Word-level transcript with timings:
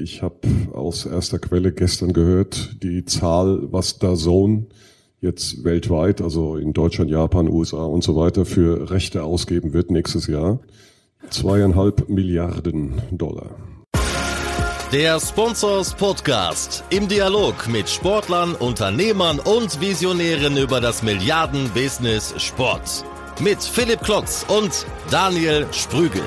Ich 0.00 0.22
habe 0.22 0.36
aus 0.72 1.06
erster 1.06 1.38
Quelle 1.38 1.72
gestern 1.72 2.12
gehört, 2.12 2.82
die 2.82 3.04
Zahl, 3.04 3.60
was 3.72 3.98
da 3.98 4.14
Zone 4.14 4.66
jetzt 5.20 5.64
weltweit, 5.64 6.20
also 6.20 6.56
in 6.56 6.72
Deutschland, 6.72 7.10
Japan, 7.10 7.48
USA 7.48 7.84
und 7.84 8.04
so 8.04 8.14
weiter, 8.14 8.44
für 8.44 8.90
Rechte 8.90 9.24
ausgeben 9.24 9.72
wird 9.72 9.90
nächstes 9.90 10.28
Jahr. 10.28 10.60
Zweieinhalb 11.30 12.08
Milliarden 12.08 13.02
Dollar. 13.10 13.50
Der 14.92 15.18
Sponsors 15.20 15.94
Podcast 15.94 16.84
im 16.90 17.08
Dialog 17.08 17.68
mit 17.68 17.90
Sportlern, 17.90 18.54
Unternehmern 18.54 19.40
und 19.40 19.80
Visionären 19.80 20.56
über 20.56 20.80
das 20.80 21.02
Milliarden-Business 21.02 22.34
Sport. 22.40 23.04
Mit 23.40 23.62
Philipp 23.62 24.00
Klotz 24.02 24.46
und 24.48 24.86
Daniel 25.10 25.66
Sprügel. 25.72 26.22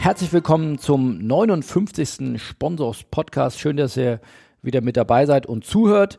Herzlich 0.00 0.32
willkommen 0.32 0.78
zum 0.78 1.18
59. 1.18 2.40
Sponsors 2.40 3.04
Podcast. 3.10 3.60
Schön, 3.60 3.76
dass 3.76 3.98
ihr 3.98 4.20
wieder 4.62 4.80
mit 4.80 4.96
dabei 4.96 5.26
seid 5.26 5.44
und 5.44 5.66
zuhört. 5.66 6.18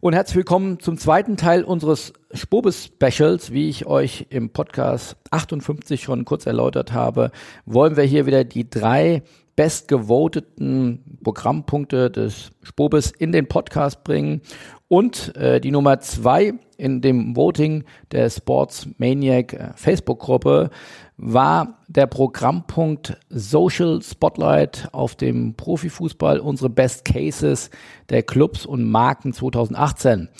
Und 0.00 0.14
herzlich 0.14 0.36
willkommen 0.36 0.80
zum 0.80 0.96
zweiten 0.96 1.36
Teil 1.36 1.62
unseres 1.62 2.14
Spobis 2.32 2.86
Specials. 2.86 3.52
Wie 3.52 3.68
ich 3.68 3.84
euch 3.84 4.28
im 4.30 4.48
Podcast 4.48 5.16
58 5.30 6.02
schon 6.02 6.24
kurz 6.24 6.46
erläutert 6.46 6.94
habe, 6.94 7.30
wollen 7.66 7.98
wir 7.98 8.04
hier 8.04 8.24
wieder 8.24 8.42
die 8.42 8.70
drei 8.70 9.22
bestgevoteten 9.54 11.18
Programmpunkte 11.22 12.10
des 12.10 12.52
Spobis 12.62 13.10
in 13.10 13.32
den 13.32 13.48
Podcast 13.48 14.02
bringen. 14.02 14.40
Und 14.88 15.36
äh, 15.36 15.60
die 15.60 15.70
Nummer 15.70 16.00
zwei 16.00 16.54
in 16.78 17.02
dem 17.02 17.36
Voting 17.36 17.84
der 18.10 18.30
Sports 18.30 18.88
Maniac 18.96 19.52
äh, 19.52 19.72
Facebook-Gruppe 19.76 20.70
war 21.22 21.78
der 21.86 22.06
Programmpunkt 22.06 23.18
Social 23.28 24.00
Spotlight 24.02 24.88
auf 24.92 25.14
dem 25.16 25.54
Profifußball, 25.54 26.40
unsere 26.40 26.70
Best 26.70 27.04
Cases 27.04 27.70
der 28.08 28.22
Clubs 28.22 28.64
und 28.64 28.90
Marken 28.90 29.34
2018. 29.34 30.30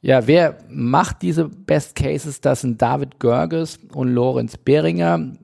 Ja, 0.00 0.26
wer 0.26 0.56
macht 0.70 1.20
diese 1.20 1.48
Best 1.48 1.94
Cases? 1.96 2.40
Das 2.40 2.62
sind 2.62 2.80
David 2.80 3.20
Görges 3.20 3.78
und 3.92 4.08
Lorenz 4.08 4.56
Behringer. 4.56 5.34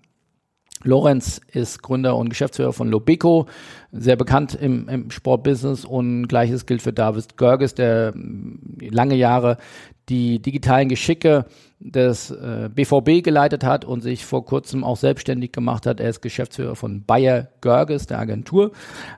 Lorenz 0.85 1.41
ist 1.53 1.83
Gründer 1.83 2.17
und 2.17 2.31
Geschäftsführer 2.31 2.73
von 2.73 2.89
Lobeco, 2.89 3.47
sehr 3.93 4.17
bekannt 4.17 4.55
im, 4.55 4.89
im 4.89 5.11
Sportbusiness 5.11 5.85
und 5.85 6.29
gleiches 6.29 6.65
gilt 6.65 6.81
für 6.81 6.93
David 6.95 7.37
Görges, 7.37 7.75
der 7.75 8.15
lange 8.15 9.17
Jahre 9.17 9.59
die 10.09 10.41
digitalen 10.41 10.89
Geschicke 10.89 11.45
des 11.81 12.31
äh, 12.31 12.69
BVB 12.75 13.23
geleitet 13.23 13.63
hat 13.63 13.85
und 13.85 14.03
sich 14.03 14.25
vor 14.25 14.45
kurzem 14.45 14.83
auch 14.83 14.97
selbstständig 14.97 15.53
gemacht 15.53 15.87
hat. 15.87 16.01
Er 16.01 16.11
ist 16.11 16.23
Geschäftsführer 16.23 16.75
von 16.75 17.05
Bayer 17.05 17.49
Görges, 17.61 18.07
der 18.07 18.19
Agentur. 18.19 18.73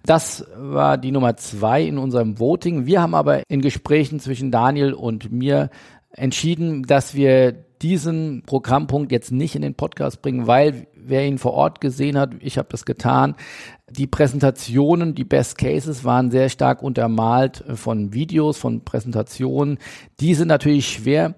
Das 0.04 0.46
war 0.56 0.98
die 0.98 1.10
Nummer 1.10 1.36
zwei 1.36 1.82
in 1.82 1.96
unserem 1.96 2.38
Voting. 2.38 2.86
Wir 2.86 3.00
haben 3.00 3.14
aber 3.14 3.42
in 3.48 3.62
Gesprächen 3.62 4.20
zwischen 4.20 4.50
Daniel 4.50 4.92
und 4.92 5.32
mir 5.32 5.70
entschieden, 6.12 6.82
dass 6.82 7.14
wir 7.14 7.52
diesen 7.82 8.42
Programmpunkt 8.44 9.10
jetzt 9.10 9.32
nicht 9.32 9.54
in 9.54 9.62
den 9.62 9.74
Podcast 9.74 10.20
bringen, 10.20 10.46
weil 10.46 10.86
wer 10.94 11.26
ihn 11.26 11.38
vor 11.38 11.54
Ort 11.54 11.80
gesehen 11.80 12.18
hat, 12.18 12.34
ich 12.40 12.58
habe 12.58 12.68
das 12.70 12.84
getan, 12.84 13.36
die 13.88 14.06
Präsentationen, 14.06 15.14
die 15.14 15.24
Best 15.24 15.56
Cases 15.56 16.04
waren 16.04 16.30
sehr 16.30 16.50
stark 16.50 16.82
untermalt 16.82 17.64
von 17.74 18.12
Videos, 18.12 18.58
von 18.58 18.84
Präsentationen. 18.84 19.78
Die 20.20 20.34
sind 20.34 20.48
natürlich 20.48 20.88
schwer 20.88 21.34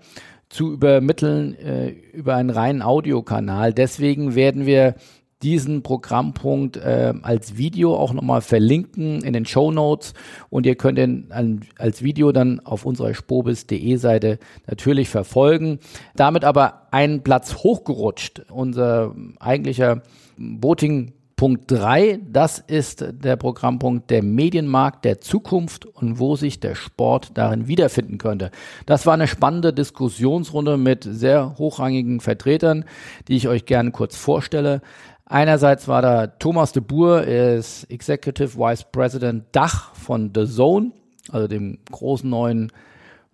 zu 0.53 0.71
übermitteln 0.71 1.59
äh, 1.59 1.89
über 2.13 2.37
einen 2.37 2.51
reinen 2.51 2.83
Audiokanal. 2.83 3.73
Deswegen 3.73 4.35
werden 4.35 4.67
wir 4.67 4.95
diesen 5.43 5.83
Programmpunkt 5.83 6.77
äh, 6.77 7.15
als 7.23 7.57
Video 7.57 7.97
auch 7.97 8.13
nochmal 8.13 8.43
verlinken 8.43 9.23
in 9.25 9.33
den 9.33 9.47
Show 9.47 9.73
Notes 9.73 10.13
und 10.51 10.67
ihr 10.67 10.77
könnt 10.77 10.99
ihn 10.99 11.27
an, 11.31 11.63
als 11.79 12.03
Video 12.03 12.33
dann 12.33 12.61
auf 12.61 12.85
unserer 12.85 13.15
spobis.de 13.15 13.97
Seite 13.97 14.39
natürlich 14.67 15.09
verfolgen. 15.09 15.79
Damit 16.15 16.45
aber 16.45 16.89
einen 16.93 17.23
Platz 17.23 17.57
hochgerutscht. 17.57 18.43
Unser 18.51 19.15
eigentlicher 19.41 20.03
Voting 20.37 21.13
Punkt 21.43 21.69
3, 21.73 22.21
das 22.31 22.61
ist 22.61 23.05
der 23.11 23.35
Programmpunkt 23.35 24.13
der 24.13 24.23
Medienmarkt 24.23 25.05
der 25.05 25.21
Zukunft 25.21 25.87
und 25.87 26.21
wo 26.21 26.37
sich 26.37 26.61
der 26.61 26.77
Sport 26.77 27.33
darin 27.35 27.67
wiederfinden 27.67 28.17
könnte. 28.17 28.53
Das 28.87 29.07
war 29.07 29.15
eine 29.15 29.27
spannende 29.27 29.73
Diskussionsrunde 29.73 30.77
mit 30.77 31.03
sehr 31.03 31.59
hochrangigen 31.59 32.21
Vertretern, 32.21 32.85
die 33.27 33.35
ich 33.35 33.49
euch 33.49 33.67
gerne 33.67 33.91
kurz 33.91 34.15
vorstelle. 34.15 34.83
Einerseits 35.27 35.89
war 35.89 36.01
da 36.01 36.29
Thomas 36.29 36.71
de 36.71 36.81
Boer, 36.81 37.25
er 37.25 37.57
ist 37.57 37.91
Executive 37.91 38.57
Vice 38.57 38.85
President 38.93 39.47
Dach 39.51 39.97
von 39.97 40.31
The 40.33 40.47
Zone, 40.47 40.93
also 41.33 41.49
dem 41.49 41.79
großen 41.91 42.31
neuen 42.31 42.71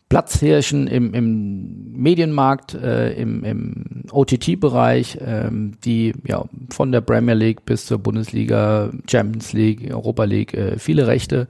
Platzhirschen 0.08 0.86
im, 0.86 1.12
im 1.12 1.92
Medienmarkt, 1.92 2.74
äh, 2.74 3.12
im, 3.12 3.44
im 3.44 4.04
OTT-Bereich, 4.10 5.18
ähm, 5.20 5.76
die 5.84 6.14
ja 6.26 6.44
von 6.70 6.92
der 6.92 7.02
Premier 7.02 7.34
League 7.34 7.66
bis 7.66 7.84
zur 7.84 7.98
Bundesliga, 7.98 8.90
Champions 9.08 9.52
League, 9.52 9.92
Europa 9.92 10.24
League 10.24 10.54
äh, 10.54 10.78
viele 10.78 11.06
Rechte 11.06 11.46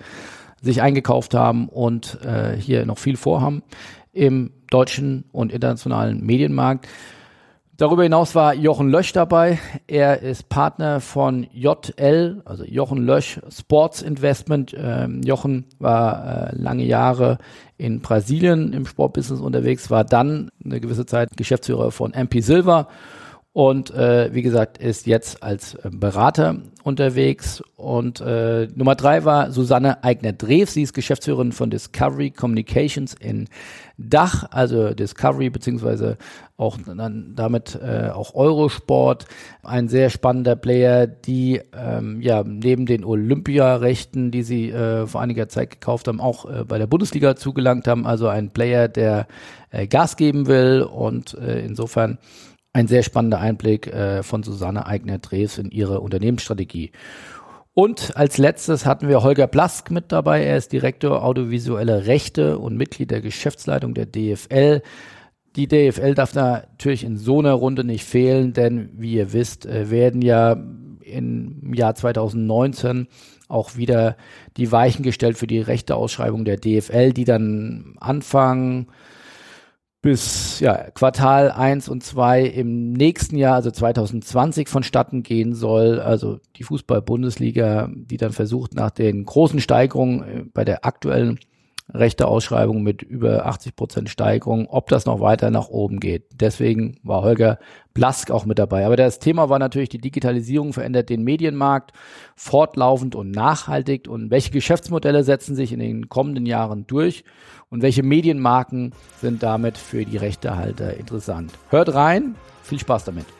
sich 0.60 0.82
eingekauft 0.82 1.34
haben 1.34 1.68
und 1.68 2.18
äh, 2.24 2.56
hier 2.56 2.84
noch 2.84 2.98
viel 2.98 3.16
vorhaben 3.16 3.62
im 4.12 4.50
deutschen 4.70 5.24
und 5.30 5.52
internationalen 5.52 6.24
Medienmarkt. 6.24 6.88
Darüber 7.78 8.02
hinaus 8.02 8.34
war 8.34 8.54
Jochen 8.54 8.88
Lösch 8.90 9.12
dabei. 9.12 9.60
Er 9.86 10.20
ist 10.20 10.48
Partner 10.48 11.00
von 11.00 11.46
JL, 11.52 12.42
also 12.44 12.64
Jochen 12.64 13.06
Lösch 13.06 13.38
Sports 13.56 14.02
Investment. 14.02 14.74
Ähm, 14.76 15.22
Jochen 15.22 15.64
war 15.78 16.50
äh, 16.50 16.56
lange 16.56 16.82
Jahre 16.82 17.38
in 17.76 18.00
Brasilien 18.00 18.72
im 18.72 18.84
Sportbusiness 18.84 19.40
unterwegs, 19.40 19.92
war 19.92 20.02
dann 20.02 20.50
eine 20.64 20.80
gewisse 20.80 21.06
Zeit 21.06 21.36
Geschäftsführer 21.36 21.92
von 21.92 22.12
MP 22.14 22.40
Silver 22.40 22.88
und 23.58 23.90
äh, 23.90 24.32
wie 24.32 24.42
gesagt 24.42 24.78
ist 24.78 25.08
jetzt 25.08 25.42
als 25.42 25.74
äh, 25.74 25.90
Berater 25.90 26.58
unterwegs. 26.84 27.60
Und 27.74 28.20
äh, 28.20 28.68
Nummer 28.72 28.94
drei 28.94 29.24
war 29.24 29.50
Susanne 29.50 30.04
Eigner-Drews, 30.04 30.74
sie 30.74 30.82
ist 30.82 30.94
Geschäftsführerin 30.94 31.50
von 31.50 31.68
Discovery 31.68 32.30
Communications 32.30 33.14
in 33.14 33.48
Dach, 33.96 34.44
also 34.52 34.94
Discovery 34.94 35.50
beziehungsweise 35.50 36.18
auch 36.56 36.78
dann 36.86 37.32
damit 37.34 37.76
äh, 37.82 38.10
auch 38.10 38.36
Eurosport, 38.36 39.26
ein 39.64 39.88
sehr 39.88 40.10
spannender 40.10 40.54
Player, 40.54 41.08
die 41.08 41.60
ähm, 41.76 42.20
ja 42.20 42.44
neben 42.44 42.86
den 42.86 43.04
Olympiarechten, 43.04 44.30
die 44.30 44.44
sie 44.44 44.70
äh, 44.70 45.08
vor 45.08 45.20
einiger 45.20 45.48
Zeit 45.48 45.70
gekauft 45.70 46.06
haben, 46.06 46.20
auch 46.20 46.48
äh, 46.48 46.64
bei 46.64 46.78
der 46.78 46.86
Bundesliga 46.86 47.34
zugelangt 47.34 47.88
haben. 47.88 48.06
Also 48.06 48.28
ein 48.28 48.50
Player, 48.50 48.86
der 48.86 49.26
äh, 49.70 49.88
Gas 49.88 50.16
geben 50.16 50.46
will 50.46 50.82
und 50.82 51.34
äh, 51.34 51.58
insofern 51.58 52.18
ein 52.78 52.86
sehr 52.86 53.02
spannender 53.02 53.40
Einblick 53.40 53.88
äh, 53.88 54.22
von 54.22 54.44
Susanne 54.44 54.86
Eigner-Drews 54.86 55.58
in 55.58 55.72
ihre 55.72 56.00
Unternehmensstrategie. 56.00 56.92
Und 57.74 58.16
als 58.16 58.38
letztes 58.38 58.86
hatten 58.86 59.08
wir 59.08 59.22
Holger 59.22 59.48
Blask 59.48 59.90
mit 59.90 60.12
dabei. 60.12 60.44
Er 60.44 60.56
ist 60.56 60.72
Direktor 60.72 61.24
audiovisuelle 61.24 62.06
Rechte 62.06 62.58
und 62.58 62.76
Mitglied 62.76 63.10
der 63.10 63.20
Geschäftsleitung 63.20 63.94
der 63.94 64.06
DFL. 64.06 64.82
Die 65.56 65.66
DFL 65.66 66.14
darf 66.14 66.34
natürlich 66.34 67.02
in 67.02 67.16
so 67.16 67.40
einer 67.40 67.54
Runde 67.54 67.82
nicht 67.82 68.04
fehlen, 68.04 68.52
denn 68.52 68.90
wie 68.92 69.14
ihr 69.14 69.32
wisst, 69.32 69.66
äh, 69.66 69.90
werden 69.90 70.22
ja 70.22 70.52
im 71.02 71.74
Jahr 71.74 71.96
2019 71.96 73.08
auch 73.48 73.76
wieder 73.76 74.16
die 74.56 74.70
Weichen 74.70 75.02
gestellt 75.02 75.36
für 75.36 75.48
die 75.48 75.60
Rechteausschreibung 75.60 76.44
der 76.44 76.58
DFL, 76.58 77.12
die 77.12 77.24
dann 77.24 77.96
anfangen 77.98 78.86
bis 80.08 80.60
ja, 80.60 80.90
Quartal 80.92 81.50
1 81.50 81.90
und 81.90 82.02
2 82.02 82.44
im 82.44 82.94
nächsten 82.94 83.36
Jahr, 83.36 83.56
also 83.56 83.70
2020, 83.70 84.66
vonstatten 84.66 85.22
gehen 85.22 85.52
soll. 85.54 86.00
Also 86.00 86.40
die 86.56 86.62
Fußball-Bundesliga, 86.62 87.90
die 87.94 88.16
dann 88.16 88.32
versucht, 88.32 88.72
nach 88.72 88.88
den 88.88 89.26
großen 89.26 89.60
Steigerungen 89.60 90.22
äh, 90.22 90.44
bei 90.54 90.64
der 90.64 90.86
aktuellen 90.86 91.38
rechte 91.92 92.28
Ausschreibung 92.28 92.82
mit 92.82 93.02
über 93.02 93.46
80 93.46 93.74
Prozent 93.74 94.10
Steigerung, 94.10 94.66
ob 94.68 94.88
das 94.88 95.06
noch 95.06 95.20
weiter 95.20 95.50
nach 95.50 95.68
oben 95.68 96.00
geht. 96.00 96.26
Deswegen 96.34 96.98
war 97.02 97.22
Holger 97.22 97.58
Blask 97.94 98.30
auch 98.30 98.44
mit 98.44 98.58
dabei. 98.58 98.84
Aber 98.84 98.96
das 98.96 99.18
Thema 99.18 99.48
war 99.48 99.58
natürlich, 99.58 99.88
die 99.88 100.00
Digitalisierung 100.00 100.72
verändert 100.72 101.08
den 101.08 101.24
Medienmarkt 101.24 101.92
fortlaufend 102.36 103.14
und 103.14 103.30
nachhaltig 103.30 104.08
und 104.08 104.30
welche 104.30 104.50
Geschäftsmodelle 104.50 105.24
setzen 105.24 105.56
sich 105.56 105.72
in 105.72 105.80
den 105.80 106.08
kommenden 106.08 106.46
Jahren 106.46 106.86
durch 106.86 107.24
und 107.70 107.82
welche 107.82 108.02
Medienmarken 108.02 108.92
sind 109.20 109.42
damit 109.42 109.78
für 109.78 110.04
die 110.04 110.16
Rechtehalter 110.16 110.94
interessant. 110.94 111.52
Hört 111.70 111.94
rein, 111.94 112.34
viel 112.62 112.78
Spaß 112.78 113.04
damit. 113.04 113.37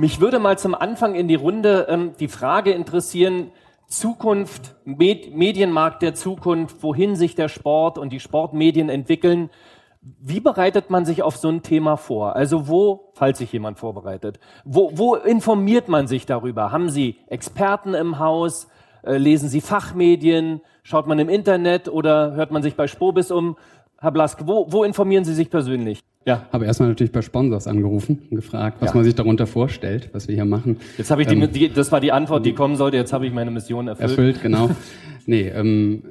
Mich 0.00 0.18
würde 0.18 0.38
mal 0.38 0.56
zum 0.56 0.74
Anfang 0.74 1.14
in 1.14 1.28
die 1.28 1.34
Runde 1.34 1.86
ähm, 1.90 2.12
die 2.18 2.28
Frage 2.28 2.72
interessieren 2.72 3.52
Zukunft, 3.86 4.74
Med 4.86 5.36
Medienmarkt 5.36 6.00
der 6.00 6.14
Zukunft, 6.14 6.82
wohin 6.82 7.16
sich 7.16 7.34
der 7.34 7.50
Sport 7.50 7.98
und 7.98 8.10
die 8.10 8.18
Sportmedien 8.18 8.88
entwickeln. 8.88 9.50
Wie 10.00 10.40
bereitet 10.40 10.88
man 10.88 11.04
sich 11.04 11.22
auf 11.22 11.36
so 11.36 11.50
ein 11.50 11.62
Thema 11.62 11.98
vor? 11.98 12.34
Also 12.34 12.66
wo, 12.66 13.10
falls 13.12 13.36
sich 13.36 13.52
jemand 13.52 13.78
vorbereitet, 13.78 14.40
wo, 14.64 14.90
wo 14.94 15.16
informiert 15.16 15.88
man 15.88 16.06
sich 16.06 16.24
darüber? 16.24 16.72
Haben 16.72 16.88
Sie 16.88 17.18
Experten 17.26 17.92
im 17.92 18.18
Haus? 18.18 18.68
Äh, 19.02 19.18
lesen 19.18 19.50
Sie 19.50 19.60
Fachmedien? 19.60 20.62
Schaut 20.82 21.08
man 21.08 21.18
im 21.18 21.28
Internet 21.28 21.90
oder 21.90 22.32
hört 22.32 22.52
man 22.52 22.62
sich 22.62 22.74
bei 22.74 22.86
Spobis 22.86 23.30
um? 23.30 23.58
Herr 23.98 24.12
Blask, 24.12 24.46
wo, 24.46 24.72
wo 24.72 24.82
informieren 24.82 25.24
Sie 25.24 25.34
sich 25.34 25.50
persönlich? 25.50 26.02
Ja. 26.26 26.46
Habe 26.52 26.66
erstmal 26.66 26.90
natürlich 26.90 27.12
bei 27.12 27.22
Sponsors 27.22 27.66
angerufen 27.66 28.26
und 28.30 28.36
gefragt, 28.36 28.76
was 28.80 28.90
ja. 28.90 28.94
man 28.94 29.04
sich 29.04 29.14
darunter 29.14 29.46
vorstellt, 29.46 30.10
was 30.12 30.28
wir 30.28 30.34
hier 30.34 30.44
machen. 30.44 30.76
Jetzt 30.98 31.10
habe 31.10 31.22
ich 31.22 31.28
die, 31.28 31.34
ähm, 31.34 31.50
die, 31.50 31.72
das 31.72 31.90
war 31.92 32.00
die 32.00 32.12
Antwort, 32.12 32.44
die 32.44 32.52
kommen 32.52 32.76
sollte. 32.76 32.98
Jetzt 32.98 33.14
habe 33.14 33.26
ich 33.26 33.32
meine 33.32 33.50
Mission 33.50 33.88
erfüllt. 33.88 34.10
Erfüllt, 34.10 34.42
genau. 34.42 34.70
Nee, 35.26 35.48
ähm, 35.54 36.02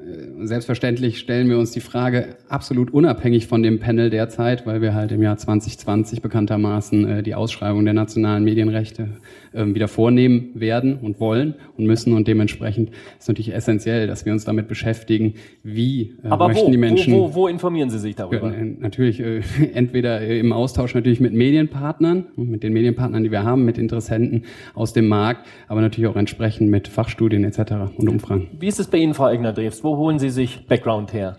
selbstverständlich 0.42 1.18
stellen 1.18 1.48
wir 1.48 1.58
uns 1.58 1.72
die 1.72 1.80
Frage 1.80 2.36
absolut 2.48 2.92
unabhängig 2.92 3.46
von 3.46 3.62
dem 3.62 3.78
Panel 3.78 4.10
derzeit, 4.10 4.66
weil 4.66 4.80
wir 4.82 4.94
halt 4.94 5.12
im 5.12 5.22
Jahr 5.22 5.36
2020 5.36 6.22
bekanntermaßen 6.22 7.08
äh, 7.08 7.22
die 7.22 7.34
Ausschreibung 7.34 7.84
der 7.84 7.94
nationalen 7.94 8.44
Medienrechte 8.44 9.08
äh, 9.52 9.66
wieder 9.66 9.88
vornehmen 9.88 10.50
werden 10.54 10.98
und 10.98 11.20
wollen 11.20 11.54
und 11.76 11.86
müssen 11.86 12.12
und 12.12 12.28
dementsprechend 12.28 12.90
ist 13.18 13.28
natürlich 13.28 13.52
essentiell, 13.52 14.06
dass 14.06 14.24
wir 14.24 14.32
uns 14.32 14.44
damit 14.44 14.68
beschäftigen, 14.68 15.34
wie 15.62 16.14
äh, 16.22 16.28
Aber 16.28 16.48
möchten 16.48 16.68
wo, 16.68 16.70
die 16.70 16.78
Menschen. 16.78 17.12
Wo, 17.12 17.30
wo, 17.30 17.34
wo 17.34 17.48
informieren 17.48 17.90
Sie 17.90 17.98
sich 17.98 18.14
darüber? 18.14 18.54
Äh, 18.54 18.64
natürlich 18.78 19.20
äh, 19.20 19.40
entweder 19.74 20.20
im 20.20 20.52
Austausch 20.52 20.94
natürlich 20.94 21.20
mit 21.20 21.32
Medienpartnern, 21.32 22.26
mit 22.36 22.62
den 22.62 22.72
Medienpartnern, 22.72 23.24
die 23.24 23.30
wir 23.30 23.42
haben, 23.42 23.64
mit 23.64 23.78
Interessenten 23.78 24.44
aus 24.74 24.92
dem 24.92 25.08
Markt, 25.08 25.46
aber 25.68 25.80
natürlich 25.80 26.08
auch 26.08 26.16
entsprechend 26.16 26.70
mit 26.70 26.88
Fachstudien 26.88 27.44
etc. 27.44 27.72
und 27.96 28.08
Umfragen. 28.08 28.48
Wie 28.58 28.68
ist 28.68 28.80
es 28.80 28.86
bei 28.86 28.98
Ihnen, 29.00 29.14
Frau 29.14 29.28
Egner-Drews? 29.28 29.82
Wo 29.82 29.96
holen 29.96 30.18
Sie 30.18 30.30
sich 30.30 30.66
Background 30.66 31.12
her? 31.12 31.36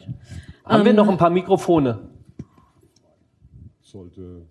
Haben 0.66 0.82
um, 0.82 0.86
wir 0.86 0.94
noch 0.94 1.06
ähm, 1.08 1.12
ein 1.12 1.18
paar 1.18 1.30
Mikrofone? 1.30 2.00
Sollte 3.82 4.48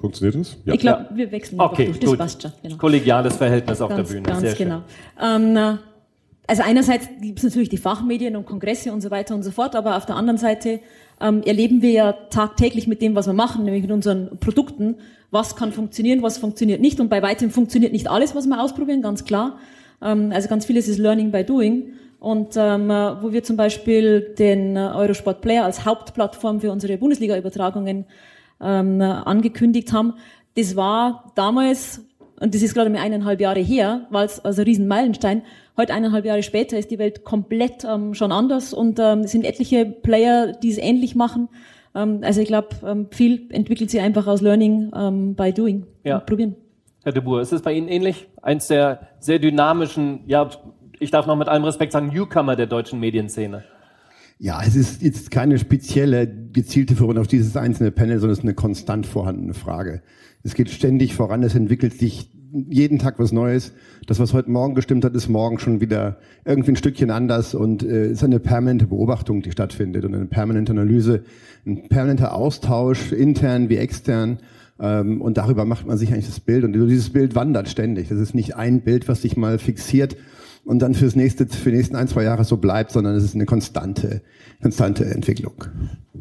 Funktioniert 0.00 0.34
das? 0.34 0.56
Ja. 0.64 0.74
Ich 0.74 0.80
glaube, 0.80 1.06
wir 1.14 1.30
wechseln 1.30 1.60
okay, 1.60 1.86
durch. 1.86 2.00
Das 2.00 2.10
gut. 2.10 2.18
passt 2.18 2.42
schon. 2.42 2.52
Genau. 2.62 2.76
Kollegiales 2.76 3.36
Verhältnis 3.36 3.80
auf 3.80 3.90
ganz, 3.90 4.08
der 4.08 4.14
Bühne. 4.14 4.26
Ganz 4.26 4.40
Sehr 4.40 4.54
genau. 4.54 4.82
Ähm, 5.20 5.78
also 6.46 6.62
einerseits 6.64 7.08
gibt 7.20 7.38
es 7.38 7.44
natürlich 7.44 7.68
die 7.68 7.76
Fachmedien 7.76 8.34
und 8.36 8.46
Kongresse 8.46 8.92
und 8.92 9.00
so 9.00 9.10
weiter 9.10 9.34
und 9.34 9.42
so 9.42 9.50
fort, 9.50 9.76
aber 9.76 9.96
auf 9.96 10.06
der 10.06 10.16
anderen 10.16 10.38
Seite 10.38 10.80
ähm, 11.20 11.42
erleben 11.44 11.82
wir 11.82 11.90
ja 11.92 12.12
tagtäglich 12.12 12.86
mit 12.86 13.00
dem, 13.00 13.14
was 13.14 13.26
wir 13.26 13.32
machen, 13.32 13.64
nämlich 13.64 13.82
mit 13.82 13.92
unseren 13.92 14.38
Produkten, 14.38 14.96
was 15.30 15.56
kann 15.56 15.72
funktionieren, 15.72 16.22
was 16.22 16.38
funktioniert 16.38 16.80
nicht. 16.80 16.98
Und 16.98 17.08
bei 17.08 17.22
weitem 17.22 17.50
funktioniert 17.50 17.92
nicht 17.92 18.10
alles, 18.10 18.34
was 18.34 18.46
wir 18.46 18.60
ausprobieren, 18.60 19.02
ganz 19.02 19.24
klar. 19.24 19.58
Ähm, 20.02 20.32
also 20.32 20.48
ganz 20.48 20.64
vieles 20.64 20.88
ist 20.88 20.98
Learning 20.98 21.30
by 21.30 21.44
Doing. 21.44 21.92
Und 22.22 22.54
ähm, 22.56 22.88
wo 22.88 23.32
wir 23.32 23.42
zum 23.42 23.56
Beispiel 23.56 24.32
den 24.38 24.76
Eurosport 24.76 25.40
Player 25.40 25.64
als 25.64 25.84
Hauptplattform 25.84 26.60
für 26.60 26.70
unsere 26.70 26.96
Bundesliga-Übertragungen 26.96 28.04
ähm, 28.60 29.00
angekündigt 29.00 29.92
haben, 29.92 30.14
das 30.56 30.76
war 30.76 31.32
damals, 31.34 32.00
und 32.38 32.54
das 32.54 32.62
ist 32.62 32.74
gerade 32.74 32.90
mal 32.90 33.00
eineinhalb 33.00 33.40
Jahre 33.40 33.58
her, 33.58 34.06
war 34.10 34.22
es 34.22 34.38
also 34.38 34.62
ein 34.62 34.66
Riesenmeilenstein. 34.66 35.42
Heute 35.76 35.94
eineinhalb 35.94 36.24
Jahre 36.24 36.44
später 36.44 36.78
ist 36.78 36.92
die 36.92 37.00
Welt 37.00 37.24
komplett 37.24 37.82
ähm, 37.82 38.14
schon 38.14 38.30
anders 38.30 38.72
und 38.72 39.00
ähm, 39.00 39.22
es 39.22 39.32
sind 39.32 39.44
etliche 39.44 39.84
Player, 39.84 40.52
die 40.52 40.70
es 40.70 40.78
ähnlich 40.78 41.16
machen. 41.16 41.48
Ähm, 41.92 42.20
also 42.22 42.40
ich 42.40 42.46
glaube, 42.46 42.68
ähm, 42.86 43.08
viel 43.10 43.48
entwickelt 43.50 43.90
sich 43.90 44.00
einfach 44.00 44.28
aus 44.28 44.42
Learning 44.42 44.92
ähm, 44.94 45.34
by 45.34 45.52
Doing. 45.52 45.88
Ja. 46.04 46.20
Probieren. 46.20 46.54
Herr 47.02 47.10
de 47.10 47.20
Boer, 47.20 47.40
ist 47.40 47.52
es 47.52 47.62
bei 47.62 47.72
Ihnen 47.72 47.88
ähnlich? 47.88 48.28
Eins 48.42 48.68
der 48.68 49.08
sehr 49.18 49.40
dynamischen, 49.40 50.20
ja, 50.28 50.48
ich 51.02 51.10
darf 51.10 51.26
noch 51.26 51.36
mit 51.36 51.48
allem 51.48 51.64
Respekt 51.64 51.92
sagen, 51.92 52.08
Newcomer 52.08 52.56
der 52.56 52.66
deutschen 52.66 53.00
Medienszene. 53.00 53.64
Ja, 54.38 54.62
es 54.66 54.74
ist 54.74 55.02
jetzt 55.02 55.30
keine 55.30 55.58
spezielle, 55.58 56.26
gezielte 56.26 56.96
Führung 56.96 57.18
auf 57.18 57.26
dieses 57.26 57.56
einzelne 57.56 57.90
Panel, 57.90 58.18
sondern 58.18 58.32
es 58.32 58.38
ist 58.38 58.44
eine 58.44 58.54
konstant 58.54 59.06
vorhandene 59.06 59.54
Frage. 59.54 60.02
Es 60.42 60.54
geht 60.54 60.70
ständig 60.70 61.14
voran, 61.14 61.42
es 61.42 61.54
entwickelt 61.54 61.94
sich 61.94 62.30
jeden 62.52 62.98
Tag 62.98 63.18
was 63.18 63.32
Neues. 63.32 63.72
Das, 64.06 64.18
was 64.18 64.34
heute 64.34 64.50
Morgen 64.50 64.74
gestimmt 64.74 65.04
hat, 65.04 65.14
ist 65.14 65.28
morgen 65.28 65.58
schon 65.58 65.80
wieder 65.80 66.18
irgendwie 66.44 66.72
ein 66.72 66.76
Stückchen 66.76 67.10
anders 67.10 67.54
und 67.54 67.82
äh, 67.82 68.06
es 68.06 68.12
ist 68.12 68.24
eine 68.24 68.40
permanente 68.40 68.86
Beobachtung, 68.86 69.42
die 69.42 69.52
stattfindet 69.52 70.04
und 70.04 70.14
eine 70.14 70.26
permanente 70.26 70.72
Analyse, 70.72 71.22
ein 71.64 71.88
permanenter 71.88 72.34
Austausch, 72.34 73.12
intern 73.12 73.68
wie 73.68 73.76
extern. 73.76 74.38
Ähm, 74.80 75.20
und 75.22 75.38
darüber 75.38 75.64
macht 75.64 75.86
man 75.86 75.96
sich 75.96 76.12
eigentlich 76.12 76.26
das 76.26 76.40
Bild 76.40 76.64
und 76.64 76.72
dieses 76.72 77.10
Bild 77.10 77.34
wandert 77.34 77.68
ständig. 77.68 78.08
Das 78.08 78.18
ist 78.18 78.34
nicht 78.34 78.56
ein 78.56 78.80
Bild, 78.80 79.08
was 79.08 79.22
sich 79.22 79.36
mal 79.36 79.58
fixiert 79.58 80.16
und 80.64 80.80
dann 80.80 80.94
fürs 80.94 81.16
nächste, 81.16 81.46
für 81.46 81.70
die 81.70 81.76
nächsten 81.76 81.96
ein, 81.96 82.08
zwei 82.08 82.22
Jahre 82.22 82.44
so 82.44 82.56
bleibt, 82.56 82.92
sondern 82.92 83.14
es 83.14 83.24
ist 83.24 83.34
eine 83.34 83.46
konstante, 83.46 84.22
konstante 84.60 85.04
Entwicklung. 85.04 85.64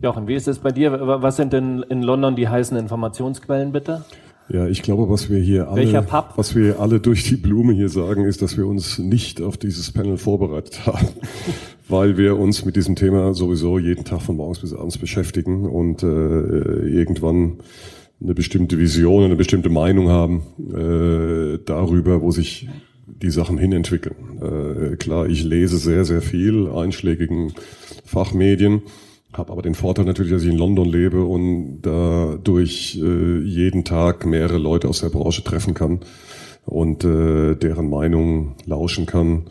Jochen, 0.01 0.27
wie 0.27 0.35
ist 0.35 0.47
es 0.47 0.59
bei 0.59 0.71
dir? 0.71 0.91
Was 0.91 1.35
sind 1.35 1.53
denn 1.53 1.83
in 1.89 2.01
London 2.01 2.35
die 2.35 2.47
heißen 2.47 2.75
Informationsquellen, 2.77 3.71
bitte? 3.71 4.03
Ja, 4.49 4.67
ich 4.67 4.81
glaube, 4.81 5.09
was 5.09 5.29
wir 5.29 5.39
hier 5.39 5.69
alle, 5.69 6.07
was 6.35 6.55
wir 6.55 6.79
alle 6.79 6.99
durch 6.99 7.23
die 7.23 7.37
Blume 7.37 7.73
hier 7.73 7.87
sagen, 7.87 8.25
ist, 8.25 8.41
dass 8.41 8.57
wir 8.57 8.67
uns 8.67 8.99
nicht 8.99 9.41
auf 9.41 9.57
dieses 9.57 9.91
Panel 9.91 10.17
vorbereitet 10.17 10.81
haben, 10.85 11.07
weil 11.87 12.17
wir 12.17 12.37
uns 12.37 12.65
mit 12.65 12.75
diesem 12.75 12.95
Thema 12.95 13.33
sowieso 13.33 13.79
jeden 13.79 14.03
Tag 14.03 14.21
von 14.21 14.35
morgens 14.35 14.59
bis 14.59 14.73
abends 14.73 14.97
beschäftigen 14.97 15.65
und 15.69 16.03
äh, 16.03 16.05
irgendwann 16.05 17.59
eine 18.21 18.33
bestimmte 18.33 18.77
Vision, 18.77 19.23
eine 19.23 19.35
bestimmte 19.35 19.69
Meinung 19.69 20.09
haben 20.09 20.41
äh, 20.59 21.59
darüber, 21.65 22.21
wo 22.21 22.31
sich 22.31 22.67
die 23.17 23.29
Sachen 23.29 23.57
hinentwickeln. 23.57 24.41
Äh, 24.41 24.95
klar, 24.97 25.27
ich 25.27 25.43
lese 25.43 25.77
sehr, 25.77 26.05
sehr 26.05 26.21
viel 26.21 26.69
einschlägigen 26.69 27.53
Fachmedien, 28.05 28.81
habe 29.33 29.51
aber 29.51 29.61
den 29.61 29.75
Vorteil 29.75 30.05
natürlich, 30.05 30.31
dass 30.31 30.43
ich 30.43 30.49
in 30.49 30.57
London 30.57 30.87
lebe 30.87 31.23
und 31.23 31.81
dadurch 31.81 32.99
äh, 33.01 33.39
jeden 33.39 33.85
Tag 33.85 34.25
mehrere 34.25 34.57
Leute 34.57 34.89
aus 34.89 35.01
der 35.01 35.09
Branche 35.09 35.43
treffen 35.43 35.73
kann 35.73 36.01
und 36.65 37.03
äh, 37.03 37.55
deren 37.55 37.89
Meinung 37.89 38.55
lauschen 38.65 39.05
kann 39.05 39.45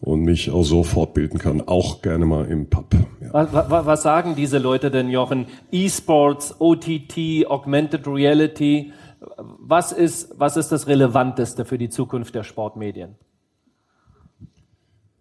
und 0.00 0.22
mich 0.22 0.50
auch 0.50 0.62
so 0.62 0.82
fortbilden 0.82 1.38
kann, 1.38 1.60
auch 1.60 2.00
gerne 2.02 2.24
mal 2.24 2.46
im 2.46 2.70
Pub. 2.70 2.94
Ja. 3.20 3.28
Was, 3.32 3.52
was, 3.52 3.86
was 3.86 4.02
sagen 4.02 4.34
diese 4.34 4.58
Leute 4.58 4.90
denn, 4.90 5.10
Jochen? 5.10 5.46
E-Sports, 5.70 6.56
OTT, 6.58 7.46
Augmented 7.46 8.06
Reality, 8.06 8.92
was 9.70 9.92
ist, 9.92 10.34
was 10.36 10.56
ist 10.56 10.72
das 10.72 10.88
Relevanteste 10.88 11.64
für 11.64 11.78
die 11.78 11.88
Zukunft 11.88 12.34
der 12.34 12.42
Sportmedien? 12.42 13.14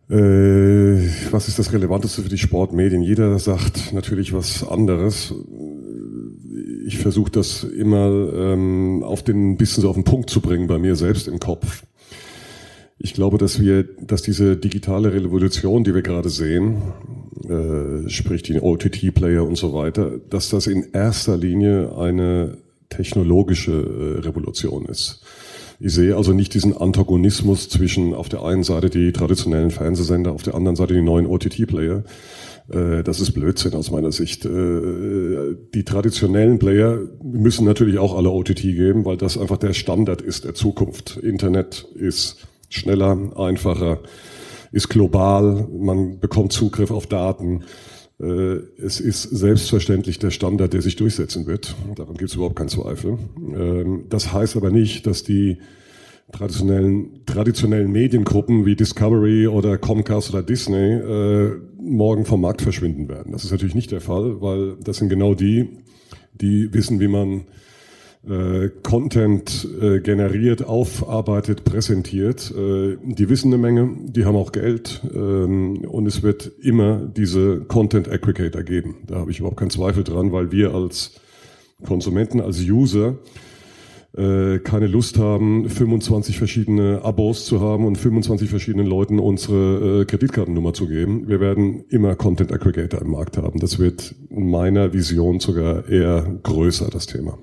Äh, 0.10 1.07
was 1.30 1.48
ist 1.48 1.60
das 1.60 1.72
Relevanteste 1.72 2.24
für 2.24 2.30
die 2.30 2.38
Sportmedien? 2.40 3.04
Jeder 3.04 3.38
sagt 3.38 3.94
natürlich 3.94 4.34
was 4.34 4.68
anderes. 4.68 5.36
Ich 6.88 6.98
versuche 6.98 7.32
das 7.32 7.63
immer 7.63 8.08
ähm, 8.08 9.03
auf 9.03 9.22
den 9.22 9.58
bisschen 9.58 9.84
so 9.84 9.89
auf 9.89 9.96
den 9.96 10.03
Punkt 10.03 10.32
zu 10.32 10.41
bringen 10.41 10.65
bei 10.65 10.79
mir 10.79 10.96
selbst 10.96 11.27
im 11.27 11.39
Kopf. 11.39 11.84
Ich 12.98 13.13
glaube, 13.13 13.38
dass 13.38 13.62
wir, 13.62 13.84
dass 13.84 14.24
diese 14.24 14.58
digitale 14.58 15.13
Revolution, 15.13 15.84
die 15.84 15.94
wir 15.94 16.01
gerade 16.01 16.29
sehen, 16.29 16.82
äh, 17.48 18.10
sprich 18.10 18.41
die 18.41 18.60
OTT-Player 18.60 19.46
und 19.46 19.58
so 19.58 19.74
weiter, 19.74 20.20
dass 20.29 20.50
das 20.50 20.65
in 20.65 20.88
erster 20.91 21.38
Linie 21.38 21.96
eine 21.96 22.58
technologische 22.89 23.72
äh, 23.72 24.19
Revolution 24.19 24.86
ist. 24.86 25.22
Ich 25.81 25.93
sehe 25.93 26.15
also 26.17 26.34
nicht 26.34 26.53
diesen 26.53 26.75
Antagonismus 26.75 27.69
zwischen 27.69 28.13
auf 28.13 28.27
der 28.27 28.43
einen 28.43 28.63
Seite 28.63 28.89
die 28.89 29.13
traditionellen 29.13 29.72
Fernsehsender, 29.72 30.34
auf 30.34 30.43
der 30.43 30.55
anderen 30.55 30.75
Seite 30.75 30.93
die 30.93 31.01
neuen 31.01 31.25
OTT-Player. 31.25 32.03
Äh, 32.69 33.03
das 33.03 33.22
ist 33.22 33.31
Blödsinn 33.31 33.74
aus 33.74 33.89
meiner 33.89 34.12
Sicht. 34.12 34.46
Äh, 34.46 35.55
die 35.74 35.86
traditionellen 35.86 36.60
Player 36.60 37.00
müssen 37.24 37.65
natürlich 37.65 37.98
auch 37.98 38.15
alle 38.15 38.29
OTT 38.29 38.62
geben, 38.62 39.05
weil 39.05 39.17
das 39.17 39.38
einfach 39.38 39.58
der 39.58 39.74
Standard 39.74 40.22
ist 40.22 40.43
der 40.43 40.53
Zukunft. 40.53 41.17
Internet 41.17 41.86
ist 41.96 42.46
schneller, 42.69 43.31
einfacher, 43.38 44.00
ist 44.72 44.89
global, 44.89 45.67
man 45.72 46.19
bekommt 46.19 46.51
Zugriff 46.51 46.91
auf 46.91 47.08
Daten. 47.08 47.63
Äh, 48.21 48.59
es 48.77 48.99
ist 48.99 49.23
selbstverständlich 49.23 50.19
der 50.19 50.31
Standard, 50.31 50.73
der 50.73 50.81
sich 50.81 50.95
durchsetzen 50.95 51.47
wird. 51.47 51.75
Daran 51.95 52.15
gibt 52.15 52.29
es 52.29 52.35
überhaupt 52.35 52.55
keinen 52.55 52.69
Zweifel. 52.69 53.17
Ähm, 53.38 54.05
das 54.09 54.33
heißt 54.33 54.57
aber 54.57 54.71
nicht, 54.71 55.07
dass 55.07 55.23
die 55.23 55.57
traditionellen, 56.31 57.25
traditionellen 57.25 57.91
Mediengruppen 57.91 58.65
wie 58.65 58.75
Discovery 58.75 59.47
oder 59.47 59.77
Comcast 59.77 60.29
oder 60.31 60.43
Disney 60.43 60.93
äh, 60.93 61.55
morgen 61.81 62.25
vom 62.25 62.41
Markt 62.41 62.61
verschwinden 62.61 63.07
werden. 63.07 63.31
Das 63.31 63.43
ist 63.43 63.51
natürlich 63.51 63.75
nicht 63.75 63.91
der 63.91 64.01
Fall, 64.01 64.41
weil 64.41 64.75
das 64.83 64.97
sind 64.97 65.09
genau 65.09 65.33
die, 65.33 65.69
die 66.39 66.73
wissen, 66.73 66.99
wie 66.99 67.07
man 67.07 67.45
äh, 68.27 68.69
Content 68.83 69.67
äh, 69.81 69.99
generiert, 70.01 70.65
aufarbeitet, 70.65 71.63
präsentiert. 71.63 72.51
Äh, 72.51 72.97
die 73.03 73.29
wissen 73.29 73.53
eine 73.53 73.61
Menge, 73.61 73.89
die 74.03 74.25
haben 74.25 74.35
auch 74.35 74.51
Geld 74.51 75.01
ähm, 75.13 75.85
und 75.88 76.05
es 76.05 76.21
wird 76.21 76.51
immer 76.61 76.97
diese 76.97 77.61
Content 77.61 78.09
Aggregator 78.09 78.63
geben. 78.63 78.97
Da 79.07 79.15
habe 79.15 79.31
ich 79.31 79.39
überhaupt 79.39 79.57
keinen 79.57 79.69
Zweifel 79.69 80.03
dran, 80.03 80.31
weil 80.31 80.51
wir 80.51 80.73
als 80.73 81.19
Konsumenten, 81.85 82.41
als 82.41 82.59
User 82.59 83.15
äh, 84.17 84.59
keine 84.59 84.88
Lust 84.88 85.17
haben, 85.17 85.69
25 85.69 86.38
verschiedene 86.38 87.01
Abos 87.03 87.45
zu 87.45 87.61
haben 87.61 87.85
und 87.85 87.97
25 87.97 88.49
verschiedenen 88.49 88.88
Leuten 88.88 89.19
unsere 89.19 90.01
äh, 90.01 90.05
Kreditkartennummer 90.05 90.73
zu 90.73 90.88
geben. 90.88 91.27
Wir 91.27 91.39
werden 91.39 91.85
immer 91.89 92.15
Content 92.15 92.51
Aggregator 92.51 93.01
im 93.01 93.11
Markt 93.11 93.38
haben. 93.38 93.59
Das 93.59 93.79
wird 93.79 94.13
in 94.29 94.49
meiner 94.49 94.93
Vision 94.93 95.39
sogar 95.39 95.88
eher 95.88 96.39
größer, 96.43 96.89
das 96.89 97.05
Thema. 97.05 97.38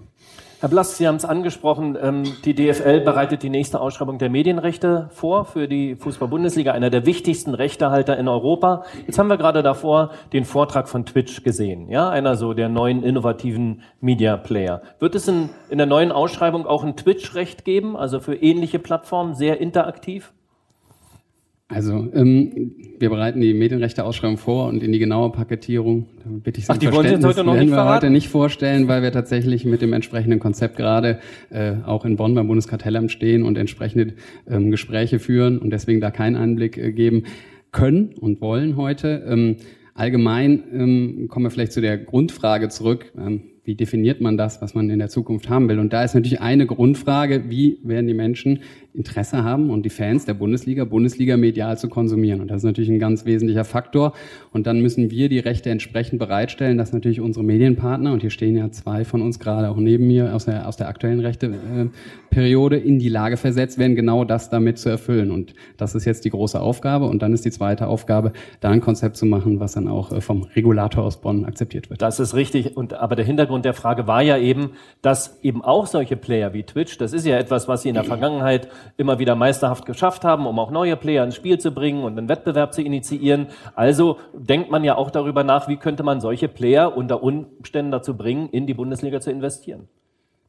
Herr 0.67 0.71
Blass, 0.71 0.97
Sie 0.97 1.07
haben 1.07 1.15
es 1.15 1.25
angesprochen, 1.25 1.97
ähm, 2.03 2.25
die 2.45 2.53
DFL 2.53 2.99
bereitet 3.03 3.45
die 3.45 3.51
nächste 3.51 3.81
Ausschreibung 3.81 4.19
der 4.19 4.31
Medienrechte 4.31 5.09
vor 5.13 5.45
für 5.45 5.69
die 5.69 5.95
Fußball-Bundesliga, 5.95 6.73
einer 6.73 6.91
der 6.91 7.07
wichtigsten 7.07 7.55
Rechtehalter 7.55 8.19
in 8.19 8.27
Europa. 8.27 8.83
Jetzt 9.07 9.17
haben 9.21 9.29
wir 9.29 9.37
gerade 9.37 9.63
davor 9.63 10.11
den 10.33 10.45
Vortrag 10.45 10.89
von 10.89 11.07
Twitch 11.07 11.45
gesehen, 11.45 11.89
ja, 11.89 12.11
einer 12.11 12.35
so 12.35 12.53
der 12.53 12.69
neuen 12.69 13.05
innovativen 13.05 13.83
Media 14.01 14.37
Player. 14.37 14.83
Wird 14.99 15.15
es 15.15 15.29
in, 15.29 15.51
in 15.71 15.79
der 15.79 15.87
neuen 15.87 16.11
Ausschreibung 16.11 16.67
auch 16.67 16.83
ein 16.83 16.97
Twitch-Recht 16.97 17.65
geben, 17.65 17.97
also 17.97 18.19
für 18.19 18.35
ähnliche 18.35 18.81
Plattformen, 18.81 19.37
sehr 19.37 19.61
interaktiv? 19.61 20.33
Also 21.69 22.09
ähm, 22.15 22.77
wir 23.01 23.11
bereiten 23.11 23.41
die 23.41 23.53
Medienrechte 23.53 24.05
Ausschreibung 24.05 24.39
vor 24.39 24.69
und 24.69 24.85
in 24.85 24.93
die 24.93 25.01
genaue 25.01 25.33
Paketierung, 25.33 26.07
da 26.23 26.31
bitte 26.31 26.61
ich 26.61 26.67
Ach, 26.69 26.77
die 26.77 26.93
wollen 26.93 27.09
Sie 27.09 27.15
jetzt 27.15 27.25
heute 27.25 27.43
noch 27.43 27.57
nicht 27.57 27.73
wir 27.73 27.89
heute 27.89 28.09
nicht 28.09 28.29
vorstellen, 28.29 28.87
weil 28.87 29.03
wir 29.03 29.11
tatsächlich 29.11 29.65
mit 29.65 29.83
dem 29.83 29.93
entsprechenden 29.93 30.39
Konzept 30.39 30.77
gerade 30.77 31.19
äh, 31.51 31.75
auch 31.85 32.05
in 32.05 32.15
Bonn 32.17 32.37
beim 32.37 32.47
Bundeskartellamt 32.47 33.11
stehen 33.11 33.43
und 33.43 33.59
entsprechende 33.59 34.15
ähm, 34.49 34.71
Gespräche 34.71 35.19
führen 35.19 35.59
und 35.59 35.71
deswegen 35.71 36.01
da 36.01 36.13
keinen 36.13 36.37
Einblick 36.37 36.79
äh, 36.79 36.93
geben 36.93 37.25
können 37.73 38.15
und 38.21 38.41
wollen 38.41 38.77
heute. 38.77 39.25
Ähm, 39.29 39.57
allgemein 39.95 40.63
ähm, 40.73 41.27
kommen 41.29 41.47
wir 41.47 41.51
vielleicht 41.51 41.73
zu 41.73 41.81
der 41.81 41.99
Grundfrage 41.99 42.69
zurück. 42.69 43.13
Ähm, 43.19 43.43
wie 43.67 43.75
definiert 43.75 44.21
man 44.21 44.37
das, 44.37 44.63
was 44.63 44.75
man 44.75 44.89
in 44.91 45.01
der 45.01 45.09
Zukunft 45.09 45.51
haben 45.51 45.69
will? 45.69 45.81
Und 45.81 45.93
da 45.93 46.05
ist 46.05 46.15
natürlich 46.15 46.41
eine 46.41 46.67
Grundfrage, 46.67 47.51
wie 47.51 47.81
werden 47.83 48.07
die 48.07 48.15
Menschen 48.15 48.61
Interesse 48.97 49.45
haben 49.45 49.71
und 49.71 49.83
die 49.83 49.91
Fans 49.91 50.25
der 50.25 50.35
Bundesliga, 50.35 50.85
Bundesliga 50.85 51.37
medial 51.37 51.76
zu 51.79 51.88
konsumieren. 51.88 52.41
Und 52.41 52.50
das 52.50 52.59
ist 52.59 52.65
natürlich 52.65 52.91
ein 52.91 52.99
ganz 52.99 53.25
wesentlicher 53.25 53.65
Faktor. 53.65 54.12
Und 54.53 54.67
dann 54.67 54.81
müssen 54.81 55.11
wir 55.11 55.29
die 55.29 55.38
Rechte 55.38 55.71
entsprechend 55.71 56.19
bereitstellen, 56.19 56.79
dass 56.79 56.93
natürlich 56.93 57.21
unsere 57.21 57.45
Medienpartner, 57.45 58.12
und 58.12 58.21
hier 58.21 58.31
stehen 58.31 58.57
ja 58.57 58.71
zwei 58.71 59.05
von 59.05 59.23
uns 59.23 59.38
gerade 59.38 59.69
auch 59.69 59.76
neben 59.76 60.07
mir 60.07 60.35
aus 60.35 60.47
der, 60.47 60.67
aus 60.67 60.76
der 60.76 60.88
aktuellen 60.88 61.21
Rechteperiode, 61.21 62.76
in 62.76 62.99
die 62.99 63.09
Lage 63.09 63.37
versetzt 63.37 63.79
werden, 63.79 63.97
genau 63.97 64.25
das 64.25 64.50
damit 64.50 64.79
zu 64.79 64.88
erfüllen. 64.88 65.31
Und 65.31 65.55
das 65.76 65.95
ist 65.95 66.05
jetzt 66.05 66.25
die 66.25 66.31
große 66.31 66.61
Aufgabe. 66.61 67.07
Und 67.07 67.23
dann 67.23 67.33
ist 67.33 67.45
die 67.45 67.50
zweite 67.50 67.88
Aufgabe, 67.88 68.33
da 68.61 68.71
ein 68.71 68.81
Konzept 68.81 69.17
zu 69.17 69.26
machen, 69.26 69.61
was 69.61 69.73
dann 69.73 69.88
auch 69.88 70.12
äh, 70.12 70.21
vom 70.21 70.43
Regulator 70.55 71.05
aus 71.05 71.21
Bonn 71.21 71.45
akzeptiert 71.45 71.91
wird. 71.91 72.00
Das 72.00 72.19
ist 72.19 72.35
richtig. 72.35 72.76
Und, 72.76 72.95
aber 72.95 73.17
der 73.17 73.25
Hintergrund 73.25 73.65
der 73.65 73.75
Frage 73.75 74.07
war 74.07 74.23
ja 74.23 74.38
eben, 74.38 74.71
dass 75.03 75.38
eben 75.43 75.62
auch 75.62 75.87
solche 75.87 76.17
Player 76.17 76.55
wie 76.55 76.62
Twitch, 76.62 76.97
das 76.99 77.12
ist 77.12 77.26
ja 77.26 77.37
etwas, 77.37 77.69
was 77.69 77.83
sie 77.83 77.91
in 77.91 77.95
der 77.95 78.05
Vergangenheit 78.17 78.69
immer 78.97 79.19
wieder 79.19 79.35
meisterhaft 79.35 79.87
geschafft 79.87 80.25
haben, 80.25 80.47
um 80.47 80.59
auch 80.59 80.71
neue 80.71 80.97
Player 80.97 81.25
ins 81.25 81.37
Spiel 81.37 81.59
zu 81.59 81.73
bringen 81.73 82.05
und 82.05 82.19
einen 82.19 82.28
Wettbewerb 82.28 82.75
zu 82.75 82.83
initiieren. 82.83 83.49
Also 83.75 84.19
denkt 84.33 84.71
man 84.71 84.85
ja 84.85 84.97
auch 84.97 85.11
darüber 85.11 85.45
nach, 85.45 85.69
wie 85.69 85.76
könnte 85.76 86.02
man 86.02 86.21
solche 86.21 86.49
Player 86.49 86.97
unter 86.97 87.23
Umständen 87.23 87.90
dazu 87.90 88.16
bringen, 88.16 88.49
in 88.50 88.66
die 88.66 88.75
Bundesliga 88.75 89.21
zu 89.21 89.31
investieren. 89.31 89.88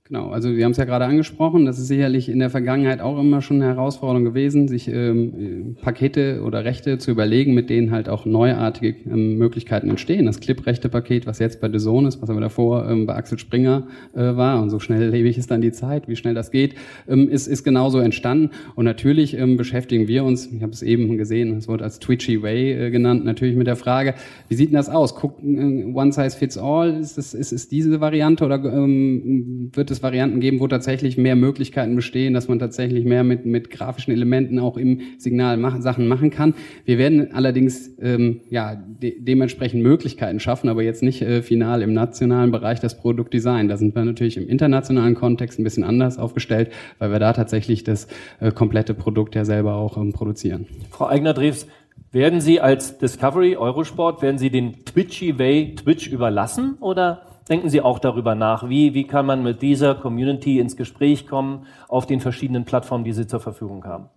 Genau, 0.08 0.30
also 0.30 0.56
wir 0.56 0.64
haben 0.66 0.72
es 0.72 0.78
ja 0.78 0.86
gerade 0.86 1.06
angesprochen, 1.06 1.66
das 1.66 1.80
ist 1.80 1.88
sicherlich 1.88 2.30
in 2.30 2.40
der 2.40 2.50
Vergangenheit 2.50 3.02
auch 3.02 3.20
immer 3.20 3.42
schon 3.42 3.62
eine 3.62 3.74
Herausforderung 3.74 4.24
gewesen, 4.24 4.68
sich 4.68 4.88
ähm, 4.88 5.76
Pakete 5.82 6.42
oder 6.44 6.64
Rechte 6.64 6.98
zu 6.98 7.12
überlegen, 7.12 7.54
mit 7.54 7.70
denen 7.70 7.92
halt 7.92 8.10
auch 8.10 8.26
neuartige 8.26 8.96
ähm, 9.10 9.38
Möglichkeiten 9.38 9.90
entstehen. 9.90 10.26
Das 10.26 10.40
Clip-Rechte-Paket, 10.40 11.28
was 11.28 11.40
jetzt 11.40 11.60
bei 11.62 11.70
The 11.70 11.80
Zone 11.80 12.08
ist, 12.08 12.22
was 12.22 12.30
aber 12.30 12.40
davor 12.40 12.90
ähm, 12.90 13.06
bei 13.06 13.16
Axel 13.16 13.38
Springer 13.38 13.88
äh, 14.14 14.36
war 14.36 14.62
und 14.62 14.70
so 14.70 14.80
schnell 14.80 14.98
schnelllebig 14.98 15.38
ist 15.38 15.52
dann 15.52 15.62
die 15.62 15.72
Zeit, 15.72 16.08
wie 16.08 16.16
schnell 16.16 16.34
das 16.34 16.52
geht, 16.52 16.76
ähm, 17.08 17.30
ist, 17.30 17.48
ist 17.48 17.64
genauso 17.64 18.00
entstanden. 18.00 18.52
Und 18.76 18.86
natürlich 18.86 19.38
ähm, 19.38 19.58
beschäftigen 19.58 20.08
wir 20.08 20.24
uns, 20.24 20.52
ich 20.52 20.62
habe 20.62 20.72
es 20.72 20.82
eben 20.82 21.18
gesehen, 21.18 21.56
es 21.58 21.68
wurde 21.68 21.84
als 21.84 22.00
Twitchy 22.00 22.42
Way 22.42 22.88
äh, 22.88 22.92
genannt, 22.92 23.26
natürlich 23.26 23.56
mit 23.56 23.68
der 23.68 23.76
Frage, 23.76 24.16
wie 24.48 24.56
sieht 24.56 24.70
denn 24.70 24.76
das 24.76 24.90
aus? 24.90 25.16
Guck, 25.16 25.42
äh, 25.44 25.84
One 25.94 26.12
Size 26.12 26.38
Fits 26.38 26.58
All, 26.58 27.00
ist, 27.00 27.18
das, 27.18 27.34
ist, 27.34 27.52
ist 27.52 27.72
diese 27.72 28.00
Variante 28.02 28.46
oder 28.46 28.64
ähm, 28.64 29.70
wird 29.74 29.92
es 29.92 29.97
es 29.98 30.04
Varianten 30.04 30.40
geben, 30.40 30.60
wo 30.60 30.68
tatsächlich 30.68 31.18
mehr 31.18 31.36
Möglichkeiten 31.36 31.96
bestehen, 31.96 32.34
dass 32.34 32.48
man 32.48 32.60
tatsächlich 32.60 33.06
mehr 33.06 33.24
mit, 33.24 33.46
mit 33.46 33.70
grafischen 33.70 34.14
Elementen 34.14 34.60
auch 34.60 34.78
im 34.78 35.02
Signal 35.18 35.58
machen, 35.58 35.82
Sachen 35.82 36.08
machen 36.08 36.30
kann. 36.30 36.54
Wir 36.86 36.98
werden 36.98 37.34
allerdings 37.34 37.92
ähm, 38.02 38.42
ja, 38.50 38.76
de 38.76 39.18
dementsprechend 39.20 39.84
Möglichkeiten 39.84 40.40
schaffen, 40.40 40.70
aber 40.70 40.84
jetzt 40.84 41.04
nicht 41.04 41.22
äh, 41.22 41.42
final 41.42 41.82
im 41.82 41.94
nationalen 41.94 42.52
Bereich 42.52 42.80
das 42.80 42.98
Produktdesign. 42.98 43.68
Da 43.68 43.78
sind 43.78 43.96
wir 43.96 44.06
natürlich 44.06 44.38
im 44.38 44.48
internationalen 44.48 45.16
Kontext 45.16 45.60
ein 45.60 45.64
bisschen 45.64 45.84
anders 45.84 46.18
aufgestellt, 46.18 46.72
weil 47.00 47.12
wir 47.12 47.20
da 47.20 47.34
tatsächlich 47.34 47.84
das 47.84 48.08
äh, 48.40 48.52
komplette 48.52 48.94
Produkt 48.94 49.36
ja 49.36 49.46
selber 49.46 49.76
auch 49.76 49.98
ähm, 49.98 50.14
produzieren. 50.14 50.66
Frau 50.92 51.08
Eigner-Drews, 51.08 51.68
werden 52.12 52.42
Sie 52.42 52.62
als 52.62 52.98
Discovery 52.98 53.58
Eurosport, 53.58 54.22
werden 54.22 54.38
Sie 54.38 54.50
den 54.50 54.86
Twitchy 54.86 55.38
Way 55.38 55.76
Twitch 55.76 56.08
überlassen 56.08 56.78
oder 56.80 57.22
Denken 57.50 57.70
Sie 57.70 57.82
auch 57.82 58.00
darüber 58.00 58.36
nach, 58.36 58.70
wie, 58.70 58.94
wie 58.94 59.06
kann 59.06 59.26
man 59.26 59.42
mit 59.42 59.62
dieser 59.62 59.96
Community 59.96 60.60
ins 60.60 60.76
Gespräch 60.76 61.28
kommen 61.28 61.66
auf 61.88 62.06
den 62.06 62.20
verschiedenen 62.20 62.66
Plattformen, 62.66 63.04
die 63.04 63.14
Sie 63.14 63.26
zur 63.26 63.40
Verfügung 63.40 63.86
haben? 63.86 64.10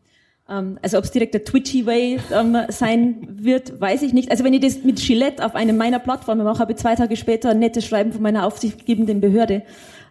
Ähm, 0.49 0.78
also 0.82 0.99
ob 0.99 1.04
es 1.04 1.12
direkt 1.12 1.34
der 1.34 1.44
Twitchy 1.44 1.87
Way 1.87 2.18
ähm, 2.32 2.56
sein 2.68 3.28
wird, 3.30 3.80
weiß 3.80 4.02
ich 4.02 4.12
nicht. 4.12 4.30
Also 4.30 4.44
wenn 4.44 4.52
ich 4.52 4.60
das 4.60 4.82
mit 4.82 5.00
Gillette 5.00 5.44
auf 5.44 5.54
einem 5.54 5.76
meiner 5.76 6.00
Plattformen 6.00 6.44
mache, 6.44 6.58
habe 6.58 6.72
ich 6.72 6.78
zwei 6.78 6.96
Tage 6.96 7.16
später 7.16 7.50
ein 7.50 7.60
nettes 7.60 7.87
Schreiben 7.87 8.12
von 8.12 8.22
meiner 8.22 8.46
aufsichtgebenden 8.46 9.20
Behörde 9.20 9.62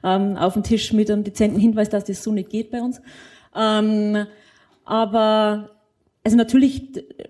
ähm, 0.04 0.38
auf 0.38 0.54
dem 0.54 0.64
Tisch 0.64 0.94
mit 0.94 1.12
einem 1.12 1.24
dezenten 1.24 1.60
Hinweis, 1.60 1.90
dass 1.90 2.06
das 2.06 2.24
so 2.24 2.32
nicht 2.32 2.50
geht 2.50 2.72
bei 2.72 2.82
uns. 2.82 3.02
Ähm, 3.56 4.26
aber 4.86 5.70
also 6.24 6.38
natürlich 6.38 6.84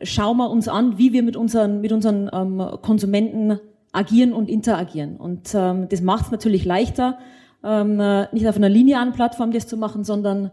schauen 0.03 0.37
wir 0.37 0.49
uns 0.49 0.67
an, 0.67 0.97
wie 0.97 1.13
wir 1.13 1.23
mit 1.23 1.35
unseren, 1.35 1.81
mit 1.81 1.91
unseren 1.91 2.29
ähm, 2.31 2.63
Konsumenten 2.81 3.59
agieren 3.91 4.33
und 4.33 4.49
interagieren. 4.49 5.17
Und 5.17 5.53
ähm, 5.53 5.87
das 5.89 6.01
macht 6.01 6.25
es 6.25 6.31
natürlich 6.31 6.65
leichter, 6.65 7.17
ähm, 7.63 7.99
äh, 7.99 8.27
nicht 8.33 8.47
auf 8.47 8.55
einer 8.55 8.69
linearen 8.69 9.13
Plattform 9.13 9.51
das 9.51 9.67
zu 9.67 9.77
machen, 9.77 10.03
sondern 10.03 10.51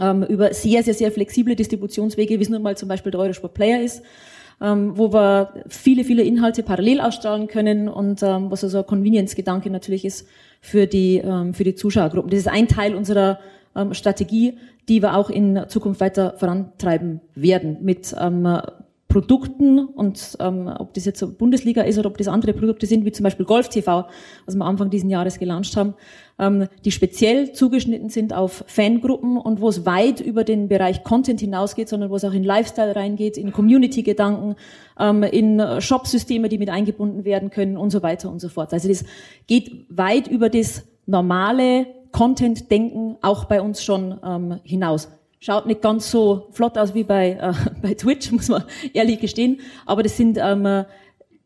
ähm, 0.00 0.22
über 0.24 0.52
sehr, 0.52 0.82
sehr, 0.82 0.94
sehr 0.94 1.12
flexible 1.12 1.54
Distributionswege, 1.54 2.38
wie 2.38 2.42
es 2.42 2.48
nun 2.48 2.62
mal 2.62 2.76
zum 2.76 2.88
Beispiel 2.88 3.12
der 3.12 3.20
Eurosport 3.20 3.54
Player 3.54 3.82
ist, 3.82 4.02
ähm, 4.60 4.96
wo 4.96 5.12
wir 5.12 5.64
viele, 5.68 6.04
viele 6.04 6.22
Inhalte 6.22 6.62
parallel 6.62 7.00
ausstrahlen 7.00 7.46
können 7.48 7.88
und 7.88 8.22
ähm, 8.22 8.50
was 8.50 8.64
also 8.64 8.78
ein 8.78 8.86
Convenience-Gedanke 8.86 9.70
natürlich 9.70 10.04
ist 10.04 10.26
für 10.60 10.86
die, 10.86 11.18
ähm, 11.18 11.54
für 11.54 11.64
die 11.64 11.74
Zuschauergruppen. 11.74 12.30
Das 12.30 12.40
ist 12.40 12.48
ein 12.48 12.68
Teil 12.68 12.94
unserer 12.94 13.38
ähm, 13.76 13.94
Strategie, 13.94 14.58
die 14.88 15.02
wir 15.02 15.16
auch 15.16 15.30
in 15.30 15.64
Zukunft 15.68 16.00
weiter 16.00 16.34
vorantreiben 16.38 17.20
werden 17.34 17.78
mit 17.82 18.14
ähm, 18.18 18.60
Produkten 19.14 19.78
und 19.78 20.36
ähm, 20.40 20.68
ob 20.76 20.92
das 20.94 21.04
jetzt 21.04 21.38
Bundesliga 21.38 21.82
ist 21.82 22.00
oder 22.00 22.08
ob 22.08 22.18
das 22.18 22.26
andere 22.26 22.52
Produkte 22.52 22.84
sind, 22.84 23.04
wie 23.04 23.12
zum 23.12 23.22
Beispiel 23.22 23.46
Golf 23.46 23.68
TV, 23.68 24.06
was 24.44 24.56
wir 24.56 24.64
Anfang 24.64 24.90
diesen 24.90 25.08
Jahres 25.08 25.38
gelauncht 25.38 25.76
haben, 25.76 25.94
ähm, 26.40 26.66
die 26.84 26.90
speziell 26.90 27.52
zugeschnitten 27.52 28.08
sind 28.08 28.34
auf 28.34 28.64
Fangruppen 28.66 29.36
und 29.36 29.60
wo 29.60 29.68
es 29.68 29.86
weit 29.86 30.18
über 30.18 30.42
den 30.42 30.66
Bereich 30.66 31.04
Content 31.04 31.38
hinausgeht, 31.38 31.88
sondern 31.88 32.10
wo 32.10 32.16
es 32.16 32.24
auch 32.24 32.32
in 32.32 32.42
Lifestyle 32.42 32.96
reingeht, 32.96 33.36
in 33.36 33.52
Community-Gedanken, 33.52 34.56
ähm, 34.98 35.22
in 35.22 35.62
Shop-Systeme, 35.78 36.48
die 36.48 36.58
mit 36.58 36.68
eingebunden 36.68 37.24
werden 37.24 37.50
können 37.50 37.76
und 37.76 37.90
so 37.90 38.02
weiter 38.02 38.28
und 38.28 38.40
so 38.40 38.48
fort. 38.48 38.72
Also 38.72 38.88
das 38.88 39.04
geht 39.46 39.86
weit 39.90 40.26
über 40.26 40.50
das 40.50 40.82
normale 41.06 41.86
Content-Denken 42.10 43.18
auch 43.22 43.44
bei 43.44 43.62
uns 43.62 43.84
schon 43.84 44.18
ähm, 44.24 44.58
hinaus. 44.64 45.08
Schaut 45.44 45.66
nicht 45.66 45.82
ganz 45.82 46.10
so 46.10 46.46
flott 46.52 46.78
aus 46.78 46.94
wie 46.94 47.04
bei, 47.04 47.32
äh, 47.32 47.52
bei 47.82 47.92
Twitch, 47.92 48.32
muss 48.32 48.48
man 48.48 48.64
ehrlich 48.94 49.20
gestehen. 49.20 49.60
Aber 49.84 50.02
das 50.02 50.16
sind 50.16 50.38
ähm, 50.40 50.86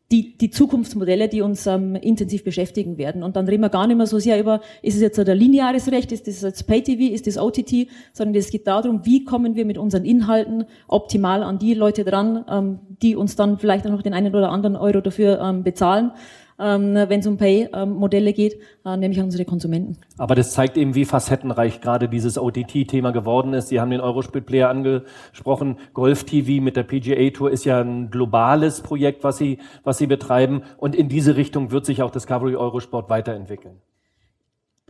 die, 0.09 0.37
die 0.37 0.49
Zukunftsmodelle, 0.49 1.27
die 1.27 1.41
uns 1.41 1.67
ähm, 1.67 1.95
intensiv 1.95 2.45
beschäftigen 2.45 2.97
werden. 2.97 3.23
Und 3.23 3.35
dann 3.35 3.45
reden 3.45 3.61
wir 3.61 3.67
gar 3.67 3.87
nicht 3.87 3.97
mehr 3.97 4.07
so 4.07 4.17
sehr 4.17 4.39
über, 4.39 4.61
ist 4.81 4.95
es 4.95 5.01
jetzt 5.01 5.19
ein 5.19 5.37
lineares 5.37 5.91
Recht, 5.91 6.13
ist 6.13 6.29
das 6.29 6.43
jetzt 6.43 6.65
Pay-TV, 6.65 7.13
ist 7.13 7.27
das 7.27 7.37
OTT, 7.37 7.89
sondern 8.13 8.35
es 8.35 8.49
geht 8.51 8.67
darum, 8.67 9.05
wie 9.05 9.25
kommen 9.25 9.57
wir 9.57 9.65
mit 9.65 9.77
unseren 9.77 10.05
Inhalten 10.05 10.63
optimal 10.87 11.43
an 11.43 11.59
die 11.59 11.73
Leute 11.73 12.05
dran, 12.05 12.45
ähm, 12.49 12.79
die 13.01 13.17
uns 13.17 13.35
dann 13.35 13.59
vielleicht 13.59 13.85
auch 13.85 13.91
noch 13.91 14.01
den 14.01 14.13
einen 14.13 14.33
oder 14.33 14.49
anderen 14.49 14.77
Euro 14.77 15.01
dafür 15.01 15.41
ähm, 15.41 15.63
bezahlen 15.63 16.13
ähm, 16.59 16.93
wenn 16.93 17.19
es 17.19 17.27
um 17.27 17.37
Pay-Modelle 17.37 18.33
geht, 18.33 18.59
äh, 18.85 18.97
nämlich 18.97 19.19
an 19.19 19.25
unsere 19.25 19.45
Konsumenten. 19.45 19.97
Aber 20.17 20.35
das 20.35 20.51
zeigt 20.51 20.77
eben, 20.77 20.95
wie 20.95 21.05
facettenreich 21.05 21.81
gerade 21.81 22.09
dieses 22.09 22.37
OTT-Thema 22.37 23.11
geworden 23.11 23.53
ist. 23.53 23.69
Sie 23.69 23.79
haben 23.79 23.91
den 23.91 24.01
Eurosplit-Player 24.01 24.69
angesprochen. 24.69 25.77
Golf 25.93 26.25
TV 26.25 26.61
mit 26.61 26.75
der 26.75 26.83
PGA 26.83 27.29
Tour 27.29 27.51
ist 27.51 27.65
ja 27.65 27.79
ein 27.79 28.11
globales 28.11 28.81
Projekt, 28.81 29.23
was 29.23 29.37
Sie, 29.37 29.59
was 29.83 29.97
Sie 29.97 30.07
betreiben. 30.07 30.63
Und 30.77 30.95
in 30.95 31.09
diese 31.09 31.35
Richtung 31.35 31.71
wird 31.71 31.85
sich 31.85 32.01
auch 32.01 32.11
Discovery 32.11 32.55
Eurosport 32.55 33.09
weiterentwickeln. 33.09 33.77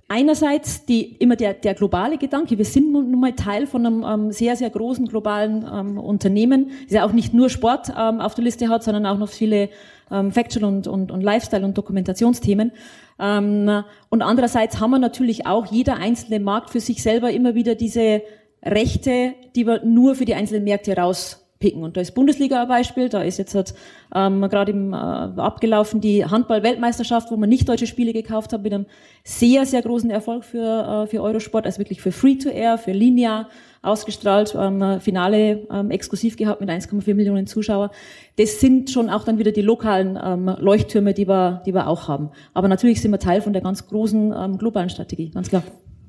einerseits 0.09 0.85
die, 0.85 1.15
immer 1.17 1.35
der, 1.35 1.53
der 1.53 1.75
globale 1.75 2.17
Gedanke, 2.17 2.57
wir 2.57 2.65
sind 2.65 2.91
nun 2.91 3.19
mal 3.19 3.33
Teil 3.33 3.67
von 3.67 3.85
einem 3.85 4.03
ähm, 4.03 4.31
sehr, 4.31 4.55
sehr 4.55 4.69
großen 4.69 5.07
globalen 5.07 5.65
ähm, 5.71 5.97
Unternehmen, 5.97 6.71
das 6.85 6.93
ja 6.93 7.05
auch 7.05 7.13
nicht 7.13 7.33
nur 7.33 7.49
Sport 7.49 7.89
ähm, 7.95 8.19
auf 8.19 8.33
der 8.33 8.43
Liste 8.43 8.69
hat, 8.69 8.83
sondern 8.83 9.05
auch 9.05 9.17
noch 9.17 9.29
viele 9.29 9.69
ähm, 10.11 10.31
Factual 10.31 10.65
und, 10.65 10.87
und, 10.87 11.11
und 11.11 11.21
Lifestyle- 11.21 11.65
und 11.65 11.77
Dokumentationsthemen. 11.77 12.71
Ähm, 13.19 13.83
und 14.09 14.21
andererseits 14.21 14.79
haben 14.79 14.91
wir 14.91 14.99
natürlich 14.99 15.45
auch 15.45 15.65
jeder 15.67 15.97
einzelne 15.97 16.39
Markt 16.39 16.69
für 16.69 16.79
sich 16.79 17.03
selber 17.03 17.31
immer 17.31 17.55
wieder 17.55 17.75
diese 17.75 18.21
Rechte, 18.63 19.33
die 19.55 19.65
wir 19.65 19.83
nur 19.83 20.15
für 20.15 20.25
die 20.25 20.35
einzelnen 20.35 20.63
Märkte 20.63 20.95
raus 20.95 21.38
picken. 21.59 21.83
Und 21.83 21.97
da 21.97 22.01
ist 22.01 22.15
Bundesliga 22.15 22.61
ein 22.61 22.67
Beispiel, 22.67 23.09
da 23.09 23.21
ist 23.21 23.37
jetzt 23.37 23.53
halt, 23.53 23.73
ähm, 24.15 24.41
gerade 24.41 24.71
äh, 24.71 25.41
abgelaufen 25.41 25.99
die 25.99 26.25
Handball-Weltmeisterschaft, 26.25 27.31
wo 27.31 27.37
man 27.37 27.49
nicht 27.49 27.67
deutsche 27.67 27.85
Spiele 27.85 28.13
gekauft 28.13 28.53
hat, 28.53 28.63
mit 28.63 28.73
einem 28.73 28.85
sehr, 29.23 29.65
sehr 29.65 29.81
großen 29.81 30.09
Erfolg 30.09 30.45
für, 30.45 31.03
äh, 31.03 31.07
für 31.07 31.21
Eurosport, 31.21 31.65
also 31.65 31.79
wirklich 31.79 32.01
für 32.01 32.11
Free-to-Air, 32.11 32.77
für 32.77 32.91
Linear 32.91 33.49
ausgestrahlt, 33.81 34.55
ähm, 34.57 34.99
Finale 34.99 35.67
ähm, 35.71 35.91
exklusiv 35.91 36.37
gehabt 36.37 36.61
mit 36.61 36.69
1,4 36.69 37.13
Millionen 37.13 37.47
Zuschauer. 37.47 37.91
Das 38.37 38.59
sind 38.59 38.89
schon 38.89 39.09
auch 39.09 39.23
dann 39.23 39.37
wieder 39.37 39.51
die 39.51 39.61
lokalen 39.61 40.19
ähm, 40.21 40.53
Leuchttürme, 40.59 41.13
die 41.13 41.27
wir, 41.27 41.61
die 41.65 41.73
wir 41.73 41.87
auch 41.87 42.07
haben. 42.07 42.31
Aber 42.53 42.67
natürlich 42.67 43.01
sind 43.01 43.11
wir 43.11 43.19
Teil 43.19 43.41
von 43.41 43.53
der 43.53 43.61
ganz 43.61 43.87
großen 43.87 44.33
ähm, 44.37 44.57
globalen 44.57 44.89
Strategie, 44.89 45.29
ganz 45.29 45.49
klar. 45.49 45.63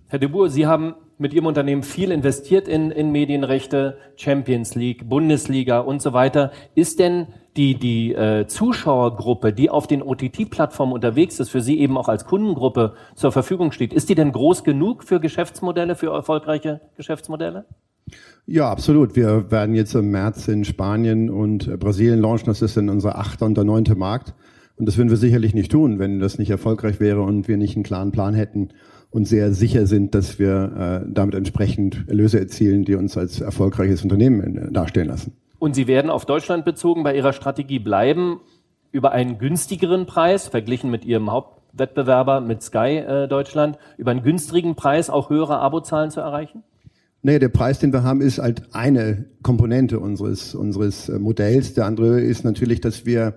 Herr 0.09 0.19
de 0.19 0.29
Boer, 0.29 0.51
Sie 0.51 0.67
haben 0.67 0.95
mit 1.21 1.35
Ihrem 1.35 1.47
Unternehmen 1.47 1.83
viel 1.83 2.11
investiert 2.11 2.67
in, 2.67 2.91
in 2.91 3.13
Medienrechte, 3.13 3.99
Champions 4.17 4.75
League, 4.75 5.09
Bundesliga 5.09 5.81
und 5.81 6.01
so 6.01 6.13
weiter. 6.13 6.51
Ist 6.75 6.99
denn 6.99 7.27
die, 7.57 7.75
die 7.75 8.15
äh, 8.15 8.47
Zuschauergruppe, 8.47 9.53
die 9.53 9.69
auf 9.69 9.87
den 9.87 10.03
OTT-Plattformen 10.03 10.95
unterwegs 10.95 11.39
ist, 11.39 11.51
für 11.51 11.61
Sie 11.61 11.79
eben 11.79 11.99
auch 11.99 12.09
als 12.09 12.25
Kundengruppe 12.25 12.95
zur 13.15 13.33
Verfügung 13.33 13.71
steht, 13.71 13.93
ist 13.93 14.09
die 14.09 14.15
denn 14.15 14.33
groß 14.33 14.65
genug 14.65 15.05
für 15.05 15.21
Geschäftsmodelle, 15.21 15.95
für 15.95 16.11
erfolgreiche 16.11 16.81
Geschäftsmodelle? 16.97 17.67
Ja, 18.47 18.71
absolut. 18.71 19.15
Wir 19.15 19.51
werden 19.51 19.75
jetzt 19.75 19.95
im 19.95 20.11
März 20.11 20.49
in 20.49 20.65
Spanien 20.65 21.29
und 21.29 21.79
Brasilien 21.79 22.21
launchen. 22.21 22.47
Das 22.47 22.63
ist 22.63 22.77
dann 22.77 22.89
unser 22.89 23.19
achter 23.19 23.45
und 23.45 23.57
der 23.57 23.65
neunte 23.65 23.95
Markt. 23.95 24.35
Und 24.77 24.87
das 24.87 24.97
würden 24.97 25.11
wir 25.11 25.19
sicherlich 25.19 25.53
nicht 25.53 25.71
tun, 25.71 25.99
wenn 25.99 26.19
das 26.19 26.39
nicht 26.39 26.49
erfolgreich 26.49 26.99
wäre 26.99 27.21
und 27.21 27.47
wir 27.47 27.59
nicht 27.59 27.77
einen 27.77 27.85
klaren 27.85 28.11
Plan 28.11 28.33
hätten 28.33 28.71
und 29.11 29.27
sehr 29.27 29.53
sicher 29.53 29.87
sind, 29.87 30.15
dass 30.15 30.39
wir 30.39 31.03
äh, 31.05 31.11
damit 31.13 31.35
entsprechend 31.35 32.05
Erlöse 32.09 32.39
erzielen, 32.39 32.85
die 32.85 32.95
uns 32.95 33.17
als 33.17 33.41
erfolgreiches 33.41 34.03
Unternehmen 34.03 34.57
äh, 34.57 34.73
darstellen 34.73 35.09
lassen. 35.09 35.33
Und 35.59 35.75
Sie 35.75 35.87
werden 35.87 36.11
auf 36.11 36.25
Deutschland 36.25 36.65
bezogen 36.65 37.03
bei 37.03 37.15
Ihrer 37.15 37.33
Strategie 37.33 37.81
bleiben, 37.81 38.41
über 38.93 39.13
einen 39.13 39.39
günstigeren 39.39 40.07
Preis, 40.07 40.49
verglichen 40.49 40.91
mit 40.91 41.05
Ihrem 41.05 41.31
Hauptwettbewerber, 41.31 42.41
mit 42.41 42.63
Sky 42.63 42.99
äh, 42.99 43.29
Deutschland, 43.29 43.79
über 43.99 44.11
einen 44.11 44.23
günstigen 44.23 44.75
Preis 44.75 45.11
auch 45.11 45.29
höhere 45.29 45.59
Abozahlen 45.59 46.11
zu 46.11 46.21
erreichen? 46.21 46.63
Nee, 47.23 47.39
der 47.39 47.51
Preis, 47.51 47.79
den 47.79 47.93
wir 47.93 48.03
haben, 48.03 48.23
ist 48.23 48.39
halt 48.39 48.63
eine 48.73 49.27
Komponente 49.43 50.01
unseres, 50.01 50.55
unseres 50.55 51.09
äh, 51.09 51.19
Modells. 51.19 51.75
Der 51.75 51.85
andere 51.85 52.21
ist 52.21 52.45
natürlich, 52.45 52.81
dass 52.81 53.05
wir 53.05 53.35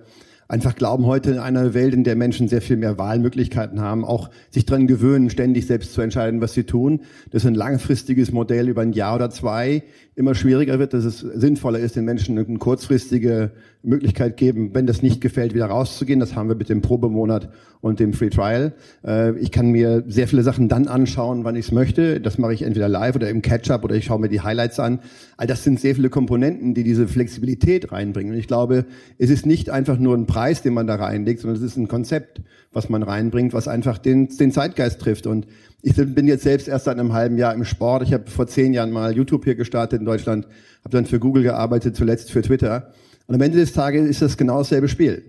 einfach 0.48 0.74
glauben, 0.74 1.06
heute 1.06 1.30
in 1.30 1.38
einer 1.38 1.74
Welt, 1.74 1.94
in 1.94 2.04
der 2.04 2.16
Menschen 2.16 2.48
sehr 2.48 2.62
viel 2.62 2.76
mehr 2.76 2.98
Wahlmöglichkeiten 2.98 3.80
haben, 3.80 4.04
auch 4.04 4.30
sich 4.50 4.66
dran 4.66 4.86
gewöhnen, 4.86 5.30
ständig 5.30 5.66
selbst 5.66 5.92
zu 5.92 6.00
entscheiden, 6.00 6.40
was 6.40 6.54
sie 6.54 6.64
tun, 6.64 7.00
dass 7.30 7.46
ein 7.46 7.54
langfristiges 7.54 8.32
Modell 8.32 8.68
über 8.68 8.82
ein 8.82 8.92
Jahr 8.92 9.16
oder 9.16 9.30
zwei 9.30 9.82
immer 10.16 10.34
schwieriger 10.34 10.78
wird, 10.78 10.94
dass 10.94 11.04
es 11.04 11.18
sinnvoller 11.18 11.80
ist, 11.80 11.96
den 11.96 12.04
Menschen 12.04 12.38
eine 12.38 12.58
kurzfristige 12.58 13.50
Möglichkeit 13.82 14.36
geben, 14.36 14.70
wenn 14.72 14.86
das 14.86 15.02
nicht 15.02 15.20
gefällt, 15.20 15.54
wieder 15.54 15.66
rauszugehen. 15.66 16.20
Das 16.20 16.36
haben 16.36 16.48
wir 16.48 16.54
mit 16.54 16.68
dem 16.68 16.82
Probemonat 16.82 17.50
und 17.80 18.00
dem 18.00 18.12
Free 18.12 18.30
Trial. 18.30 18.72
Äh, 19.04 19.36
ich 19.38 19.50
kann 19.50 19.70
mir 19.70 20.04
sehr 20.06 20.28
viele 20.28 20.42
Sachen 20.42 20.68
dann 20.68 20.86
anschauen, 20.86 21.44
wann 21.44 21.56
ich 21.56 21.66
es 21.66 21.72
möchte. 21.72 22.20
Das 22.20 22.38
mache 22.38 22.54
ich 22.54 22.62
entweder 22.62 22.88
live 22.88 23.16
oder 23.16 23.28
im 23.28 23.42
Catch-up 23.42 23.84
oder 23.84 23.96
ich 23.96 24.06
schaue 24.06 24.20
mir 24.20 24.28
die 24.28 24.40
Highlights 24.40 24.78
an. 24.80 25.00
All 25.36 25.46
das 25.46 25.64
sind 25.64 25.80
sehr 25.80 25.94
viele 25.94 26.10
Komponenten, 26.10 26.74
die 26.74 26.84
diese 26.84 27.08
Flexibilität 27.08 27.92
reinbringen. 27.92 28.32
Und 28.32 28.38
ich 28.38 28.46
glaube, 28.46 28.86
es 29.18 29.30
ist 29.30 29.46
nicht 29.46 29.68
einfach 29.68 29.98
nur 29.98 30.16
ein 30.16 30.26
Preis, 30.26 30.62
den 30.62 30.74
man 30.74 30.86
da 30.86 30.94
reinlegt, 30.94 31.40
sondern 31.40 31.58
es 31.58 31.62
ist 31.62 31.76
ein 31.76 31.88
Konzept, 31.88 32.40
was 32.72 32.88
man 32.88 33.02
reinbringt, 33.02 33.52
was 33.52 33.68
einfach 33.68 33.98
den, 33.98 34.28
den 34.28 34.52
Zeitgeist 34.52 35.00
trifft. 35.00 35.26
Und 35.26 35.46
ich 35.82 35.94
bin 35.96 36.26
jetzt 36.26 36.44
selbst 36.44 36.68
erst 36.68 36.86
seit 36.86 36.98
einem 36.98 37.12
halben 37.12 37.36
Jahr 37.36 37.52
im 37.52 37.66
Sport. 37.66 38.04
Ich 38.04 38.14
habe 38.14 38.30
vor 38.30 38.46
zehn 38.46 38.72
Jahren 38.72 38.90
mal 38.90 39.14
YouTube 39.14 39.44
hier 39.44 39.54
gestartet 39.54 40.00
in 40.04 40.06
Deutschland, 40.06 40.46
habe 40.84 40.90
dann 40.90 41.06
für 41.06 41.18
Google 41.18 41.42
gearbeitet, 41.42 41.96
zuletzt 41.96 42.30
für 42.30 42.42
Twitter. 42.42 42.92
Und 43.26 43.34
am 43.34 43.40
Ende 43.40 43.58
des 43.58 43.72
Tages 43.72 44.08
ist 44.08 44.22
das 44.22 44.36
genau 44.36 44.58
dasselbe 44.58 44.88
Spiel. 44.88 45.24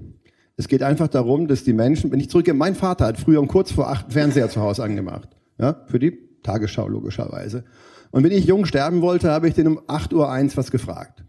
Es 0.57 0.67
geht 0.67 0.83
einfach 0.83 1.07
darum, 1.07 1.47
dass 1.47 1.63
die 1.63 1.73
Menschen, 1.73 2.11
wenn 2.11 2.19
ich 2.19 2.29
zurückgehe, 2.29 2.53
mein 2.53 2.75
Vater 2.75 3.05
hat 3.05 3.17
früher 3.17 3.39
um 3.39 3.47
kurz 3.47 3.71
vor 3.71 3.89
acht 3.89 4.13
Fernseher 4.13 4.49
zu 4.49 4.61
Hause 4.61 4.83
angemacht. 4.83 5.29
Ja, 5.57 5.81
für 5.87 5.99
die 5.99 6.17
Tagesschau 6.43 6.87
logischerweise. 6.87 7.63
Und 8.11 8.23
wenn 8.23 8.31
ich 8.31 8.45
jung 8.45 8.65
sterben 8.65 9.01
wollte, 9.01 9.31
habe 9.31 9.47
ich 9.47 9.55
den 9.55 9.67
um 9.67 9.81
8 9.87 10.13
Uhr 10.13 10.31
eins 10.31 10.55
was 10.55 10.71
gefragt. 10.71 11.23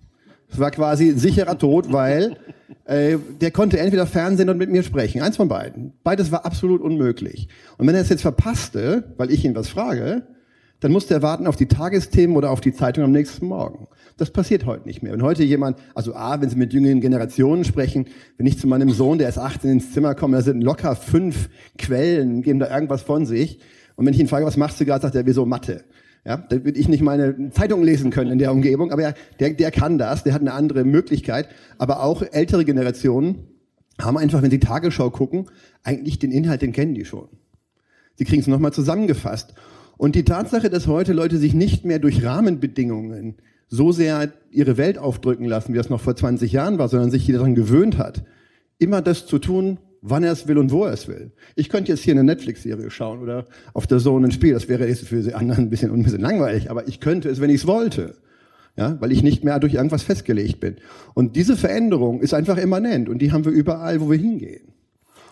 Es 0.49 0.61
war 0.61 0.71
quasi 0.71 1.13
sicherer 1.13 1.59
Tod, 1.59 1.93
weil 1.93 2.37
äh, 2.85 3.19
der 3.41 3.51
konnte 3.51 3.79
entweder 3.79 4.07
Fernsehen 4.07 4.49
und 4.49 4.59
mit 4.59 4.71
mir 4.71 4.85
sprechen. 4.85 5.23
Eins 5.23 5.37
von 5.37 5.49
beiden. 5.49 5.95
Beides 6.05 6.31
war 6.31 6.47
absolut 6.47 6.81
unmöglich. 6.81 7.49
Und 7.79 7.89
wenn 7.89 7.95
er 7.97 8.03
es 8.03 8.09
jetzt 8.09 8.23
verpasste, 8.23 9.15
weil 9.17 9.33
ich 9.33 9.45
ihn 9.45 9.57
was 9.57 9.69
frage, 9.69 10.29
dann 10.81 10.93
musste 10.93 11.15
er 11.15 11.23
warten 11.23 11.47
auf 11.47 11.57
die 11.57 11.67
Tagesthemen 11.67 12.37
oder 12.37 12.51
auf 12.51 12.61
die 12.61 12.73
Zeitung 12.73 13.05
am 13.05 13.13
nächsten 13.13 13.47
Morgen. 13.47 13.89
Das 14.19 14.31
passiert 14.31 14.67
heute 14.67 14.87
nicht 14.87 15.03
mehr. 15.03 15.13
Wenn 15.13 15.23
heute 15.23 15.43
jemand, 15.43 15.79
also 15.95 16.15
A, 16.15 16.41
wenn 16.41 16.49
Sie 16.49 16.57
mit 16.57 16.73
jüngeren 16.73 17.01
Generationen 17.01 17.65
sprechen, 17.65 18.07
wenn 18.37 18.47
ich 18.47 18.59
zu 18.59 18.67
meinem 18.67 18.91
Sohn, 18.91 19.19
der 19.19 19.29
ist 19.29 19.39
18, 19.39 19.71
ins 19.71 19.93
Zimmer 19.93 20.15
komme, 20.15 20.37
da 20.37 20.43
sind 20.43 20.63
locker 20.63 20.97
fünf 20.97 21.49
Quellen, 21.79 22.43
geben 22.43 22.59
da 22.59 22.73
irgendwas 22.73 23.03
von 23.03 23.27
sich. 23.27 23.59
Und 23.97 24.07
wenn 24.07 24.15
ich 24.15 24.21
ihn 24.21 24.29
frage, 24.29 24.47
was 24.47 24.57
machst 24.57 24.81
du 24.81 24.85
gerade, 24.85 25.03
sagt 25.03 25.15
er, 25.15 25.27
wieso 25.27 25.47
Mathe? 25.47 25.85
Ja, 26.25 26.39
da 26.39 26.65
würde 26.65 26.79
ich 26.79 26.89
nicht 26.89 27.03
meine 27.03 27.51
Zeitung 27.51 27.85
lesen 27.85 28.11
können 28.11 28.33
in 28.33 28.39
der 28.39 28.51
Umgebung, 28.51 28.91
aber 28.91 29.15
der, 29.39 29.51
der 29.51 29.71
kann 29.71 29.97
das, 29.97 30.25
der 30.25 30.35
hat 30.35 30.41
eine 30.41 30.55
andere 30.55 30.85
Möglichkeit. 30.85 31.49
Aber 31.79 32.03
auch 32.03 32.23
ältere 32.23 32.65
Generationen 32.65 33.47
haben 34.01 34.19
einfach, 34.19 34.43
wenn 34.43 34.51
sie 34.51 34.59
Tagesschau 34.59 35.11
gucken, 35.11 35.47
eigentlich 35.85 36.19
den 36.19 36.33
Inhalt, 36.33 36.63
den 36.63 36.73
kennen 36.73 36.95
die 36.95 37.05
schon. 37.05 37.29
Sie 38.17 38.25
kriegen 38.25 38.41
es 38.41 38.49
nochmal 38.49 38.73
zusammengefasst. 38.73 39.55
Und 39.97 40.15
die 40.15 40.25
Tatsache, 40.25 40.71
dass 40.71 40.87
heute 40.87 41.13
Leute 41.13 41.39
sich 41.39 41.55
nicht 41.55 41.85
mehr 41.85 41.99
durch 41.99 42.25
Rahmenbedingungen 42.25 43.37
so 43.69 43.93
sehr 43.93 44.33
ihre 44.51 44.77
Welt 44.77 44.99
aufdrücken 44.99 45.47
lassen, 45.47 45.73
wie 45.73 45.79
das 45.79 45.91
noch 45.91 46.01
vor 46.01 46.15
20 46.15 46.53
Jahren 46.53 46.79
war, 46.79 46.89
sondern 46.89 47.11
sich 47.11 47.27
daran 47.27 47.55
gewöhnt 47.55 47.99
hat, 47.99 48.25
immer 48.79 49.03
das 49.03 49.27
zu 49.27 49.39
tun, 49.39 49.79
wann 50.03 50.23
er 50.23 50.33
es 50.33 50.47
will 50.47 50.59
und 50.59 50.71
wo 50.71 50.85
er 50.85 50.93
es 50.93 51.09
will. 51.09 51.33
Ich 51.57 51.69
könnte 51.69 51.91
jetzt 51.91 52.03
hier 52.03 52.15
eine 52.15 52.25
Netflix-Serie 52.25 52.91
schauen 52.91 53.21
oder 53.21 53.47
auf 53.75 53.87
der 53.87 53.99
Zone 53.99 54.29
ein 54.29 54.33
Spiel. 54.33 54.53
Das 54.53 54.69
wäre 54.69 54.87
jetzt 54.87 55.05
für 55.05 55.23
die 55.23 55.35
anderen 55.35 55.65
ein 55.65 55.71
bisschen, 55.71 55.93
ein 55.93 56.03
bisschen 56.03 56.21
langweilig, 56.21 56.71
aber 56.71 56.87
ich 56.87 57.01
könnte 57.01 57.29
es, 57.29 57.41
wenn 57.41 57.51
ich 57.51 57.63
es 57.63 57.67
wollte. 57.67 58.15
Ja, 58.77 59.01
weil 59.01 59.11
ich 59.11 59.23
nicht 59.23 59.43
mehr 59.43 59.59
durch 59.59 59.73
irgendwas 59.73 60.03
festgelegt 60.03 60.61
bin. 60.61 60.77
Und 61.15 61.35
diese 61.35 61.57
Veränderung 61.57 62.21
ist 62.21 62.35
einfach 62.35 62.59
immanent 62.59 63.09
und 63.09 63.23
die 63.23 63.33
haben 63.33 63.47
wir 63.47 63.53
überall, 63.53 64.03
wo 64.03 64.11
wir 64.11 64.19
hingehen. 64.19 64.76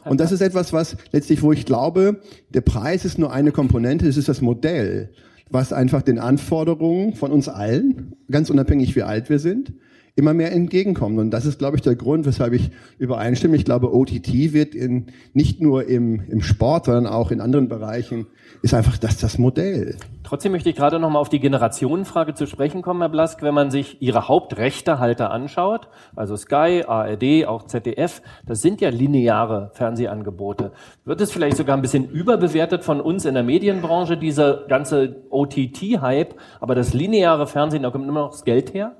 Und 0.05 0.21
das 0.21 0.33
ist 0.33 0.41
etwas, 0.41 0.73
was 0.73 0.97
letztlich, 1.13 1.43
wo 1.43 1.53
ich 1.53 1.65
glaube, 1.65 2.21
der 2.51 2.61
Preis 2.61 3.05
ist 3.05 3.19
nur 3.19 3.33
eine 3.33 3.53
Komponente, 3.53 4.07
es 4.07 4.17
ist 4.17 4.29
das 4.29 4.41
Modell 4.41 5.11
was 5.51 5.73
einfach 5.73 6.03
den 6.03 6.19
Anforderungen 6.19 7.15
von 7.15 7.33
uns 7.33 7.49
allen, 7.49 8.17
ganz 8.31 8.51
unabhängig 8.51 8.97
wie 8.97 9.03
alt 9.03 9.31
wir 9.31 9.39
sind, 9.39 9.73
immer 10.17 10.33
mehr 10.33 10.53
entgegenkommt. 10.53 11.19
Und 11.19 11.31
das 11.31 11.45
ist, 11.45 11.59
glaube 11.59 11.77
ich, 11.77 11.83
der 11.83 11.97
Grund, 11.97 12.25
weshalb 12.25 12.53
ich 12.53 12.71
übereinstimme. 12.99 13.57
Ich 13.57 13.65
glaube, 13.65 13.93
OTT 13.93 14.53
wird 14.53 14.75
in, 14.75 15.07
nicht 15.33 15.61
nur 15.61 15.89
im, 15.89 16.23
im 16.29 16.41
Sport, 16.41 16.85
sondern 16.85 17.07
auch 17.07 17.33
in 17.33 17.41
anderen 17.41 17.69
Bereichen, 17.69 18.27
ist 18.63 18.75
einfach 18.75 18.97
das 18.97 19.19
das 19.19 19.39
Modell. 19.39 19.97
Trotzdem 20.23 20.53
möchte 20.53 20.71
ich 20.71 20.77
gerade 20.77 21.01
noch 21.01 21.11
mal 21.11 21.19
auf 21.19 21.29
die 21.29 21.41
Generationenfrage 21.41 22.35
zu 22.35 22.47
sprechen 22.47 22.81
kommen, 22.81 23.01
Herr 23.01 23.09
Blask. 23.09 23.43
Wenn 23.43 23.55
man 23.55 23.73
sich 23.73 24.01
Ihre 24.01 24.29
Hauptrechtehalter 24.29 25.33
anschaut, 25.33 25.89
also 26.15 26.37
Sky, 26.37 26.85
ARD, 26.87 27.47
auch 27.47 27.67
ZDF, 27.67 28.23
das 28.47 28.63
sind 28.63 28.81
ja 28.81 28.91
lineare 28.91 29.73
Fernsehangebote. 29.75 30.73
Wird 31.05 31.21
es 31.21 31.33
vielleicht 31.33 31.57
sogar 31.57 31.77
ein 31.77 31.83
bisschen 31.83 32.09
überbewertet 32.09 32.85
von 32.85 33.01
uns 33.01 33.25
in 33.25 33.35
der 33.35 33.43
Medienbranche, 33.43 34.17
dieser 34.17 34.67
ganze 34.69 35.25
OTT-Hype, 35.31 36.35
aber 36.61 36.77
das 36.77 36.95
lineare 36.95 37.49
Fernsehen, 37.49 37.83
da 37.83 37.91
kommt 37.91 38.09
immer 38.09 38.21
noch 38.21 38.31
das 38.31 38.45
Geld 38.45 38.73
her? 38.73 38.97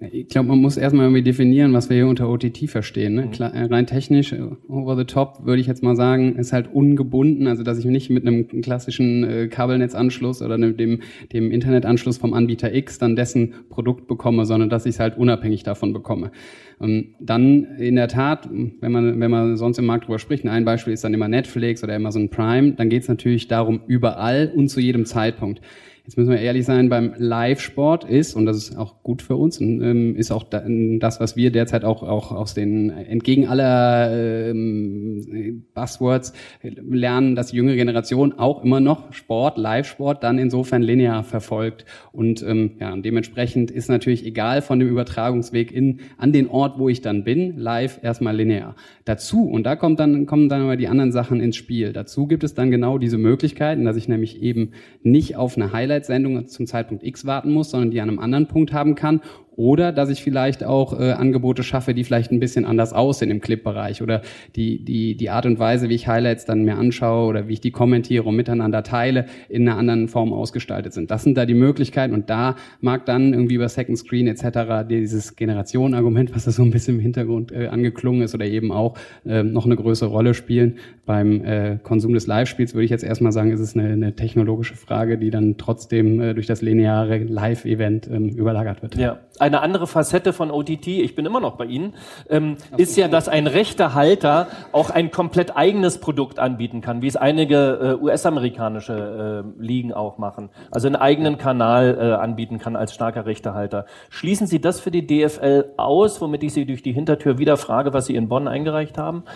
Ich 0.00 0.28
glaube, 0.28 0.48
man 0.48 0.58
muss 0.60 0.76
erstmal 0.76 1.06
irgendwie 1.06 1.22
definieren, 1.22 1.72
was 1.72 1.90
wir 1.90 1.96
hier 1.96 2.06
unter 2.06 2.30
OTT 2.30 2.70
verstehen. 2.70 3.14
Ne? 3.14 3.30
Klar, 3.32 3.52
äh, 3.52 3.64
rein 3.64 3.84
technisch, 3.86 4.32
äh, 4.32 4.42
over 4.68 4.96
the 4.96 5.04
top, 5.04 5.44
würde 5.44 5.60
ich 5.60 5.66
jetzt 5.66 5.82
mal 5.82 5.96
sagen, 5.96 6.36
ist 6.36 6.52
halt 6.52 6.72
ungebunden, 6.72 7.48
also 7.48 7.64
dass 7.64 7.78
ich 7.80 7.84
nicht 7.84 8.08
mit 8.08 8.24
einem 8.24 8.46
klassischen 8.62 9.24
äh, 9.24 9.48
Kabelnetzanschluss 9.48 10.40
oder 10.40 10.56
dem, 10.56 11.00
dem 11.32 11.50
Internetanschluss 11.50 12.16
vom 12.16 12.32
Anbieter 12.32 12.72
X 12.72 12.98
dann 12.98 13.16
dessen 13.16 13.54
Produkt 13.70 14.06
bekomme, 14.06 14.46
sondern 14.46 14.70
dass 14.70 14.86
ich 14.86 14.94
es 14.94 15.00
halt 15.00 15.18
unabhängig 15.18 15.64
davon 15.64 15.92
bekomme. 15.92 16.30
Und 16.78 17.14
dann 17.18 17.64
in 17.78 17.96
der 17.96 18.06
Tat, 18.06 18.48
wenn 18.52 18.92
man, 18.92 19.18
wenn 19.18 19.30
man 19.32 19.56
sonst 19.56 19.78
im 19.78 19.86
Markt 19.86 20.06
drüber 20.06 20.20
spricht, 20.20 20.46
ein 20.46 20.64
Beispiel 20.64 20.92
ist 20.92 21.02
dann 21.02 21.12
immer 21.12 21.26
Netflix 21.26 21.82
oder 21.82 21.96
Amazon 21.96 22.28
Prime, 22.28 22.72
dann 22.72 22.88
geht 22.88 23.02
es 23.02 23.08
natürlich 23.08 23.48
darum, 23.48 23.80
überall 23.88 24.52
und 24.54 24.68
zu 24.68 24.78
jedem 24.78 25.06
Zeitpunkt. 25.06 25.60
Jetzt 26.08 26.16
müssen 26.16 26.30
wir 26.30 26.40
ehrlich 26.40 26.64
sein, 26.64 26.88
beim 26.88 27.12
Live-Sport 27.18 28.04
ist, 28.04 28.34
und 28.34 28.46
das 28.46 28.56
ist 28.56 28.78
auch 28.78 29.02
gut 29.02 29.20
für 29.20 29.36
uns, 29.36 29.60
ähm, 29.60 30.16
ist 30.16 30.30
auch 30.30 30.42
das, 30.42 31.20
was 31.20 31.36
wir 31.36 31.52
derzeit 31.52 31.84
auch, 31.84 32.02
auch 32.02 32.32
aus 32.32 32.54
den, 32.54 32.88
entgegen 32.88 33.46
aller 33.46 34.48
ähm, 34.48 35.66
Buzzwords 35.74 36.32
lernen, 36.62 37.34
dass 37.34 37.48
die 37.48 37.56
jüngere 37.56 37.76
Generation 37.76 38.32
auch 38.38 38.64
immer 38.64 38.80
noch 38.80 39.12
Sport, 39.12 39.58
Live-Sport 39.58 40.24
dann 40.24 40.38
insofern 40.38 40.80
linear 40.80 41.24
verfolgt. 41.24 41.84
Und 42.10 42.42
ähm, 42.42 42.70
ja, 42.80 42.96
dementsprechend 42.96 43.70
ist 43.70 43.90
natürlich 43.90 44.24
egal 44.24 44.62
von 44.62 44.78
dem 44.78 44.88
Übertragungsweg 44.88 45.70
in, 45.70 46.00
an 46.16 46.32
den 46.32 46.48
Ort, 46.48 46.78
wo 46.78 46.88
ich 46.88 47.02
dann 47.02 47.22
bin, 47.22 47.58
live 47.58 48.02
erstmal 48.02 48.34
linear. 48.34 48.76
Dazu, 49.04 49.44
und 49.44 49.64
da 49.64 49.76
kommt 49.76 50.00
dann, 50.00 50.24
kommen 50.24 50.48
dann 50.48 50.62
aber 50.62 50.76
die 50.78 50.88
anderen 50.88 51.12
Sachen 51.12 51.40
ins 51.40 51.56
Spiel. 51.56 51.92
Dazu 51.92 52.26
gibt 52.26 52.44
es 52.44 52.54
dann 52.54 52.70
genau 52.70 52.96
diese 52.96 53.18
Möglichkeiten, 53.18 53.84
dass 53.84 53.98
ich 53.98 54.08
nämlich 54.08 54.40
eben 54.40 54.70
nicht 55.02 55.36
auf 55.36 55.58
eine 55.58 55.74
Highlight-Sendung 55.98 56.46
zum 56.48 56.66
Zeitpunkt 56.66 57.04
X 57.04 57.26
warten 57.26 57.52
muss, 57.52 57.70
sondern 57.70 57.90
die 57.90 58.00
an 58.00 58.08
einem 58.08 58.18
anderen 58.18 58.46
Punkt 58.46 58.72
haben 58.72 58.94
kann 58.94 59.20
oder 59.58 59.90
dass 59.90 60.08
ich 60.08 60.22
vielleicht 60.22 60.62
auch 60.62 60.98
äh, 60.98 61.10
Angebote 61.10 61.64
schaffe, 61.64 61.92
die 61.92 62.04
vielleicht 62.04 62.30
ein 62.30 62.38
bisschen 62.38 62.64
anders 62.64 62.92
aussehen 62.92 63.28
im 63.32 63.40
Clip-Bereich 63.40 64.02
oder 64.02 64.22
die, 64.54 64.84
die, 64.84 65.16
die 65.16 65.30
Art 65.30 65.46
und 65.46 65.58
Weise, 65.58 65.88
wie 65.88 65.96
ich 65.96 66.06
Highlights 66.06 66.44
dann 66.44 66.62
mir 66.62 66.76
anschaue 66.76 67.26
oder 67.26 67.48
wie 67.48 67.54
ich 67.54 67.60
die 67.60 67.72
kommentiere 67.72 68.22
und 68.22 68.36
miteinander 68.36 68.84
teile, 68.84 69.26
in 69.48 69.68
einer 69.68 69.76
anderen 69.76 70.06
Form 70.06 70.32
ausgestaltet 70.32 70.92
sind. 70.92 71.10
Das 71.10 71.24
sind 71.24 71.36
da 71.36 71.44
die 71.44 71.54
Möglichkeiten 71.54 72.14
und 72.14 72.30
da 72.30 72.54
mag 72.80 73.04
dann 73.04 73.32
irgendwie 73.32 73.56
über 73.56 73.68
Second 73.68 73.98
Screen 73.98 74.28
etc. 74.28 74.88
dieses 74.88 75.34
Generationenargument, 75.34 76.36
was 76.36 76.44
da 76.44 76.52
so 76.52 76.62
ein 76.62 76.70
bisschen 76.70 76.94
im 76.94 77.00
Hintergrund 77.00 77.50
äh, 77.50 77.66
angeklungen 77.66 78.22
ist 78.22 78.36
oder 78.36 78.46
eben 78.46 78.70
auch 78.70 78.96
äh, 79.26 79.42
noch 79.42 79.66
eine 79.66 79.74
größere 79.74 80.08
Rolle 80.08 80.34
spielen. 80.34 80.76
Beim 81.04 81.44
äh, 81.44 81.78
Konsum 81.82 82.14
des 82.14 82.28
Live-Spiels 82.28 82.74
würde 82.74 82.84
ich 82.84 82.92
jetzt 82.92 83.02
erstmal 83.02 83.32
sagen, 83.32 83.50
ist 83.50 83.58
es 83.58 83.74
eine, 83.74 83.88
eine 83.88 84.14
technologische 84.14 84.76
Frage, 84.76 85.18
die 85.18 85.30
dann 85.30 85.56
trotzdem 85.56 86.20
äh, 86.20 86.34
durch 86.34 86.46
das 86.46 86.62
lineare 86.62 87.18
Live-Event 87.18 88.08
ähm, 88.08 88.28
überlagert 88.28 88.82
wird. 88.82 88.94
Ja 88.94 89.18
eine 89.40 89.60
andere 89.60 89.86
Facette 89.86 90.32
von 90.32 90.50
OTT, 90.50 90.86
ich 90.86 91.14
bin 91.14 91.26
immer 91.26 91.40
noch 91.40 91.56
bei 91.56 91.64
Ihnen, 91.66 91.94
ähm, 92.28 92.56
ist 92.76 92.96
ja, 92.96 93.08
dass 93.08 93.28
ein 93.28 93.46
rechter 93.46 93.94
Halter 93.94 94.48
auch 94.72 94.90
ein 94.90 95.10
komplett 95.10 95.56
eigenes 95.56 95.98
Produkt 95.98 96.38
anbieten 96.38 96.80
kann, 96.80 97.02
wie 97.02 97.06
es 97.06 97.16
einige 97.16 97.96
äh, 97.98 98.02
US-amerikanische 98.02 99.44
äh, 99.58 99.62
Ligen 99.62 99.92
auch 99.92 100.18
machen. 100.18 100.50
Also 100.70 100.86
einen 100.86 100.96
eigenen 100.96 101.38
Kanal 101.38 101.96
äh, 101.98 102.14
anbieten 102.14 102.58
kann 102.58 102.76
als 102.76 102.94
starker 102.94 103.26
Rechtehalter. 103.26 103.86
Schließen 104.10 104.46
Sie 104.46 104.60
das 104.60 104.80
für 104.80 104.90
die 104.90 105.06
DFL 105.06 105.72
aus, 105.76 106.20
womit 106.20 106.42
ich 106.42 106.52
Sie 106.52 106.66
durch 106.66 106.82
die 106.82 106.92
Hintertür 106.92 107.38
wieder 107.38 107.56
frage, 107.56 107.92
was 107.92 108.06
Sie 108.06 108.14
in 108.14 108.28
Bonn 108.28 108.48
eingereicht 108.48 108.98
haben? 108.98 109.24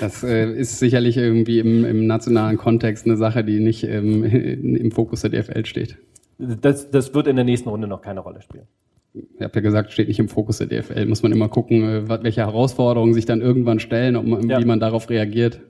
Das 0.00 0.22
äh, 0.22 0.50
ist 0.52 0.78
sicherlich 0.78 1.16
irgendwie 1.16 1.58
im, 1.58 1.84
im, 1.84 2.06
nationalen 2.06 2.58
Kontext 2.58 3.06
eine 3.06 3.16
Sache, 3.16 3.44
die 3.44 3.60
nicht 3.60 3.84
ähm, 3.84 4.24
im 4.24 4.90
Fokus 4.90 5.22
der 5.22 5.30
DFL 5.30 5.64
steht. 5.64 5.96
Das, 6.38 6.90
das 6.90 7.14
wird 7.14 7.26
in 7.26 7.36
der 7.36 7.44
nächsten 7.44 7.68
Runde 7.68 7.86
noch 7.86 8.02
keine 8.02 8.20
Rolle 8.20 8.42
spielen. 8.42 8.66
Ich 9.14 9.40
habe 9.40 9.52
ja 9.54 9.60
gesagt, 9.62 9.92
steht 9.92 10.08
nicht 10.08 10.18
im 10.18 10.28
Fokus 10.28 10.58
der 10.58 10.66
DFL. 10.66 11.06
Muss 11.06 11.22
man 11.22 11.32
immer 11.32 11.48
gucken, 11.48 11.82
äh, 11.82 12.22
welche 12.22 12.42
Herausforderungen 12.42 13.14
sich 13.14 13.24
dann 13.24 13.40
irgendwann 13.40 13.80
stellen 13.80 14.16
und 14.16 14.48
ja. 14.50 14.60
wie 14.60 14.64
man 14.64 14.80
darauf 14.80 15.08
reagiert. 15.08 15.60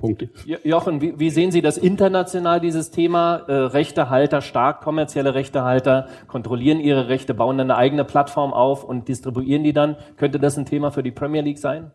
Punkt. 0.00 0.26
Jochen, 0.64 1.02
wie, 1.02 1.18
wie, 1.18 1.28
sehen 1.28 1.50
Sie 1.50 1.60
das 1.60 1.76
international, 1.76 2.58
dieses 2.58 2.90
Thema? 2.90 3.42
Äh, 3.48 3.52
Rechtehalter, 3.52 4.40
stark 4.40 4.80
kommerzielle 4.80 5.34
Rechtehalter, 5.34 6.08
kontrollieren 6.26 6.80
ihre 6.80 7.08
Rechte, 7.08 7.34
bauen 7.34 7.60
eine 7.60 7.76
eigene 7.76 8.04
Plattform 8.04 8.54
auf 8.54 8.82
und 8.82 9.08
distribuieren 9.08 9.62
die 9.62 9.74
dann. 9.74 9.96
Könnte 10.16 10.40
das 10.40 10.56
ein 10.56 10.64
Thema 10.64 10.90
für 10.90 11.02
die 11.02 11.10
Premier 11.10 11.42
League 11.42 11.58
sein? 11.58 11.90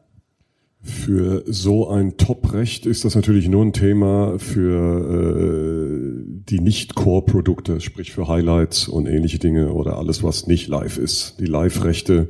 Für 0.86 1.44
so 1.48 1.90
ein 1.90 2.16
Top-Recht 2.16 2.86
ist 2.86 3.06
das 3.06 3.16
natürlich 3.16 3.50
nur 3.50 3.66
ein 3.66 3.74
Thema 3.74 4.38
für 4.38 5.90
äh, 5.90 6.24
die 6.48 6.60
Nicht-Core-Produkte, 6.60 7.82
sprich 7.82 8.12
für 8.12 8.28
Highlights 8.28 8.88
und 8.88 9.08
ähnliche 9.08 9.40
Dinge 9.40 9.74
oder 9.74 9.98
alles, 9.98 10.22
was 10.22 10.46
nicht 10.46 10.68
live 10.68 11.00
ist. 11.00 11.40
Die 11.40 11.48
Live-Rechte 11.48 12.28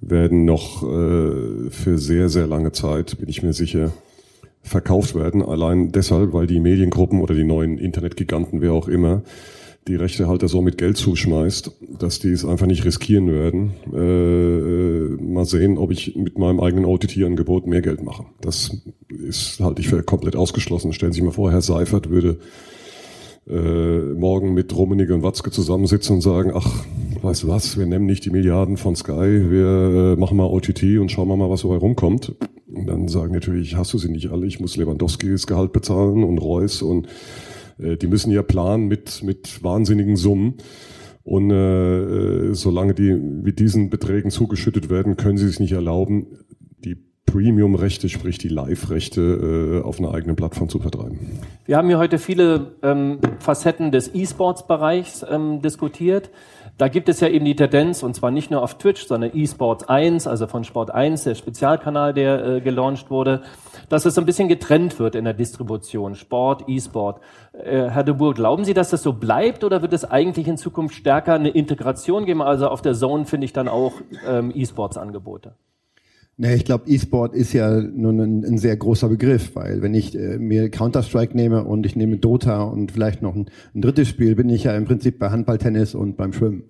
werden 0.00 0.44
noch 0.44 0.84
äh, 0.84 1.70
für 1.70 1.98
sehr, 1.98 2.28
sehr 2.28 2.46
lange 2.46 2.70
Zeit, 2.70 3.18
bin 3.18 3.28
ich 3.28 3.42
mir 3.42 3.54
sicher, 3.54 3.92
verkauft 4.62 5.16
werden. 5.16 5.42
Allein 5.42 5.90
deshalb, 5.90 6.32
weil 6.32 6.46
die 6.46 6.60
Mediengruppen 6.60 7.20
oder 7.20 7.34
die 7.34 7.42
neuen 7.42 7.76
Internetgiganten, 7.76 8.60
wer 8.60 8.72
auch 8.72 8.86
immer, 8.86 9.24
die 9.88 9.94
Rechtehalter 9.96 10.48
so 10.48 10.60
mit 10.60 10.78
Geld 10.78 10.96
zuschmeißt, 10.96 11.70
dass 11.98 12.18
die 12.18 12.30
es 12.30 12.44
einfach 12.44 12.66
nicht 12.66 12.84
riskieren 12.84 13.30
werden. 13.32 13.72
Äh, 13.92 13.98
äh, 13.98 15.22
mal 15.22 15.46
sehen, 15.46 15.78
ob 15.78 15.90
ich 15.90 16.16
mit 16.16 16.38
meinem 16.38 16.60
eigenen 16.60 16.84
OTT-Angebot 16.84 17.66
mehr 17.66 17.82
Geld 17.82 18.02
mache. 18.02 18.26
Das 18.40 18.76
ist 19.08 19.60
halte 19.60 19.80
ich 19.80 19.88
für 19.88 20.02
komplett 20.02 20.36
ausgeschlossen. 20.36 20.92
Stellen 20.92 21.12
Sie 21.12 21.16
sich 21.16 21.24
mal 21.24 21.32
vor, 21.32 21.50
Herr 21.50 21.62
Seifert 21.62 22.10
würde 22.10 22.38
äh, 23.48 24.14
morgen 24.14 24.54
mit 24.54 24.76
Rummenigge 24.76 25.14
und 25.14 25.22
Watzke 25.22 25.50
zusammensitzen 25.50 26.16
und 26.16 26.20
sagen, 26.20 26.52
ach, 26.54 26.84
weißt 27.22 27.44
du 27.44 27.48
was, 27.48 27.78
wir 27.78 27.86
nehmen 27.86 28.06
nicht 28.06 28.24
die 28.24 28.30
Milliarden 28.30 28.76
von 28.76 28.94
Sky, 28.94 29.50
wir 29.50 30.14
äh, 30.14 30.20
machen 30.20 30.36
mal 30.36 30.44
OTT 30.44 30.98
und 30.98 31.10
schauen 31.10 31.28
mal, 31.28 31.50
was 31.50 31.62
dabei 31.62 31.76
rumkommt. 31.76 32.34
Und 32.72 32.86
dann 32.86 33.08
sagen 33.08 33.32
natürlich, 33.32 33.76
hast 33.76 33.92
du 33.92 33.98
sie 33.98 34.10
nicht 34.10 34.30
alle, 34.30 34.46
ich 34.46 34.60
muss 34.60 34.76
Lewandowski 34.76 35.30
das 35.30 35.46
Gehalt 35.46 35.72
bezahlen 35.72 36.22
und 36.22 36.38
Reus 36.38 36.82
und 36.82 37.08
äh, 37.82 37.96
die 37.96 38.06
müssen 38.06 38.30
ja 38.30 38.42
planen 38.42 38.88
mit, 38.88 39.22
mit 39.22 39.62
wahnsinnigen 39.62 40.16
Summen. 40.16 40.54
Und 41.22 41.50
äh, 41.50 41.98
äh, 42.00 42.54
solange 42.54 42.94
die 42.94 43.12
mit 43.12 43.58
diesen 43.58 43.90
Beträgen 43.90 44.30
zugeschüttet 44.30 44.90
werden, 44.90 45.16
können 45.16 45.38
sie 45.38 45.46
es 45.46 45.60
nicht 45.60 45.72
erlauben, 45.72 46.26
die 46.84 46.96
Premium-Rechte, 47.26 48.08
sprich 48.08 48.38
die 48.38 48.48
Live-Rechte, 48.48 49.82
äh, 49.82 49.86
auf 49.86 49.98
einer 49.98 50.12
eigenen 50.12 50.34
Plattform 50.34 50.68
zu 50.68 50.78
vertreiben. 50.78 51.18
Wir 51.66 51.76
haben 51.76 51.88
hier 51.88 51.98
heute 51.98 52.18
viele 52.18 52.72
ähm, 52.82 53.18
Facetten 53.38 53.92
des 53.92 54.14
E-Sports-Bereichs 54.14 55.24
ähm, 55.28 55.60
diskutiert. 55.62 56.30
Da 56.78 56.88
gibt 56.88 57.08
es 57.08 57.20
ja 57.20 57.28
eben 57.28 57.44
die 57.44 57.56
Tendenz, 57.56 58.02
und 58.02 58.14
zwar 58.14 58.30
nicht 58.30 58.50
nur 58.50 58.62
auf 58.62 58.78
Twitch, 58.78 59.06
sondern 59.06 59.34
eSports 59.34 59.88
1, 59.88 60.26
also 60.26 60.46
von 60.46 60.64
Sport 60.64 60.90
1, 60.90 61.24
der 61.24 61.34
Spezialkanal, 61.34 62.14
der 62.14 62.44
äh, 62.44 62.60
gelauncht 62.60 63.10
wurde, 63.10 63.42
dass 63.88 64.06
es 64.06 64.16
ein 64.18 64.26
bisschen 64.26 64.48
getrennt 64.48 64.98
wird 64.98 65.14
in 65.14 65.24
der 65.24 65.34
Distribution, 65.34 66.14
Sport, 66.14 66.64
E-Sport. 66.68 67.20
Äh, 67.52 67.88
Herr 67.90 68.04
de 68.04 68.14
Boer, 68.14 68.34
glauben 68.34 68.64
Sie, 68.64 68.74
dass 68.74 68.90
das 68.90 69.02
so 69.02 69.12
bleibt 69.12 69.64
oder 69.64 69.82
wird 69.82 69.92
es 69.92 70.04
eigentlich 70.04 70.48
in 70.48 70.56
Zukunft 70.56 70.94
stärker 70.94 71.34
eine 71.34 71.50
Integration 71.50 72.24
geben? 72.24 72.42
Also 72.42 72.68
auf 72.68 72.82
der 72.82 72.94
Zone 72.94 73.26
finde 73.26 73.44
ich 73.44 73.52
dann 73.52 73.68
auch 73.68 73.92
ähm, 74.26 74.52
E-Sports-Angebote. 74.54 75.54
Nee, 76.42 76.54
ich 76.54 76.64
glaube, 76.64 76.88
E-Sport 76.88 77.34
ist 77.34 77.52
ja 77.52 77.82
nun 77.82 78.18
ein, 78.18 78.44
ein, 78.46 78.56
sehr 78.56 78.74
großer 78.74 79.10
Begriff, 79.10 79.54
weil 79.56 79.82
wenn 79.82 79.92
ich 79.92 80.14
äh, 80.18 80.38
mir 80.38 80.70
Counter-Strike 80.70 81.36
nehme 81.36 81.64
und 81.64 81.84
ich 81.84 81.96
nehme 81.96 82.16
Dota 82.16 82.62
und 82.62 82.92
vielleicht 82.92 83.20
noch 83.20 83.36
ein, 83.36 83.50
ein, 83.74 83.82
drittes 83.82 84.08
Spiel, 84.08 84.34
bin 84.36 84.48
ich 84.48 84.64
ja 84.64 84.74
im 84.74 84.86
Prinzip 84.86 85.18
bei 85.18 85.28
Handball, 85.28 85.58
Tennis 85.58 85.94
und 85.94 86.16
beim 86.16 86.32
Schwimmen. 86.32 86.62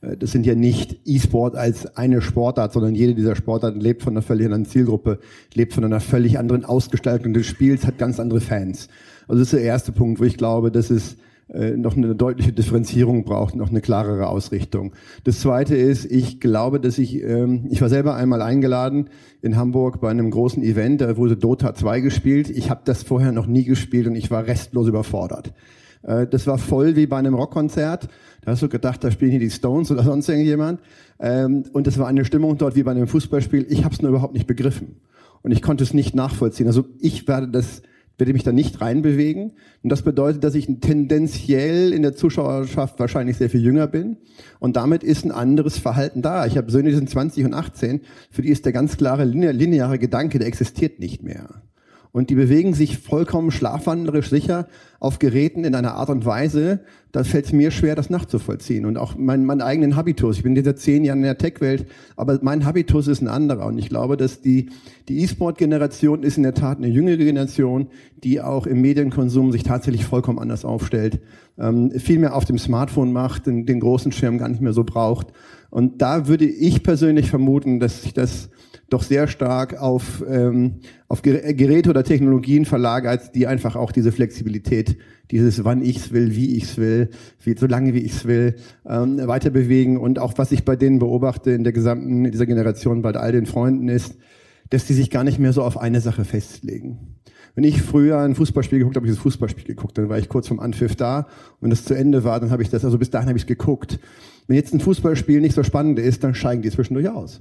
Äh, 0.00 0.16
das 0.16 0.30
sind 0.30 0.46
ja 0.46 0.54
nicht 0.54 1.00
E-Sport 1.04 1.56
als 1.56 1.96
eine 1.96 2.22
Sportart, 2.22 2.72
sondern 2.72 2.94
jede 2.94 3.16
dieser 3.16 3.34
Sportarten 3.34 3.80
lebt 3.80 4.04
von 4.04 4.12
einer 4.12 4.22
völlig 4.22 4.46
anderen 4.46 4.64
Zielgruppe, 4.64 5.18
lebt 5.54 5.72
von 5.72 5.84
einer 5.84 5.98
völlig 5.98 6.38
anderen 6.38 6.64
Ausgestaltung 6.64 7.34
des 7.34 7.46
Spiels, 7.46 7.84
hat 7.84 7.98
ganz 7.98 8.20
andere 8.20 8.40
Fans. 8.40 8.86
Also 9.26 9.40
das 9.40 9.52
ist 9.52 9.58
der 9.58 9.62
erste 9.62 9.90
Punkt, 9.90 10.20
wo 10.20 10.24
ich 10.24 10.36
glaube, 10.36 10.70
dass 10.70 10.88
es 10.90 11.16
noch 11.48 11.96
eine 11.96 12.16
deutliche 12.16 12.52
Differenzierung 12.52 13.24
braucht, 13.24 13.54
noch 13.54 13.70
eine 13.70 13.80
klarere 13.80 14.26
Ausrichtung. 14.26 14.94
Das 15.22 15.40
Zweite 15.40 15.76
ist, 15.76 16.04
ich 16.04 16.40
glaube, 16.40 16.80
dass 16.80 16.98
ich, 16.98 17.22
ähm, 17.22 17.66
ich 17.70 17.80
war 17.80 17.88
selber 17.88 18.16
einmal 18.16 18.42
eingeladen 18.42 19.10
in 19.42 19.56
Hamburg 19.56 20.00
bei 20.00 20.10
einem 20.10 20.30
großen 20.30 20.62
Event, 20.62 21.00
da 21.00 21.16
wurde 21.16 21.36
Dota 21.36 21.72
2 21.72 22.00
gespielt. 22.00 22.50
Ich 22.50 22.68
habe 22.68 22.80
das 22.84 23.04
vorher 23.04 23.30
noch 23.30 23.46
nie 23.46 23.64
gespielt 23.64 24.08
und 24.08 24.16
ich 24.16 24.30
war 24.32 24.46
restlos 24.46 24.88
überfordert. 24.88 25.54
Äh, 26.02 26.26
das 26.26 26.46
war 26.46 26.58
voll 26.58 26.96
wie 26.96 27.06
bei 27.06 27.18
einem 27.18 27.34
Rockkonzert. 27.34 28.08
Da 28.42 28.52
hast 28.52 28.62
du 28.62 28.68
gedacht, 28.68 29.02
da 29.04 29.10
spielen 29.10 29.32
hier 29.32 29.40
die 29.40 29.50
Stones 29.50 29.90
oder 29.90 30.02
sonst 30.02 30.28
irgendjemand. 30.28 30.80
Ähm, 31.18 31.64
und 31.72 31.86
das 31.86 31.98
war 31.98 32.06
eine 32.06 32.24
Stimmung 32.24 32.58
dort 32.58 32.76
wie 32.76 32.82
bei 32.82 32.92
einem 32.92 33.08
Fußballspiel. 33.08 33.66
Ich 33.68 33.84
habe 33.84 33.94
es 33.94 34.02
nur 34.02 34.10
überhaupt 34.10 34.34
nicht 34.34 34.46
begriffen. 34.46 34.96
Und 35.42 35.52
ich 35.52 35.62
konnte 35.62 35.84
es 35.84 35.94
nicht 35.94 36.14
nachvollziehen. 36.14 36.66
Also 36.66 36.86
ich 36.98 37.28
werde 37.28 37.48
das 37.48 37.82
werde 38.18 38.32
mich 38.32 38.44
da 38.44 38.52
nicht 38.52 38.80
reinbewegen. 38.80 39.52
Und 39.82 39.90
das 39.90 40.02
bedeutet, 40.02 40.44
dass 40.44 40.54
ich 40.54 40.66
tendenziell 40.80 41.92
in 41.92 42.02
der 42.02 42.14
Zuschauerschaft 42.14 42.98
wahrscheinlich 42.98 43.36
sehr 43.36 43.50
viel 43.50 43.62
jünger 43.62 43.86
bin. 43.86 44.16
Und 44.58 44.76
damit 44.76 45.04
ist 45.04 45.24
ein 45.24 45.32
anderes 45.32 45.78
Verhalten 45.78 46.22
da. 46.22 46.46
Ich 46.46 46.56
habe 46.56 46.70
Söhne, 46.70 46.90
die 46.90 46.96
sind 46.96 47.10
20 47.10 47.44
und 47.44 47.54
18. 47.54 48.00
Für 48.30 48.42
die 48.42 48.48
ist 48.48 48.64
der 48.64 48.72
ganz 48.72 48.96
klare 48.96 49.24
lineare 49.24 49.98
Gedanke, 49.98 50.38
der 50.38 50.48
existiert 50.48 50.98
nicht 50.98 51.22
mehr. 51.22 51.62
Und 52.16 52.30
die 52.30 52.34
bewegen 52.34 52.72
sich 52.72 52.96
vollkommen 52.96 53.50
schlafwandlerisch 53.50 54.30
sicher 54.30 54.68
auf 55.00 55.18
Geräten 55.18 55.64
in 55.64 55.74
einer 55.74 55.96
Art 55.96 56.08
und 56.08 56.24
Weise, 56.24 56.80
da 57.12 57.24
fällt 57.24 57.44
es 57.44 57.52
mir 57.52 57.70
schwer, 57.70 57.94
das 57.94 58.08
nachzuvollziehen. 58.08 58.86
Und 58.86 58.96
auch 58.96 59.16
mein, 59.18 59.44
meinen 59.44 59.60
eigenen 59.60 59.96
Habitus. 59.96 60.38
Ich 60.38 60.42
bin 60.42 60.54
dieser 60.54 60.76
zehn 60.76 61.04
Jahre 61.04 61.18
in 61.18 61.24
der 61.24 61.36
Tech-Welt, 61.36 61.84
aber 62.16 62.38
mein 62.40 62.64
Habitus 62.64 63.06
ist 63.06 63.20
ein 63.20 63.28
anderer. 63.28 63.66
Und 63.66 63.76
ich 63.76 63.90
glaube, 63.90 64.16
dass 64.16 64.40
die, 64.40 64.70
die 65.10 65.24
E-Sport-Generation 65.24 66.22
ist 66.22 66.38
in 66.38 66.42
der 66.42 66.54
Tat 66.54 66.78
eine 66.78 66.88
jüngere 66.88 67.18
Generation, 67.18 67.88
die 68.24 68.40
auch 68.40 68.66
im 68.66 68.80
Medienkonsum 68.80 69.52
sich 69.52 69.64
tatsächlich 69.64 70.06
vollkommen 70.06 70.38
anders 70.38 70.64
aufstellt, 70.64 71.20
ähm, 71.58 71.90
viel 71.90 72.18
mehr 72.18 72.34
auf 72.34 72.46
dem 72.46 72.56
Smartphone 72.56 73.12
macht, 73.12 73.46
den, 73.46 73.66
den 73.66 73.80
großen 73.80 74.10
Schirm 74.10 74.38
gar 74.38 74.48
nicht 74.48 74.62
mehr 74.62 74.72
so 74.72 74.84
braucht. 74.84 75.26
Und 75.68 76.00
da 76.00 76.28
würde 76.28 76.46
ich 76.46 76.82
persönlich 76.82 77.28
vermuten, 77.28 77.78
dass 77.78 78.04
sich 78.04 78.14
das 78.14 78.48
doch 78.88 79.02
sehr 79.02 79.26
stark 79.26 79.80
auf, 79.80 80.24
ähm, 80.28 80.76
auf 81.08 81.22
Geräte 81.22 81.90
oder 81.90 82.04
Technologien 82.04 82.64
verlagert, 82.64 83.34
die 83.34 83.46
einfach 83.46 83.74
auch 83.74 83.90
diese 83.90 84.12
Flexibilität, 84.12 84.96
dieses 85.30 85.64
wann 85.64 85.82
ich's 85.82 86.12
will, 86.12 86.36
wie 86.36 86.56
ich's 86.56 86.78
will, 86.78 87.10
wie, 87.42 87.56
so 87.56 87.66
lange 87.66 87.94
wie 87.94 88.00
ich's 88.00 88.26
will, 88.26 88.54
ähm, 88.88 89.18
weiter 89.26 89.50
bewegen. 89.50 89.96
Und 89.98 90.18
auch 90.18 90.34
was 90.36 90.52
ich 90.52 90.64
bei 90.64 90.76
denen 90.76 91.00
beobachte 91.00 91.50
in 91.50 91.64
der 91.64 91.72
gesamten, 91.72 92.24
in 92.24 92.30
dieser 92.30 92.46
Generation, 92.46 93.02
bei 93.02 93.12
all 93.12 93.32
den 93.32 93.46
Freunden 93.46 93.88
ist, 93.88 94.16
dass 94.70 94.86
die 94.86 94.94
sich 94.94 95.10
gar 95.10 95.24
nicht 95.24 95.38
mehr 95.38 95.52
so 95.52 95.62
auf 95.62 95.78
eine 95.78 96.00
Sache 96.00 96.24
festlegen. 96.24 97.16
Wenn 97.56 97.64
ich 97.64 97.82
früher 97.82 98.18
ein 98.18 98.34
Fußballspiel 98.34 98.78
geguckt 98.78 98.96
habe, 98.96 99.04
habe 99.04 99.10
ich 99.10 99.16
das 99.16 99.22
Fußballspiel 99.22 99.64
geguckt, 99.64 99.96
dann 99.96 100.08
war 100.08 100.18
ich 100.18 100.28
kurz 100.28 100.46
vom 100.46 100.60
Anpfiff 100.60 100.94
da 100.94 101.20
und 101.20 101.62
wenn 101.62 101.70
das 101.70 101.84
zu 101.84 101.94
Ende 101.94 102.22
war, 102.22 102.38
dann 102.38 102.50
habe 102.50 102.62
ich 102.62 102.68
das, 102.68 102.84
also 102.84 102.98
bis 102.98 103.10
dahin 103.10 103.28
habe 103.28 103.38
ich 103.38 103.44
es 103.44 103.46
geguckt. 103.46 103.98
Wenn 104.46 104.56
jetzt 104.56 104.74
ein 104.74 104.80
Fußballspiel 104.80 105.40
nicht 105.40 105.54
so 105.54 105.62
spannend 105.62 105.98
ist, 105.98 106.22
dann 106.22 106.34
steigen 106.34 106.60
die 106.60 106.70
zwischendurch 106.70 107.08
aus. 107.08 107.40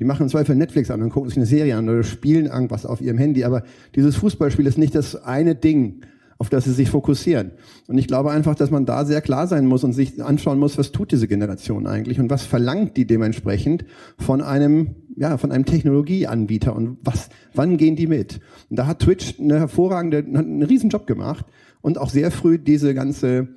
Die 0.00 0.04
machen 0.06 0.22
im 0.22 0.28
Zweifel 0.30 0.56
Netflix 0.56 0.90
an 0.90 1.02
und 1.02 1.10
gucken 1.10 1.28
sich 1.28 1.36
eine 1.36 1.46
Serie 1.46 1.76
an 1.76 1.86
oder 1.86 2.02
spielen 2.02 2.46
irgendwas 2.46 2.86
auf 2.86 3.02
ihrem 3.02 3.18
Handy. 3.18 3.44
Aber 3.44 3.62
dieses 3.94 4.16
Fußballspiel 4.16 4.66
ist 4.66 4.78
nicht 4.78 4.94
das 4.94 5.14
eine 5.14 5.54
Ding, 5.54 6.00
auf 6.38 6.48
das 6.48 6.64
sie 6.64 6.72
sich 6.72 6.88
fokussieren. 6.88 7.50
Und 7.86 7.98
ich 7.98 8.06
glaube 8.06 8.30
einfach, 8.30 8.54
dass 8.54 8.70
man 8.70 8.86
da 8.86 9.04
sehr 9.04 9.20
klar 9.20 9.46
sein 9.46 9.66
muss 9.66 9.84
und 9.84 9.92
sich 9.92 10.24
anschauen 10.24 10.58
muss, 10.58 10.78
was 10.78 10.90
tut 10.90 11.12
diese 11.12 11.28
Generation 11.28 11.86
eigentlich 11.86 12.18
und 12.18 12.30
was 12.30 12.44
verlangt 12.44 12.96
die 12.96 13.06
dementsprechend 13.06 13.84
von 14.16 14.40
einem, 14.40 14.94
ja, 15.16 15.36
von 15.36 15.52
einem 15.52 15.66
Technologieanbieter 15.66 16.74
und 16.74 16.96
was, 17.02 17.28
wann 17.52 17.76
gehen 17.76 17.94
die 17.94 18.06
mit? 18.06 18.40
Und 18.70 18.78
da 18.78 18.86
hat 18.86 19.00
Twitch 19.00 19.38
eine 19.38 19.58
hervorragende, 19.58 20.18
einen 20.18 20.62
riesen 20.62 20.88
Job 20.88 21.06
gemacht 21.06 21.44
und 21.82 21.98
auch 21.98 22.08
sehr 22.08 22.30
früh 22.30 22.58
diese 22.58 22.94
ganze, 22.94 23.48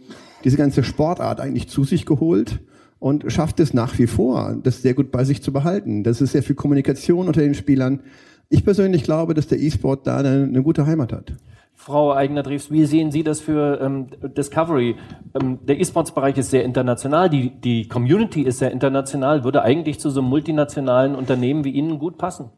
diese 0.43 0.58
ganze 0.58 0.84
Sportart 0.84 1.39
eigentlich 1.39 1.69
zu 1.69 1.86
sich 1.86 2.06
geholt 2.06 2.60
und 3.03 3.25
schafft 3.27 3.59
es 3.59 3.73
nach 3.73 3.99
wie 3.99 4.07
vor, 4.07 4.55
das 4.63 4.81
sehr 4.81 4.93
gut 4.93 5.11
bei 5.11 5.25
sich 5.25 5.43
zu 5.43 5.51
behalten. 5.51 6.05
Das 6.05 6.21
ist 6.21 6.31
sehr 6.31 6.41
viel 6.41 6.55
Kommunikation 6.55 7.27
unter 7.27 7.41
den 7.41 7.53
Spielern. 7.53 7.99
Ich 8.47 8.63
persönlich 8.63 9.03
glaube, 9.03 9.33
dass 9.33 9.47
der 9.47 9.59
E-Sport 9.59 10.07
da 10.07 10.19
eine, 10.19 10.43
eine 10.43 10.63
gute 10.63 10.85
Heimat 10.85 11.11
hat. 11.11 11.33
Frau 11.73 12.13
Eigner-Dreves, 12.13 12.71
wie 12.71 12.85
sehen 12.85 13.11
Sie 13.11 13.23
das 13.23 13.41
für 13.41 13.81
ähm, 13.81 14.07
Discovery? 14.37 14.95
Ähm, 15.37 15.59
der 15.67 15.81
E-Sports-Bereich 15.81 16.37
ist 16.37 16.51
sehr 16.51 16.63
international, 16.63 17.29
die, 17.29 17.49
die 17.49 17.89
Community 17.89 18.43
ist 18.43 18.59
sehr 18.59 18.71
international, 18.71 19.43
würde 19.43 19.63
eigentlich 19.63 19.99
zu 19.99 20.09
so 20.09 20.21
einem 20.21 20.29
multinationalen 20.29 21.15
Unternehmen 21.15 21.65
wie 21.65 21.71
Ihnen 21.71 21.99
gut 21.99 22.17
passen? 22.17 22.51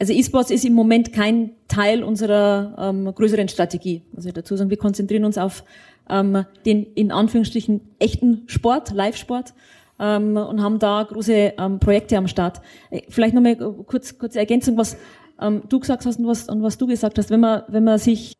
Also 0.00 0.12
E-Sports 0.12 0.50
ist 0.50 0.64
im 0.64 0.72
Moment 0.72 1.12
kein 1.12 1.52
Teil 1.68 2.02
unserer 2.02 2.74
ähm, 2.76 3.14
größeren 3.14 3.46
Strategie. 3.46 4.02
Also 4.16 4.28
ich 4.28 4.34
dazu 4.34 4.56
sagen, 4.56 4.70
wir 4.70 4.76
konzentrieren 4.76 5.24
uns 5.24 5.38
auf 5.38 5.62
ähm, 6.08 6.44
den 6.66 6.84
in 6.94 7.10
Anführungsstrichen 7.10 7.80
echten 7.98 8.44
Sport, 8.46 8.92
Live-Sport 8.92 9.54
ähm, 9.98 10.36
und 10.36 10.62
haben 10.62 10.78
da 10.78 11.02
große 11.02 11.54
ähm, 11.58 11.78
Projekte 11.78 12.16
am 12.16 12.28
Start. 12.28 12.60
Äh, 12.90 13.02
vielleicht 13.08 13.34
nochmal 13.34 13.56
kurz 13.56 14.18
kurze 14.18 14.38
Ergänzung, 14.38 14.76
was 14.76 14.96
ähm, 15.40 15.62
du 15.68 15.80
gesagt 15.80 16.04
hast 16.06 16.18
und 16.18 16.26
was, 16.26 16.48
und 16.48 16.62
was 16.62 16.78
du 16.78 16.86
gesagt 16.86 17.18
hast. 17.18 17.30
Wenn 17.30 17.40
man, 17.40 17.62
wenn 17.68 17.84
man 17.84 17.98
sich 17.98 18.34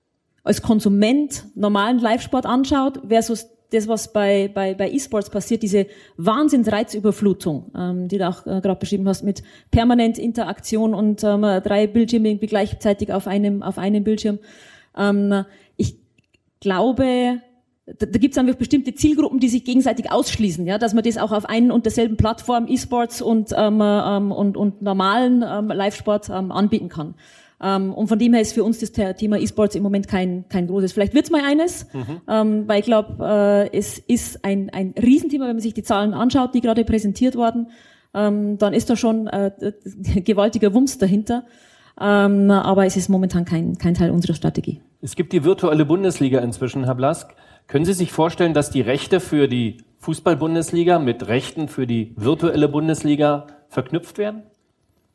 als 0.44 0.62
Konsument 0.62 1.44
normalen 1.55 1.98
Live-Sport 1.98 2.46
anschaut 2.46 3.01
versus 3.09 3.48
das, 3.70 3.88
was 3.88 4.12
bei, 4.12 4.51
bei, 4.53 4.75
bei 4.75 4.90
E-Sports 4.90 5.31
passiert, 5.31 5.62
diese 5.62 5.87
Wahnsinnsreizüberflutung, 6.16 7.72
ähm, 7.77 8.09
die 8.09 8.18
du 8.18 8.29
auch 8.29 8.46
äh, 8.46 8.61
gerade 8.61 8.77
beschrieben 8.77 9.09
hast, 9.09 9.22
mit 9.22 9.42
permanent 9.70 10.18
Interaktion 10.18 10.94
und 10.94 11.25
ähm, 11.25 11.42
drei 11.62 11.87
Bildschirme 11.87 12.29
irgendwie 12.29 12.48
gleichzeitig 12.48 13.12
auf 13.12 13.27
einem, 13.27 13.62
auf 13.62 13.79
einem 13.79 14.05
Bildschirm. 14.05 14.40
Ähm, 14.96 15.44
ich 15.77 15.96
glaube, 16.61 17.40
da, 17.87 18.07
da 18.07 18.18
gibt 18.18 18.35
es 18.35 18.38
einfach 18.38 18.55
bestimmte 18.55 18.95
Zielgruppen, 18.95 19.40
die 19.40 19.49
sich 19.49 19.64
gegenseitig 19.64 20.11
ausschließen, 20.11 20.66
ja, 20.66 20.79
dass 20.79 20.95
man 20.95 21.03
das 21.03 21.18
auch 21.18 21.33
auf 21.33 21.47
einen 21.47 21.73
und 21.73 21.85
derselben 21.85 22.16
Plattform 22.16 22.66
E-Sports 22.68 23.23
und, 23.23 23.53
ähm, 23.57 23.81
ähm, 23.83 24.33
und, 24.33 24.57
und 24.57 24.83
normalen 24.83 25.45
ähm, 25.47 25.68
Live-Sport 25.68 26.31
ähm, 26.31 26.53
anbieten 26.53 26.88
kann. 26.88 27.14
Ähm, 27.61 27.92
und 27.92 28.09
von 28.09 28.18
dem 28.18 28.35
her 28.35 28.42
ist 28.42 28.53
für 28.53 28.64
uns 28.64 28.79
das 28.79 28.92
Thema 28.92 29.38
E-Sports 29.38 29.75
im 29.75 29.83
Moment 29.83 30.07
kein, 30.07 30.45
kein 30.49 30.68
großes. 30.68 30.92
Vielleicht 30.92 31.14
wird's 31.14 31.31
mal 31.31 31.45
eines, 31.45 31.87
mhm. 31.92 32.21
ähm, 32.29 32.68
weil 32.68 32.81
ich 32.81 32.87
glaube, 32.87 33.71
äh, 33.73 33.77
es 33.77 33.99
ist 33.99 34.45
ein, 34.45 34.71
ein 34.71 34.95
Riesenthema, 35.01 35.47
wenn 35.47 35.57
man 35.57 35.62
sich 35.62 35.75
die 35.75 35.83
Zahlen 35.83 36.14
anschaut, 36.14 36.55
die 36.55 36.61
gerade 36.61 36.85
präsentiert 36.85 37.35
wurden, 37.35 37.68
ähm, 38.14 38.59
dann 38.59 38.75
ist 38.75 38.90
da 38.90 38.97
schon 38.97 39.27
äh, 39.27 39.51
gewaltiger 40.25 40.73
Wumms 40.75 40.99
dahinter. 40.99 41.45
Ähm, 42.01 42.51
aber 42.51 42.87
es 42.87 42.97
ist 42.97 43.09
momentan 43.09 43.45
kein, 43.45 43.77
kein 43.77 43.95
Teil 43.95 44.11
unserer 44.11 44.35
Strategie. 44.35 44.81
Es 45.03 45.14
gibt 45.14 45.33
die 45.33 45.45
virtuelle 45.45 45.85
Bundesliga 45.85 46.40
inzwischen, 46.40 46.85
Herr 46.85 46.95
Blask. 46.95 47.35
Können 47.66 47.85
Sie 47.85 47.94
sich 47.94 48.12
vorstellen, 48.12 48.55
dass 48.55 48.70
die 48.70 48.81
Rechte 48.81 49.20
für 49.20 49.48
die 49.48 49.79
Fußball-Bundesliga 49.98 50.98
mit 50.98 51.29
Rechten 51.29 51.68
für 51.68 51.87
die 51.87 52.12
virtuelle 52.16 52.68
Bundesliga 52.68 53.46
verknüpft 53.68 54.18
werden? 54.18 54.42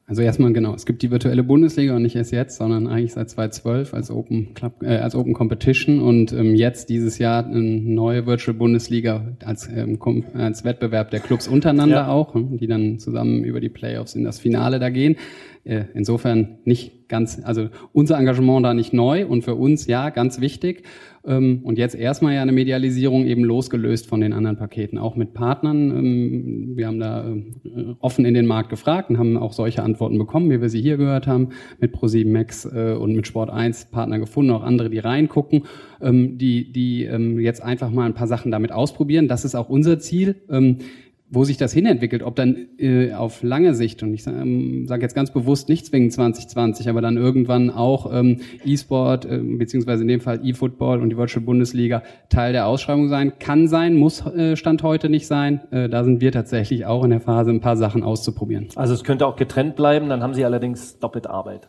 Also 0.09 0.21
erstmal 0.21 0.53
genau, 0.53 0.73
es 0.73 0.85
gibt 0.85 1.01
die 1.01 1.11
virtuelle 1.11 1.43
Bundesliga 1.43 1.93
und 1.93 2.01
nicht 2.01 2.15
erst 2.15 2.31
jetzt, 2.31 2.55
sondern 2.55 2.87
eigentlich 2.87 3.11
seit 3.11 3.29
2012 3.29 3.93
als 3.93 4.09
Open 4.09 4.53
Club, 4.53 4.81
äh, 4.81 4.99
als 4.99 5.15
Open 5.15 5.33
Competition 5.33 5.99
und 5.99 6.31
ähm, 6.31 6.55
jetzt 6.55 6.87
dieses 6.89 7.17
Jahr 7.17 7.45
eine 7.45 7.59
neue 7.59 8.25
Virtual 8.25 8.55
Bundesliga 8.55 9.35
als, 9.43 9.67
ähm, 9.67 9.99
als 10.33 10.63
Wettbewerb 10.63 11.11
der 11.11 11.19
Clubs 11.19 11.49
untereinander 11.49 11.95
ja. 11.95 12.07
auch, 12.07 12.35
hm, 12.35 12.57
die 12.57 12.67
dann 12.67 12.99
zusammen 12.99 13.43
über 13.43 13.59
die 13.59 13.67
Playoffs 13.67 14.15
in 14.15 14.23
das 14.23 14.39
Finale 14.39 14.79
da 14.79 14.89
gehen. 14.89 15.17
Äh, 15.65 15.83
insofern 15.93 16.59
nicht 16.63 17.09
ganz, 17.09 17.41
also 17.43 17.67
unser 17.91 18.17
Engagement 18.17 18.65
da 18.65 18.73
nicht 18.73 18.93
neu 18.93 19.25
und 19.25 19.43
für 19.43 19.55
uns 19.55 19.87
ja 19.87 20.09
ganz 20.09 20.39
wichtig. 20.39 20.83
Ähm, 21.27 21.59
und 21.63 21.77
jetzt 21.77 21.93
erstmal 21.93 22.33
ja 22.33 22.41
eine 22.41 22.53
Medialisierung 22.53 23.25
eben 23.25 23.43
losgelöst 23.43 24.07
von 24.07 24.21
den 24.21 24.31
anderen 24.31 24.55
Paketen, 24.55 24.97
auch 24.97 25.15
mit 25.15 25.33
Partnern. 25.33 25.91
Ähm, 25.91 26.71
wir 26.75 26.87
haben 26.87 26.99
da 26.99 27.27
äh, 27.27 27.95
offen 27.99 28.23
in 28.23 28.33
den 28.33 28.45
Markt 28.45 28.69
gefragt 28.69 29.09
und 29.09 29.17
haben 29.17 29.37
auch 29.37 29.51
solche 29.51 29.83
Antworten 29.83 30.17
bekommen, 30.17 30.49
wie 30.49 30.61
wir 30.61 30.69
sie 30.69 30.81
hier 30.81 30.95
gehört 30.95 31.27
haben, 31.27 31.49
mit 31.79 31.93
Pro7 31.93 32.31
Max 32.31 32.65
äh, 32.65 32.95
und 32.97 33.13
mit 33.13 33.27
Sport 33.27 33.49
1 33.49 33.85
Partner 33.91 34.19
gefunden, 34.19 34.51
auch 34.51 34.63
andere, 34.63 34.89
die 34.89 34.99
reingucken, 34.99 35.63
ähm, 36.01 36.37
die, 36.37 36.71
die 36.71 37.07
jetzt 37.39 37.61
einfach 37.61 37.89
mal 37.89 38.05
ein 38.05 38.13
paar 38.13 38.27
Sachen 38.27 38.51
damit 38.51 38.71
ausprobieren. 38.71 39.27
Das 39.27 39.43
ist 39.43 39.55
auch 39.55 39.69
unser 39.69 39.99
Ziel 39.99 40.35
wo 41.29 41.43
sich 41.43 41.57
das 41.57 41.73
hinentwickelt, 41.73 42.23
ob 42.23 42.35
dann 42.35 42.67
äh, 42.77 43.13
auf 43.13 43.43
lange 43.43 43.73
Sicht, 43.73 44.01
und 44.01 44.13
ich 44.13 44.25
ähm, 44.27 44.87
sage 44.87 45.01
jetzt 45.01 45.13
ganz 45.13 45.31
bewusst 45.31 45.67
nicht 45.67 45.85
zwingend 45.85 46.13
2020, 46.13 46.89
aber 46.89 47.01
dann 47.01 47.17
irgendwann 47.17 47.69
auch 47.69 48.11
ähm, 48.13 48.39
E-Sport, 48.63 49.25
äh, 49.25 49.39
beziehungsweise 49.39 50.03
in 50.03 50.07
dem 50.07 50.21
Fall 50.21 50.39
E-Football 50.43 51.01
und 51.01 51.09
die 51.09 51.17
Virtual 51.17 51.43
Bundesliga 51.43 52.03
Teil 52.29 52.53
der 52.53 52.67
Ausschreibung 52.67 53.09
sein, 53.09 53.33
kann 53.39 53.67
sein, 53.67 53.95
muss 53.95 54.25
äh, 54.25 54.55
Stand 54.55 54.83
heute 54.83 55.09
nicht 55.09 55.27
sein. 55.27 55.61
Äh, 55.71 55.89
da 55.89 56.03
sind 56.05 56.21
wir 56.21 56.31
tatsächlich 56.31 56.85
auch 56.85 57.03
in 57.03 57.09
der 57.09 57.21
Phase, 57.21 57.51
ein 57.51 57.59
paar 57.59 57.77
Sachen 57.77 58.03
auszuprobieren. 58.03 58.67
Also 58.75 58.93
es 58.93 59.03
könnte 59.03 59.27
auch 59.27 59.35
getrennt 59.35 59.75
bleiben, 59.75 60.07
dann 60.07 60.23
haben 60.23 60.33
Sie 60.33 60.45
allerdings 60.45 60.97
doppelte 60.99 61.29
Arbeit. 61.29 61.67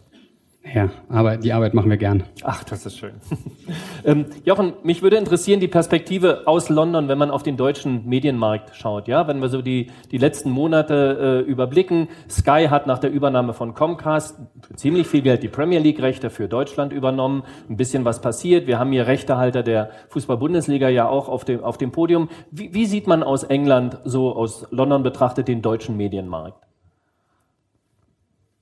Ja, 0.74 0.90
aber 1.08 1.36
die 1.36 1.52
Arbeit 1.52 1.74
machen 1.74 1.88
wir 1.88 1.96
gern. 1.96 2.24
Ach, 2.42 2.62
das 2.64 2.84
ist 2.84 2.98
schön. 2.98 3.14
ähm, 4.04 4.26
Jochen, 4.44 4.74
mich 4.82 5.02
würde 5.02 5.16
interessieren 5.16 5.60
die 5.60 5.68
Perspektive 5.68 6.42
aus 6.46 6.68
London, 6.68 7.08
wenn 7.08 7.18
man 7.18 7.30
auf 7.30 7.42
den 7.42 7.56
deutschen 7.56 8.06
Medienmarkt 8.06 8.76
schaut. 8.76 9.08
Ja, 9.08 9.26
wenn 9.28 9.40
wir 9.40 9.48
so 9.48 9.62
die, 9.62 9.90
die 10.10 10.18
letzten 10.18 10.50
Monate 10.50 11.44
äh, 11.46 11.50
überblicken. 11.50 12.08
Sky 12.28 12.66
hat 12.68 12.86
nach 12.86 12.98
der 12.98 13.10
Übernahme 13.10 13.54
von 13.54 13.74
Comcast 13.74 14.36
für 14.60 14.74
ziemlich 14.76 15.06
viel 15.06 15.22
Geld 15.22 15.42
die 15.42 15.48
Premier 15.48 15.78
League 15.78 16.02
Rechte 16.02 16.28
für 16.28 16.48
Deutschland 16.48 16.92
übernommen. 16.92 17.44
Ein 17.68 17.76
bisschen 17.76 18.04
was 18.04 18.20
passiert. 18.20 18.66
Wir 18.66 18.78
haben 18.78 18.92
hier 18.92 19.06
Rechtehalter 19.06 19.62
der 19.62 19.90
Fußball-Bundesliga 20.10 20.88
ja 20.88 21.08
auch 21.08 21.28
auf 21.28 21.44
dem, 21.44 21.62
auf 21.62 21.78
dem 21.78 21.92
Podium. 21.92 22.28
Wie, 22.50 22.74
wie 22.74 22.86
sieht 22.86 23.06
man 23.06 23.22
aus 23.22 23.44
England, 23.44 23.98
so 24.04 24.34
aus 24.34 24.66
London 24.70 25.02
betrachtet, 25.02 25.48
den 25.48 25.62
deutschen 25.62 25.96
Medienmarkt? 25.96 26.67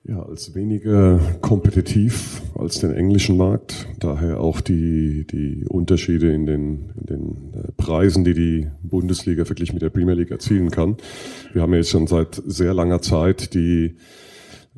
Ja, 0.09 0.23
als 0.23 0.55
weniger 0.55 1.19
kompetitiv 1.41 2.41
als 2.55 2.79
den 2.79 2.93
englischen 2.93 3.37
Markt. 3.37 3.89
Daher 3.99 4.39
auch 4.39 4.61
die, 4.61 5.27
die 5.27 5.65
Unterschiede 5.69 6.33
in 6.33 6.47
den, 6.47 6.91
in 7.01 7.07
den 7.07 7.23
äh, 7.55 7.73
Preisen, 7.77 8.23
die 8.23 8.35
die 8.35 8.69
Bundesliga 8.85 9.49
wirklich 9.49 9.73
mit 9.73 9.83
der 9.83 9.91
Premier 9.91 10.15
League 10.15 10.31
erzielen 10.31 10.71
kann. 10.71 10.97
Wir 11.53 11.63
haben 11.63 11.75
jetzt 11.75 11.91
schon 11.91 12.07
seit 12.07 12.41
sehr 12.47 12.73
langer 12.73 13.03
Zeit 13.03 13.53
die 13.55 13.97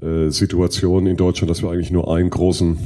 äh, 0.00 0.30
Situation 0.30 1.06
in 1.06 1.18
Deutschland, 1.18 1.50
dass 1.50 1.62
wir 1.62 1.70
eigentlich 1.70 1.90
nur 1.90 2.10
einen 2.10 2.30
großen 2.30 2.78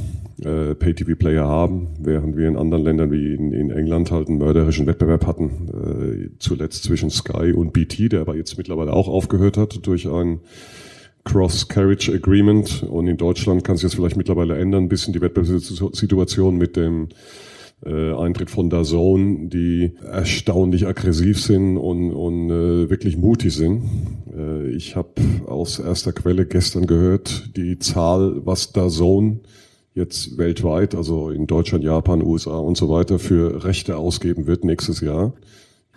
äh, 0.43 0.75
Pay-TV-Player 0.75 1.47
haben, 1.47 1.91
während 2.01 2.35
wir 2.35 2.49
in 2.49 2.57
anderen 2.57 2.83
Ländern 2.83 3.09
wie 3.09 3.35
in, 3.35 3.53
in 3.53 3.71
England 3.71 4.11
halt 4.11 4.27
einen 4.27 4.39
mörderischen 4.39 4.85
Wettbewerb 4.85 5.25
hatten, 5.27 5.69
äh, 5.69 6.29
zuletzt 6.39 6.83
zwischen 6.83 7.09
Sky 7.09 7.53
und 7.53 7.71
BT, 7.71 8.11
der 8.11 8.19
aber 8.19 8.35
jetzt 8.35 8.57
mittlerweile 8.57 8.91
auch 8.91 9.07
aufgehört 9.07 9.55
hat 9.55 9.87
durch 9.87 10.09
ein 10.09 10.41
Cross-Carriage 11.25 12.13
Agreement 12.13 12.83
und 12.83 13.07
in 13.07 13.17
Deutschland 13.17 13.63
kann 13.63 13.77
sich 13.77 13.83
jetzt 13.83 13.95
vielleicht 13.95 14.17
mittlerweile 14.17 14.57
ändern, 14.57 14.83
ein 14.83 14.89
bisschen 14.89 15.13
die 15.13 15.21
Wettbewerbssituation 15.21 16.57
mit 16.57 16.75
dem 16.75 17.09
äh, 17.85 18.13
Eintritt 18.13 18.49
von 18.49 18.69
DAZN, 18.69 19.49
die 19.49 19.93
erstaunlich 20.09 20.87
aggressiv 20.87 21.41
sind 21.41 21.77
und, 21.77 22.11
und 22.11 22.49
äh, 22.49 22.89
wirklich 22.89 23.17
mutig 23.17 23.53
sind. 23.53 23.83
Äh, 24.35 24.69
ich 24.69 24.95
habe 24.95 25.09
aus 25.47 25.79
erster 25.79 26.13
Quelle 26.13 26.45
gestern 26.45 26.87
gehört, 26.87 27.55
die 27.55 27.79
Zahl, 27.79 28.45
was 28.45 28.71
DAZN 28.73 29.41
jetzt 29.95 30.37
weltweit, 30.37 30.95
also 30.95 31.29
in 31.29 31.45
Deutschland, 31.45 31.83
Japan, 31.83 32.23
USA 32.23 32.57
und 32.57 32.77
so 32.77 32.89
weiter, 32.89 33.19
für 33.19 33.63
Rechte 33.63 33.97
ausgeben 33.97 34.47
wird 34.47 34.63
nächstes 34.63 35.01
Jahr. 35.01 35.33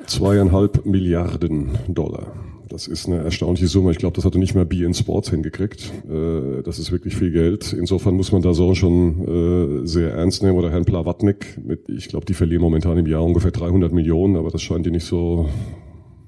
Zweieinhalb 0.07 0.85
Milliarden 0.85 1.79
Dollar 1.89 2.35
Das 2.69 2.89
ist 2.89 3.07
eine 3.07 3.19
erstaunliche 3.19 3.69
Summe. 3.69 3.93
Ich 3.93 3.99
glaube, 3.99 4.17
das 4.17 4.25
hatte 4.25 4.39
nicht 4.39 4.57
mal 4.57 4.67
B 4.67 4.83
in 4.83 4.93
Sports 4.93 5.31
hingekriegt. 5.31 5.93
Äh, 6.11 6.63
das 6.63 6.81
ist 6.81 6.91
wirklich 6.91 7.15
viel 7.15 7.31
Geld. 7.31 7.73
Insofern 7.73 8.15
muss 8.15 8.33
man 8.33 8.43
da 8.43 8.55
so 8.55 8.75
schon 8.75 9.83
äh, 9.83 9.87
sehr 9.87 10.13
ernst 10.13 10.43
nehmen. 10.43 10.59
Oder 10.59 10.71
Herrn 10.71 10.85
Plawatnik 10.85 11.59
mit, 11.65 11.89
ich 11.89 12.09
glaube, 12.09 12.27
die 12.27 12.35
verlieren 12.35 12.63
momentan 12.63 12.99
im 12.99 13.07
Jahr 13.07 13.23
ungefähr 13.23 13.53
300 13.53 13.93
Millionen, 13.93 14.37
aber 14.37 14.51
das 14.51 14.63
scheint 14.63 14.85
die 14.85 14.91
nicht 14.91 15.05
so 15.05 15.49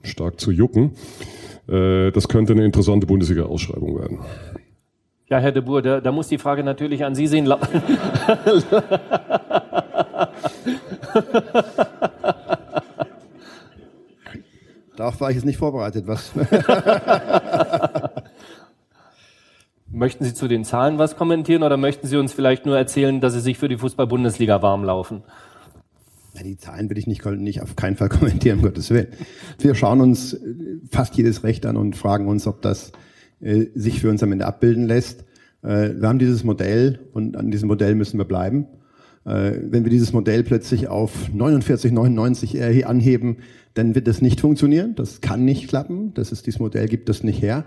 stark 0.03 0.39
zu 0.39 0.53
jucken. 0.53 0.93
Äh, 1.69 2.13
das 2.13 2.29
könnte 2.29 2.53
eine 2.53 2.65
interessante 2.65 3.07
Bundesliga-Ausschreibung 3.07 3.99
werden. 3.99 4.19
Ja, 5.29 5.39
Herr 5.39 5.53
de 5.53 5.63
Boer, 5.63 5.83
da, 5.83 6.01
da 6.01 6.13
muss 6.13 6.29
die 6.29 6.39
Frage 6.39 6.63
natürlich 6.63 7.05
an 7.05 7.17
Sie 7.17 7.27
sehen. 7.27 7.53
Darauf 14.99 15.21
war 15.21 15.31
ich 15.31 15.37
jetzt 15.37 15.45
nicht 15.45 15.59
vorbereitet. 15.59 16.09
Was? 16.09 16.33
möchten 19.93 20.25
Sie 20.25 20.35
zu 20.35 20.49
den 20.49 20.65
Zahlen 20.65 20.99
was 20.99 21.17
kommentieren 21.17 21.63
oder 21.63 21.77
möchten 21.77 22.09
Sie 22.09 22.17
uns 22.17 22.33
vielleicht 22.33 22.67
nur 22.67 22.77
erzählen, 22.77 23.21
dass 23.21 23.33
Sie 23.33 23.41
sich 23.41 23.59
für 23.59 23.69
die 23.69 23.77
Fußball-Bundesliga 23.77 24.61
warm 24.61 24.83
laufen? 24.83 25.23
Ja, 26.35 26.43
die 26.43 26.57
Zahlen 26.57 26.91
will 26.91 26.99
ich 26.99 27.07
nicht, 27.07 27.25
nicht 27.25 27.63
auf 27.63 27.77
keinen 27.77 27.95
Fall 27.95 28.09
kommentieren, 28.11 28.59
um 28.59 28.65
Gottes 28.65 28.91
Willen. 28.91 29.07
Wir 29.61 29.77
schauen 29.77 30.01
uns 30.01 30.37
fast 30.91 31.17
jedes 31.17 31.45
Recht 31.45 31.65
an 31.65 31.77
und 31.77 31.95
fragen 31.95 32.27
uns, 32.27 32.49
ob 32.49 32.61
das 32.61 32.91
äh, 33.41 33.67
sich 33.77 34.01
für 34.01 34.11
uns 34.11 34.21
am 34.25 34.33
Ende 34.33 34.47
abbilden 34.47 34.85
lässt. 34.85 35.21
Äh, 35.63 35.95
wir 35.95 36.09
haben 36.09 36.19
dieses 36.19 36.43
Modell 36.43 36.99
und 37.13 37.37
an 37.37 37.53
diesem 37.53 37.69
Modell 37.69 37.95
müssen 37.95 38.19
wir 38.19 38.25
bleiben. 38.25 38.67
Äh, 39.25 39.53
wenn 39.63 39.85
wir 39.85 39.91
dieses 39.91 40.13
Modell 40.13 40.43
plötzlich 40.43 40.89
auf 40.89 41.13
49,99 41.33 42.83
anheben, 42.83 43.37
dann 43.79 43.95
wird 43.95 44.09
das 44.09 44.21
nicht 44.21 44.41
funktionieren. 44.41 44.95
Das 44.97 45.21
kann 45.21 45.45
nicht 45.45 45.69
klappen. 45.69 46.13
Das 46.15 46.33
ist, 46.33 46.47
dieses 46.47 46.59
Modell 46.59 46.89
gibt 46.89 47.09
das 47.09 47.23
nicht 47.23 47.41
her. 47.41 47.65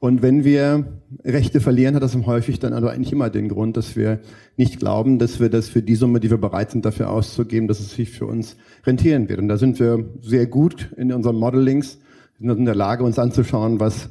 Und 0.00 0.20
wenn 0.20 0.42
wir 0.42 0.98
Rechte 1.24 1.60
verlieren, 1.60 1.94
hat 1.94 2.02
das 2.02 2.16
häufig 2.26 2.58
dann 2.58 2.72
also 2.72 2.88
eigentlich 2.88 3.12
immer 3.12 3.30
den 3.30 3.48
Grund, 3.48 3.76
dass 3.76 3.94
wir 3.94 4.18
nicht 4.56 4.80
glauben, 4.80 5.20
dass 5.20 5.38
wir 5.38 5.48
das 5.48 5.68
für 5.68 5.80
die 5.80 5.94
Summe, 5.94 6.18
die 6.18 6.30
wir 6.30 6.38
bereit 6.38 6.72
sind, 6.72 6.84
dafür 6.84 7.10
auszugeben, 7.10 7.68
dass 7.68 7.78
es 7.78 7.92
sich 7.92 8.10
für 8.10 8.26
uns 8.26 8.56
rentieren 8.84 9.28
wird. 9.28 9.38
Und 9.38 9.46
da 9.46 9.56
sind 9.56 9.78
wir 9.78 10.04
sehr 10.20 10.46
gut 10.46 10.90
in 10.96 11.12
unseren 11.12 11.36
Modellings, 11.36 12.00
sind 12.40 12.50
in 12.50 12.64
der 12.64 12.74
Lage, 12.74 13.04
uns 13.04 13.20
anzuschauen, 13.20 13.78
was 13.78 14.10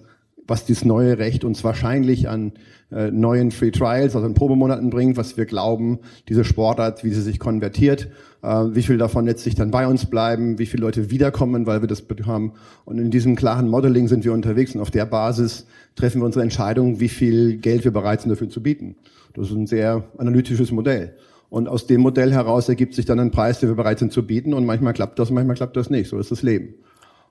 was 0.52 0.66
dieses 0.66 0.86
neue 0.86 1.18
Recht 1.18 1.44
uns 1.44 1.64
wahrscheinlich 1.64 2.30
an 2.30 2.52
äh, 2.92 3.10
neuen 3.10 3.52
Free 3.52 3.72
Trials, 3.72 4.16
also 4.16 4.28
an 4.28 4.34
Probemonaten 4.34 4.90
bringt, 4.90 5.16
was 5.16 5.38
wir 5.38 5.46
glauben, 5.46 6.00
diese 6.28 6.44
Sportart, 6.44 7.04
wie 7.04 7.10
sie 7.10 7.22
sich 7.22 7.40
konvertiert, 7.40 8.10
äh, 8.44 8.48
wie 8.48 8.84
viel 8.84 8.98
davon 8.98 9.26
letztlich 9.26 9.56
dann 9.56 9.72
bei 9.72 9.88
uns 9.88 10.08
bleiben, 10.08 10.60
wie 10.60 10.66
viele 10.66 10.82
Leute 10.82 11.10
wiederkommen, 11.10 11.66
weil 11.66 11.82
wir 11.82 11.88
das 11.88 12.04
haben. 12.26 12.52
Und 12.86 13.00
in 13.00 13.10
diesem 13.10 13.36
klaren 13.36 13.70
Modeling 13.70 14.10
sind 14.10 14.26
wir 14.26 14.34
unterwegs 14.34 14.76
und 14.76 14.82
auf 14.82 14.92
der 14.92 15.06
Basis 15.06 15.66
treffen 15.96 16.22
wir 16.22 16.26
unsere 16.26 16.44
Entscheidung, 16.44 17.00
wie 17.00 17.10
viel 17.10 17.58
Geld 17.58 17.86
wir 17.86 17.92
bereit 17.92 18.22
sind 18.22 18.30
dafür 18.30 18.50
zu 18.50 18.62
bieten. 18.62 18.96
Das 19.34 19.48
ist 19.48 19.56
ein 19.56 19.68
sehr 19.68 20.04
analytisches 20.18 20.72
Modell. 20.72 21.16
Und 21.50 21.68
aus 21.68 21.88
dem 21.88 22.02
Modell 22.02 22.32
heraus 22.32 22.70
ergibt 22.70 22.94
sich 22.94 23.06
dann 23.06 23.20
ein 23.20 23.32
Preis, 23.32 23.60
den 23.60 23.70
wir 23.70 23.76
bereit 23.76 24.00
sind 24.00 24.12
zu 24.12 24.26
bieten. 24.26 24.54
Und 24.54 24.66
manchmal 24.66 24.94
klappt 24.94 25.18
das, 25.20 25.32
manchmal 25.32 25.56
klappt 25.56 25.76
das 25.76 25.90
nicht. 25.90 26.10
So 26.10 26.18
ist 26.18 26.32
das 26.32 26.44
Leben. 26.44 26.76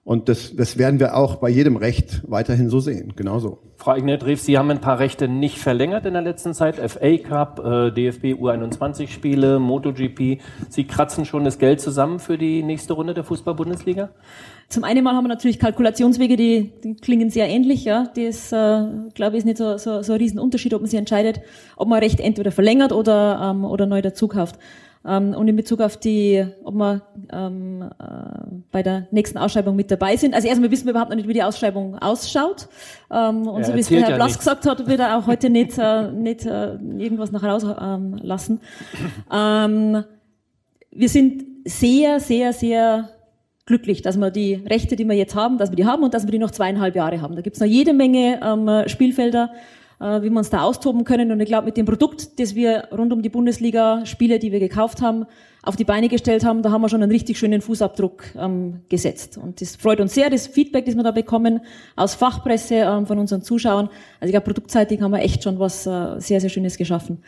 Und 0.02 0.30
das, 0.30 0.56
das 0.56 0.78
werden 0.78 0.98
wir 0.98 1.14
auch 1.14 1.36
bei 1.36 1.50
jedem 1.50 1.76
Recht 1.76 2.22
weiterhin 2.26 2.70
so 2.70 2.80
sehen, 2.80 3.12
genauso. 3.16 3.58
Frau 3.76 3.94
Ignet-Rief, 3.94 4.40
Sie 4.40 4.56
haben 4.56 4.70
ein 4.70 4.80
paar 4.80 4.98
Rechte 4.98 5.28
nicht 5.28 5.58
verlängert 5.58 6.06
in 6.06 6.14
der 6.14 6.22
letzten 6.22 6.54
Zeit. 6.54 6.76
FA 6.76 7.18
Cup, 7.18 7.58
äh, 7.64 7.90
DFB 7.90 8.34
U21-Spiele, 8.34 9.58
MotoGP. 9.58 10.40
Sie 10.70 10.84
kratzen 10.84 11.26
schon 11.26 11.44
das 11.44 11.58
Geld 11.58 11.82
zusammen 11.82 12.18
für 12.18 12.38
die 12.38 12.62
nächste 12.62 12.94
Runde 12.94 13.12
der 13.12 13.24
Fußball-Bundesliga? 13.24 14.10
Zum 14.70 14.84
einen 14.84 15.04
mal 15.04 15.14
haben 15.14 15.24
wir 15.24 15.28
natürlich 15.28 15.58
Kalkulationswege, 15.58 16.36
die, 16.36 16.72
die 16.82 16.94
klingen 16.94 17.28
sehr 17.28 17.48
ähnlich. 17.48 17.84
Ja. 17.84 18.10
Das, 18.14 18.52
äh, 18.52 18.86
glaube 19.14 19.32
ich, 19.32 19.38
ist 19.38 19.44
nicht 19.44 19.58
so, 19.58 19.76
so, 19.76 20.02
so 20.02 20.12
ein 20.14 20.18
Riesenunterschied, 20.18 20.72
ob 20.72 20.80
man 20.80 20.90
sich 20.90 20.98
entscheidet, 20.98 21.40
ob 21.76 21.88
man 21.88 21.98
Recht 21.98 22.20
entweder 22.20 22.52
verlängert 22.52 22.92
oder, 22.92 23.50
ähm, 23.50 23.64
oder 23.64 23.86
neu 23.86 24.00
dazukauft. 24.00 24.56
Ähm, 25.06 25.34
und 25.34 25.48
in 25.48 25.56
Bezug 25.56 25.80
auf 25.80 25.96
die, 25.96 26.44
ob 26.62 26.74
wir 26.74 27.02
ähm, 27.32 27.82
äh, 27.82 28.04
bei 28.70 28.82
der 28.82 29.06
nächsten 29.10 29.38
Ausschreibung 29.38 29.74
mit 29.74 29.90
dabei 29.90 30.16
sind. 30.16 30.34
Also 30.34 30.46
erstmal 30.46 30.70
wissen 30.70 30.84
wir 30.84 30.90
überhaupt 30.90 31.10
noch 31.10 31.16
nicht, 31.16 31.28
wie 31.28 31.32
die 31.32 31.42
Ausschreibung 31.42 31.98
ausschaut. 31.98 32.68
Ähm, 33.10 33.48
und 33.48 33.64
so 33.64 33.74
wie 33.74 33.80
es 33.80 33.88
der 33.88 34.02
Herr 34.02 34.10
ja 34.10 34.16
Blass 34.16 34.32
nichts. 34.32 34.40
gesagt 34.40 34.66
hat, 34.66 34.86
wird 34.86 35.00
er 35.00 35.16
auch 35.16 35.26
heute 35.26 35.48
nicht, 35.50 35.78
äh, 35.78 36.10
nicht 36.12 36.44
äh, 36.44 36.74
irgendwas 36.74 37.32
noch 37.32 37.42
rauslassen. 37.42 38.60
Ähm, 39.32 40.04
wir 40.90 41.08
sind 41.08 41.44
sehr, 41.64 42.20
sehr, 42.20 42.52
sehr 42.52 43.08
glücklich, 43.64 44.02
dass 44.02 44.18
wir 44.18 44.30
die 44.30 44.54
Rechte, 44.54 44.96
die 44.96 45.04
wir 45.04 45.14
jetzt 45.14 45.34
haben, 45.34 45.56
dass 45.56 45.70
wir 45.70 45.76
die 45.76 45.86
haben 45.86 46.02
und 46.02 46.12
dass 46.12 46.26
wir 46.26 46.32
die 46.32 46.38
noch 46.38 46.50
zweieinhalb 46.50 46.94
Jahre 46.94 47.22
haben. 47.22 47.36
Da 47.36 47.40
gibt 47.40 47.56
es 47.56 47.60
noch 47.60 47.68
jede 47.68 47.92
Menge 47.94 48.40
ähm, 48.42 48.88
Spielfelder, 48.88 49.50
äh, 50.00 50.22
wie 50.22 50.30
wir 50.30 50.38
uns 50.38 50.50
da 50.50 50.62
austoben 50.62 51.04
können. 51.04 51.30
Und 51.30 51.40
ich 51.40 51.46
glaube, 51.46 51.66
mit 51.66 51.76
dem 51.76 51.86
Produkt, 51.86 52.40
das 52.40 52.54
wir 52.54 52.88
rund 52.90 53.12
um 53.12 53.22
die 53.22 53.28
Bundesliga-Spiele, 53.28 54.38
die 54.38 54.50
wir 54.50 54.60
gekauft 54.60 55.02
haben, 55.02 55.26
auf 55.62 55.76
die 55.76 55.84
Beine 55.84 56.08
gestellt 56.08 56.44
haben, 56.44 56.62
da 56.62 56.70
haben 56.70 56.80
wir 56.80 56.88
schon 56.88 57.02
einen 57.02 57.12
richtig 57.12 57.38
schönen 57.38 57.60
Fußabdruck 57.60 58.34
ähm, 58.36 58.80
gesetzt. 58.88 59.36
Und 59.36 59.60
das 59.60 59.76
freut 59.76 60.00
uns 60.00 60.14
sehr, 60.14 60.30
das 60.30 60.46
Feedback, 60.46 60.86
das 60.86 60.96
wir 60.96 61.02
da 61.02 61.10
bekommen 61.10 61.60
aus 61.96 62.14
Fachpresse, 62.14 62.76
ähm, 62.76 63.06
von 63.06 63.18
unseren 63.18 63.42
Zuschauern. 63.42 63.90
Also 64.20 64.30
ich 64.30 64.32
glaube, 64.32 64.46
produktseitig 64.46 65.02
haben 65.02 65.10
wir 65.10 65.20
echt 65.20 65.42
schon 65.42 65.58
was 65.58 65.86
äh, 65.86 66.18
sehr, 66.18 66.40
sehr 66.40 66.50
Schönes 66.50 66.78
geschaffen. 66.78 67.22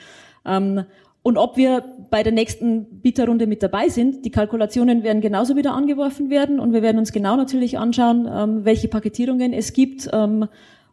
Ähm, 0.47 0.85
und 1.25 1.37
ob 1.37 1.57
wir 1.57 1.85
bei 2.11 2.25
der 2.25 2.33
nächsten 2.33 3.01
Bieterrunde 3.01 3.47
mit 3.47 3.63
dabei 3.63 3.89
sind, 3.89 4.25
die 4.25 4.31
Kalkulationen 4.31 5.05
werden 5.05 5.21
genauso 5.21 5.55
wieder 5.55 5.73
angeworfen 5.73 6.31
werden 6.31 6.59
und 6.59 6.73
wir 6.73 6.83
werden 6.83 6.99
uns 6.99 7.13
genau 7.13 7.37
natürlich 7.37 7.79
anschauen, 7.79 8.29
ähm, 8.33 8.65
welche 8.65 8.89
Paketierungen 8.89 9.53
es 9.53 9.73
gibt, 9.73 10.09
ähm, 10.13 10.49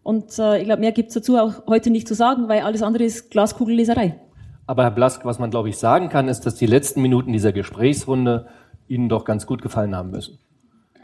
und 0.10 0.40
äh, 0.40 0.58
ich 0.58 0.66
glaube, 0.66 0.80
mehr 0.80 0.92
gibt 0.92 1.10
es 1.10 1.14
dazu 1.14 1.38
auch 1.38 1.68
heute 1.68 1.92
nicht 1.92 2.08
zu 2.08 2.16
sagen, 2.16 2.50
weil 2.50 2.62
alles 2.62 2.82
andere 2.82 3.04
ist 3.04 3.30
Glaskugelleserei. 3.30 4.16
Aber 4.66 4.82
Herr 4.82 4.90
Blask, 4.90 5.24
was 5.24 5.38
man, 5.38 5.52
glaube 5.52 5.70
ich, 5.70 5.78
sagen 5.78 6.10
kann, 6.10 6.28
ist, 6.28 6.48
dass 6.48 6.56
die 6.56 6.66
letzten 6.66 7.04
Minuten 7.04 7.32
dieser 7.32 7.52
Gesprächsrunde 7.52 8.48
Ihnen 8.88 9.08
doch 9.08 9.24
ganz 9.24 9.46
gut 9.46 9.62
gefallen 9.62 9.96
haben 9.96 10.10
müssen. 10.10 10.40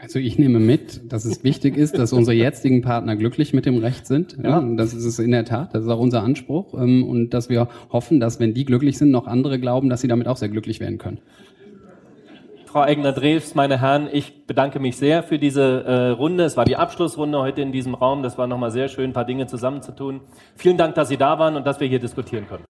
Also 0.00 0.18
ich 0.18 0.40
nehme 0.40 0.58
mit, 0.58 1.12
dass 1.12 1.24
es 1.24 1.44
wichtig 1.44 1.76
ist, 1.76 1.96
dass 1.98 2.12
unsere 2.12 2.36
jetzigen 2.36 2.82
Partner 2.82 3.14
glücklich 3.14 3.54
mit 3.54 3.64
dem 3.64 3.78
Recht 3.78 4.08
sind. 4.08 4.36
Ja. 4.42 4.60
Das 4.60 4.92
ist 4.92 5.04
es 5.04 5.20
in 5.20 5.30
der 5.30 5.44
Tat, 5.44 5.72
das 5.72 5.84
ist 5.84 5.88
auch 5.88 6.00
unser 6.00 6.24
Anspruch. 6.24 6.74
Ähm, 6.74 7.08
und 7.08 7.30
dass 7.30 7.48
wir 7.48 7.68
hoffen, 7.90 8.18
dass 8.18 8.40
wenn 8.40 8.54
die 8.54 8.64
glücklich 8.64 8.98
sind, 8.98 9.12
noch 9.12 9.28
andere 9.28 9.60
glauben, 9.60 9.88
dass 9.88 10.00
sie 10.00 10.08
damit 10.08 10.26
auch 10.26 10.36
sehr 10.36 10.48
glücklich 10.48 10.80
werden 10.80 10.98
können. 10.98 11.18
Frau 12.76 12.82
Eigner-Drews, 12.82 13.54
meine 13.54 13.80
Herren, 13.80 14.06
ich 14.12 14.46
bedanke 14.46 14.80
mich 14.80 14.98
sehr 14.98 15.22
für 15.22 15.38
diese 15.38 15.82
äh, 15.84 16.08
Runde. 16.10 16.44
Es 16.44 16.58
war 16.58 16.66
die 16.66 16.76
Abschlussrunde 16.76 17.38
heute 17.38 17.62
in 17.62 17.72
diesem 17.72 17.94
Raum. 17.94 18.22
Das 18.22 18.36
war 18.36 18.46
nochmal 18.46 18.70
sehr 18.70 18.88
schön, 18.88 19.08
ein 19.08 19.12
paar 19.14 19.24
Dinge 19.24 19.46
zusammenzutun. 19.46 20.20
Vielen 20.56 20.76
Dank, 20.76 20.94
dass 20.94 21.08
Sie 21.08 21.16
da 21.16 21.38
waren 21.38 21.56
und 21.56 21.66
dass 21.66 21.80
wir 21.80 21.88
hier 21.88 22.00
diskutieren 22.00 22.46
können. 22.46 22.64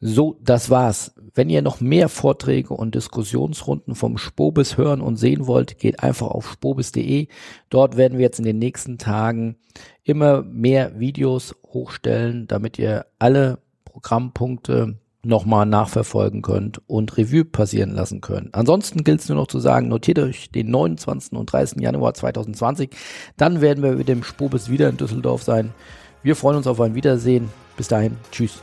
So, 0.00 0.38
das 0.40 0.70
war's. 0.70 1.14
Wenn 1.34 1.50
ihr 1.50 1.60
noch 1.60 1.82
mehr 1.82 2.08
Vorträge 2.08 2.72
und 2.72 2.94
Diskussionsrunden 2.94 3.94
vom 3.94 4.16
Spobis 4.16 4.78
hören 4.78 5.02
und 5.02 5.16
sehen 5.16 5.46
wollt, 5.46 5.78
geht 5.78 6.02
einfach 6.02 6.28
auf 6.28 6.52
spobis.de. 6.52 7.28
Dort 7.68 7.98
werden 7.98 8.16
wir 8.16 8.24
jetzt 8.24 8.38
in 8.38 8.46
den 8.46 8.58
nächsten 8.58 8.96
Tagen 8.96 9.56
immer 10.02 10.40
mehr 10.40 10.98
Videos 10.98 11.54
hochstellen, 11.66 12.46
damit 12.48 12.78
ihr 12.78 13.04
alle 13.18 13.58
Programmpunkte 13.84 14.98
nochmal 15.22 15.66
nachverfolgen 15.66 16.42
könnt 16.42 16.80
und 16.86 17.16
Revue 17.16 17.44
passieren 17.44 17.90
lassen 17.90 18.20
könnt. 18.20 18.54
Ansonsten 18.54 19.04
gilt 19.04 19.20
es 19.20 19.28
nur 19.28 19.36
noch 19.36 19.48
zu 19.48 19.60
sagen, 19.60 19.88
notiert 19.88 20.18
euch 20.18 20.50
den 20.50 20.70
29. 20.70 21.32
und 21.32 21.52
30. 21.52 21.80
Januar 21.80 22.14
2020. 22.14 22.90
Dann 23.36 23.60
werden 23.60 23.82
wir 23.82 23.92
mit 23.92 24.08
dem 24.08 24.22
Spobis 24.22 24.70
wieder 24.70 24.88
in 24.88 24.96
Düsseldorf 24.96 25.42
sein. 25.42 25.72
Wir 26.22 26.36
freuen 26.36 26.56
uns 26.56 26.66
auf 26.66 26.80
ein 26.80 26.94
Wiedersehen. 26.94 27.50
Bis 27.76 27.88
dahin, 27.88 28.16
tschüss. 28.30 28.62